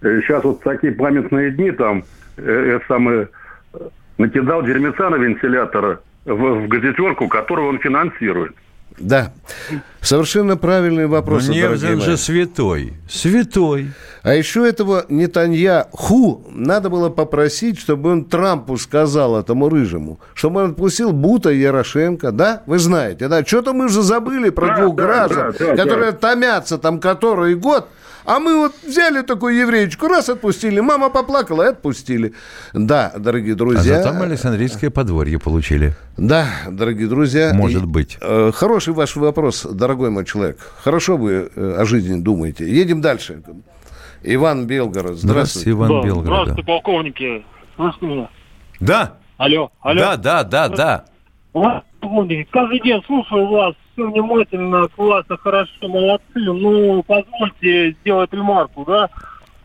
сейчас 0.00 0.42
вот 0.44 0.62
такие 0.62 0.92
памятные 0.92 1.50
дни 1.50 1.70
там, 1.70 2.04
э, 2.36 2.76
это 2.76 2.84
самое, 2.86 3.28
э, 3.74 3.78
накидал 4.18 4.62
дерьмеца 4.62 5.08
на 5.10 5.16
вентилятор 5.16 6.00
в, 6.24 6.64
в 6.64 6.68
газетерку, 6.68 7.28
которую 7.28 7.68
он 7.68 7.78
финансирует. 7.78 8.54
Да. 8.98 9.32
Совершенно 10.00 10.56
правильный 10.56 11.06
вопрос. 11.06 11.48
Невзин 11.48 12.00
же 12.00 12.16
святой. 12.16 12.94
Святой. 13.08 13.88
А 14.22 14.34
еще 14.34 14.68
этого 14.68 15.04
Нетаньяху 15.08 16.44
надо 16.50 16.90
было 16.90 17.08
попросить, 17.08 17.78
чтобы 17.78 18.10
он 18.10 18.24
Трампу 18.24 18.76
сказал, 18.76 19.38
этому 19.38 19.68
рыжему, 19.68 20.20
чтобы 20.34 20.62
он 20.62 20.70
отпустил 20.72 21.12
Бута 21.12 21.50
и 21.50 21.58
Ярошенко, 21.58 22.32
да? 22.32 22.62
Вы 22.66 22.78
знаете, 22.78 23.28
да? 23.28 23.44
Что-то 23.44 23.72
мы 23.72 23.88
же 23.88 24.02
забыли 24.02 24.50
про 24.50 24.68
Да, 24.68 24.76
двух 24.76 24.96
да, 24.96 25.02
граждан, 25.02 25.54
да, 25.58 25.66
да, 25.66 25.76
которые 25.76 26.12
да. 26.12 26.18
томятся 26.18 26.78
там 26.78 27.00
который 27.00 27.54
год, 27.54 27.88
а 28.24 28.38
мы 28.38 28.56
вот 28.58 28.72
взяли 28.82 29.22
такую 29.22 29.56
евреечку, 29.56 30.08
раз 30.08 30.28
отпустили, 30.28 30.80
мама 30.80 31.10
поплакала 31.10 31.62
и 31.64 31.68
отпустили. 31.68 32.32
Да, 32.72 33.12
дорогие 33.16 33.54
А 33.54 33.56
друзья. 33.56 34.02
зато 34.02 34.20
Александрийское 34.22 34.90
подворье 34.90 35.38
получили. 35.38 35.94
Да, 36.16 36.46
дорогие 36.68 37.08
друзья. 37.08 37.52
Может 37.54 37.82
и, 37.82 37.86
быть. 37.86 38.18
э, 38.20 38.52
хороший 38.54 38.94
ваш 38.94 39.16
вопрос, 39.16 39.64
дорогой 39.64 40.10
мой 40.10 40.24
человек. 40.24 40.58
Хорошо 40.82 41.16
вы 41.16 41.50
э, 41.54 41.76
о 41.78 41.84
жизни 41.84 42.20
думаете. 42.20 42.68
Едем 42.68 43.00
дальше. 43.00 43.42
Иван 44.22 44.66
Белгород. 44.66 45.18
Здравствуйте. 45.18 45.26
Здравствуйте, 45.26 45.70
Иван 45.70 45.88
Да, 45.88 46.06
Белгород. 46.06 46.26
Здравствуйте, 46.42 46.62
полковники. 46.64 47.46
Слышно 47.76 48.06
меня? 48.06 48.30
Да. 48.80 49.14
Алло, 49.36 49.70
алло. 49.80 49.98
Да, 50.00 50.16
да, 50.16 50.44
да, 50.44 50.68
да. 50.68 51.04
Полковники, 52.02 52.48
каждый 52.50 52.80
день 52.80 53.00
слушаю 53.06 53.46
вас, 53.46 53.74
все 53.92 54.10
внимательно, 54.10 54.88
классно, 54.88 55.36
хорошо, 55.36 55.88
молодцы. 55.88 56.24
Ну, 56.34 57.00
позвольте 57.04 57.92
сделать 58.00 58.32
ремарку, 58.32 58.84
да? 58.84 59.08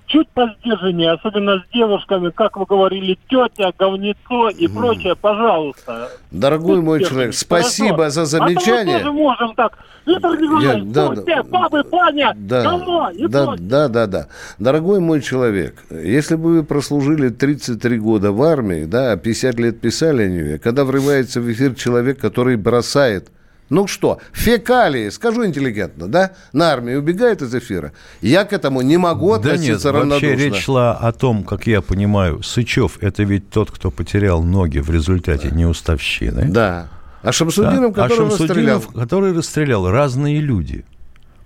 Чуть 0.07 0.29
поздержаннее, 0.29 1.11
особенно 1.11 1.59
с 1.59 1.73
девушками, 1.73 2.29
как 2.31 2.57
вы 2.57 2.65
говорили, 2.65 3.17
тетя, 3.29 3.71
говнецо 3.77 4.49
и 4.49 4.67
прочее, 4.67 5.15
пожалуйста. 5.15 6.09
Дорогой 6.31 6.81
мой 6.81 7.03
человек, 7.03 7.33
спасибо 7.33 8.09
за 8.09 8.25
замечание. 8.25 8.97
А 8.97 8.99
то 8.99 9.11
мы 9.11 9.17
тоже 9.17 9.23
можем 9.23 9.55
так. 9.55 9.77
Виктор 10.05 10.39
Николаевич, 10.39 10.83
да, 10.93 11.15
тетя, 11.15 11.43
бабы, 11.43 11.83
паня, 11.83 12.33
Да, 12.37 12.63
дома 12.63 13.11
и 13.11 13.27
да, 13.27 13.45
прочее. 13.45 13.67
да, 13.67 13.87
да, 13.89 14.07
да. 14.07 14.27
Дорогой 14.57 15.01
мой 15.01 15.21
человек, 15.21 15.75
если 15.89 16.35
бы 16.35 16.57
вы 16.57 16.63
прослужили 16.63 17.27
33 17.29 17.99
года 17.99 18.31
в 18.31 18.41
армии, 18.41 18.85
да, 18.85 19.11
а 19.11 19.17
50 19.17 19.59
лет 19.59 19.81
писали 19.81 20.23
о 20.23 20.27
нее, 20.29 20.59
когда 20.59 20.85
врывается 20.85 21.41
в 21.41 21.51
эфир 21.51 21.75
человек, 21.75 22.19
который 22.19 22.55
бросает 22.55 23.29
ну 23.69 23.87
что, 23.87 24.19
фекалии, 24.33 25.09
скажу 25.09 25.45
интеллигентно, 25.45 26.07
да, 26.07 26.31
на 26.53 26.71
армию 26.71 26.99
убегает 26.99 27.41
из 27.41 27.53
эфира. 27.53 27.91
Я 28.21 28.45
к 28.45 28.53
этому 28.53 28.81
не 28.81 28.97
могу 28.97 29.31
Да 29.37 29.51
нет, 29.51 29.53
относиться 29.53 29.91
вообще 29.91 29.99
равнодушно. 29.99 30.35
речь 30.35 30.63
шла 30.63 30.93
о 30.95 31.11
том, 31.11 31.43
как 31.43 31.67
я 31.67 31.81
понимаю, 31.81 32.43
Сычев– 32.43 32.97
это 33.01 33.23
ведь 33.23 33.49
тот, 33.49 33.71
кто 33.71 33.91
потерял 33.91 34.41
ноги 34.43 34.79
в 34.79 34.89
результате 34.89 35.49
неуставщины. 35.51 36.45
Да. 36.49 36.87
А 37.23 37.31
Шамсудинов, 37.31 37.93
Да. 37.93 38.05
А 38.05 38.07
который 38.07 38.27
расстрелял. 38.29 38.79
Шамсудинов, 38.81 38.87
который 38.93 39.33
расстрелял. 39.33 39.89
Разные 39.91 40.39
люди. 40.39 40.85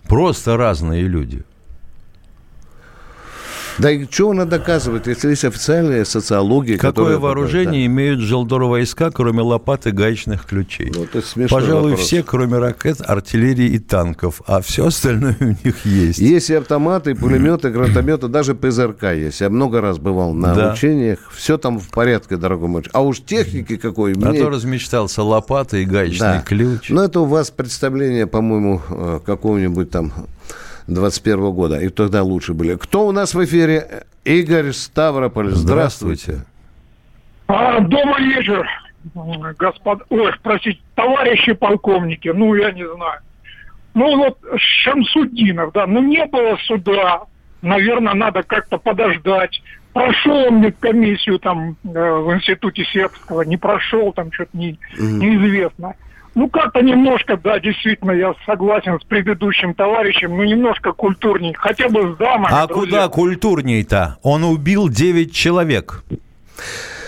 Просто 0.07 0.57
разные 0.57 1.03
люди. 1.03 1.43
Да 3.79 3.91
и 3.91 4.05
что 4.09 4.31
она 4.31 4.45
доказывает, 4.45 5.07
если 5.07 5.29
есть 5.29 5.45
официальная 5.45 6.05
социология, 6.05 6.77
Какое 6.77 7.17
вооружение 7.17 7.85
имеют 7.85 8.19
желдор 8.19 8.63
войска, 8.63 9.11
кроме 9.11 9.41
лопат 9.41 9.87
и 9.87 9.91
гаечных 9.91 10.45
ключей? 10.45 10.91
Ну, 10.93 11.03
это 11.03 11.21
Пожалуй, 11.49 11.91
вопрос. 11.91 12.05
все, 12.07 12.23
кроме 12.23 12.57
ракет, 12.57 12.97
артиллерии 13.05 13.67
и 13.67 13.79
танков. 13.79 14.41
А 14.47 14.61
все 14.61 14.87
остальное 14.87 15.35
у 15.39 15.45
них 15.65 15.85
есть. 15.85 16.19
Есть 16.19 16.49
и 16.49 16.55
автоматы, 16.55 17.11
и 17.11 17.13
пулеметы, 17.13 17.69
и 17.69 17.71
гранатометы, 17.71 18.27
даже 18.27 18.55
ПЗРК 18.55 19.03
есть. 19.13 19.41
Я 19.41 19.49
много 19.49 19.81
раз 19.81 19.97
бывал 19.97 20.33
на 20.33 20.53
Да. 20.53 20.73
учениях. 20.73 21.19
Все 21.35 21.57
там 21.57 21.79
в 21.79 21.89
порядке, 21.89 22.37
дорогой 22.37 22.67
мой. 22.69 22.83
А 22.93 23.01
уж 23.01 23.21
техники 23.21 23.77
какой. 23.77 24.13
А 24.13 24.17
мне- 24.17 24.41
то 24.41 24.49
размечтался 24.49 25.23
лопата 25.23 25.77
и 25.77 25.85
гаечный 25.85 26.19
Да. 26.19 26.41
ключ. 26.45 26.89
Но 26.89 27.03
это 27.03 27.19
у 27.21 27.25
вас 27.25 27.51
представление, 27.51 28.27
по-моему, 28.27 28.81
э, 28.89 29.19
какого-нибудь 29.25 29.89
там 29.89 30.11
21 30.87 31.51
года. 31.51 31.79
И 31.79 31.89
тогда 31.89 32.23
лучше 32.23 32.53
были. 32.53 32.75
Кто 32.75 33.07
у 33.07 33.11
нас 33.11 33.33
в 33.33 33.43
эфире? 33.43 34.03
Игорь 34.23 34.71
Ставрополь. 34.71 35.49
Здравствуйте. 35.51 36.45
А, 37.47 37.79
добрый 37.81 38.25
вечер, 38.27 38.65
господ... 39.57 40.03
Ой, 40.09 40.31
простите, 40.41 40.79
товарищи 40.95 41.53
полковники, 41.53 42.29
ну, 42.29 42.55
я 42.55 42.71
не 42.71 42.87
знаю. 42.87 43.19
Ну, 43.93 44.17
вот 44.17 44.37
Шамсудинов, 44.57 45.73
да, 45.73 45.85
ну, 45.85 46.01
не 46.01 46.25
было 46.27 46.57
суда, 46.65 47.23
наверное, 47.61 48.13
надо 48.13 48.43
как-то 48.43 48.77
подождать. 48.77 49.61
Прошел 49.91 50.45
он 50.47 50.71
комиссию 50.79 51.39
там 51.39 51.75
э, 51.83 51.89
в 51.89 52.33
институте 52.33 52.85
сербского, 52.85 53.41
не 53.41 53.57
прошел, 53.57 54.13
там 54.13 54.31
что-то 54.31 54.57
не, 54.57 54.79
Мгм. 54.97 55.19
неизвестно. 55.19 55.95
Ну, 56.33 56.49
как-то 56.49 56.81
немножко, 56.81 57.35
да, 57.35 57.59
действительно, 57.59 58.11
я 58.11 58.33
согласен 58.45 58.97
с 58.99 59.03
предыдущим 59.03 59.73
товарищем, 59.73 60.35
ну, 60.35 60.43
немножко 60.43 60.93
культурней, 60.93 61.53
хотя 61.53 61.89
бы 61.89 62.13
с 62.13 62.17
дамами. 62.17 62.53
А 62.53 62.67
друзья. 62.67 62.85
куда 62.85 63.07
культурней-то? 63.09 64.17
Он 64.23 64.45
убил 64.45 64.87
9 64.87 65.33
человек. 65.33 66.03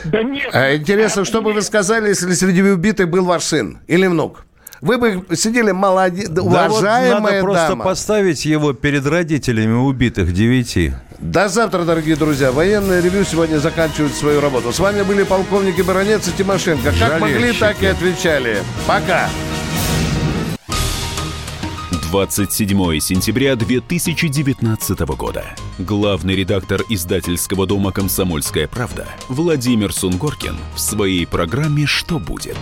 Да 0.03 0.21
нет. 0.23 0.49
А 0.53 0.75
интересно, 0.75 1.23
что 1.23 1.41
бы 1.41 1.53
вы 1.53 1.61
сказали, 1.61 2.09
если 2.09 2.33
среди 2.33 2.61
убитых 2.61 3.09
был 3.09 3.23
ваш 3.23 3.43
сын 3.43 3.79
или 3.87 4.07
внук? 4.07 4.45
Вы 4.81 4.97
бы 4.97 5.23
сидели 5.33 5.71
молодец, 5.71 6.27
Да 6.27 6.41
вот 6.41 6.51
уважаемая 6.51 7.21
надо 7.21 7.41
просто 7.41 7.69
дама. 7.69 7.85
поставить 7.85 8.43
его 8.43 8.73
перед 8.73 9.05
родителями 9.05 9.75
убитых 9.75 10.33
девяти. 10.33 10.91
До 11.23 11.47
завтра, 11.47 11.83
дорогие 11.83 12.17
друзья. 12.17 12.51
Военное 12.51 13.01
ревю 13.01 13.23
сегодня 13.23 13.57
заканчивает 13.57 14.13
свою 14.13 14.41
работу. 14.41 14.73
С 14.73 14.79
вами 14.79 15.03
были 15.03 15.23
полковники 15.23 15.79
Баранец 15.79 16.27
и 16.27 16.31
Тимошенко. 16.33 16.93
Как 16.99 17.21
могли, 17.21 17.35
Жалельщики. 17.35 17.59
так 17.61 17.81
и 17.81 17.85
отвечали. 17.85 18.57
Пока. 18.85 19.29
27 22.11 22.99
сентября 22.99 23.55
2019 23.55 24.99
года. 25.15 25.45
Главный 25.79 26.35
редактор 26.35 26.81
издательского 26.89 27.65
дома 27.65 27.93
«Комсомольская 27.93 28.67
правда» 28.67 29.07
Владимир 29.29 29.93
Сунгоркин 29.93 30.57
в 30.75 30.79
своей 30.79 31.25
программе 31.25 31.85
«Что 31.85 32.19
будет?». 32.19 32.57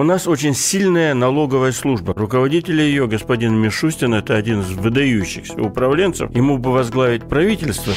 У 0.00 0.02
нас 0.02 0.26
очень 0.26 0.54
сильная 0.54 1.12
налоговая 1.12 1.72
служба. 1.72 2.14
Руководитель 2.14 2.80
ее, 2.80 3.06
господин 3.06 3.56
Мишустин, 3.56 4.14
это 4.14 4.34
один 4.34 4.62
из 4.62 4.70
выдающихся 4.70 5.60
управленцев. 5.60 6.34
Ему 6.34 6.56
бы 6.56 6.72
возглавить 6.72 7.28
правительство. 7.28 7.92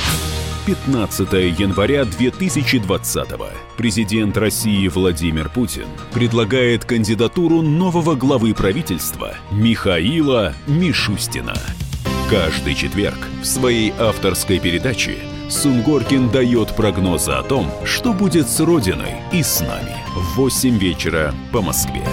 15 0.65 1.31
января 1.57 2.03
2020 2.03 3.27
Президент 3.77 4.37
России 4.37 4.85
Владимир 4.89 5.47
Путин 5.47 5.85
предлагает 6.13 6.83
кандидатуру 6.83 7.61
нового 7.61 8.15
главы 8.15 8.53
правительства 8.53 9.35
Михаила 9.49 10.51
Мишустина. 10.67 11.53
Каждый 12.29 12.75
четверг 12.75 13.19
в 13.41 13.45
своей 13.45 13.93
авторской 13.97 14.59
передаче 14.59 15.19
Сунгоркин 15.49 16.29
дает 16.29 16.75
прогнозы 16.75 17.31
о 17.31 17.43
том, 17.43 17.67
что 17.85 18.13
будет 18.13 18.49
с 18.49 18.59
Родиной 18.59 19.15
и 19.31 19.43
с 19.43 19.61
нами 19.61 19.95
в 20.15 20.35
8 20.37 20.77
вечера 20.77 21.33
по 21.51 21.61
Москве. 21.61 22.03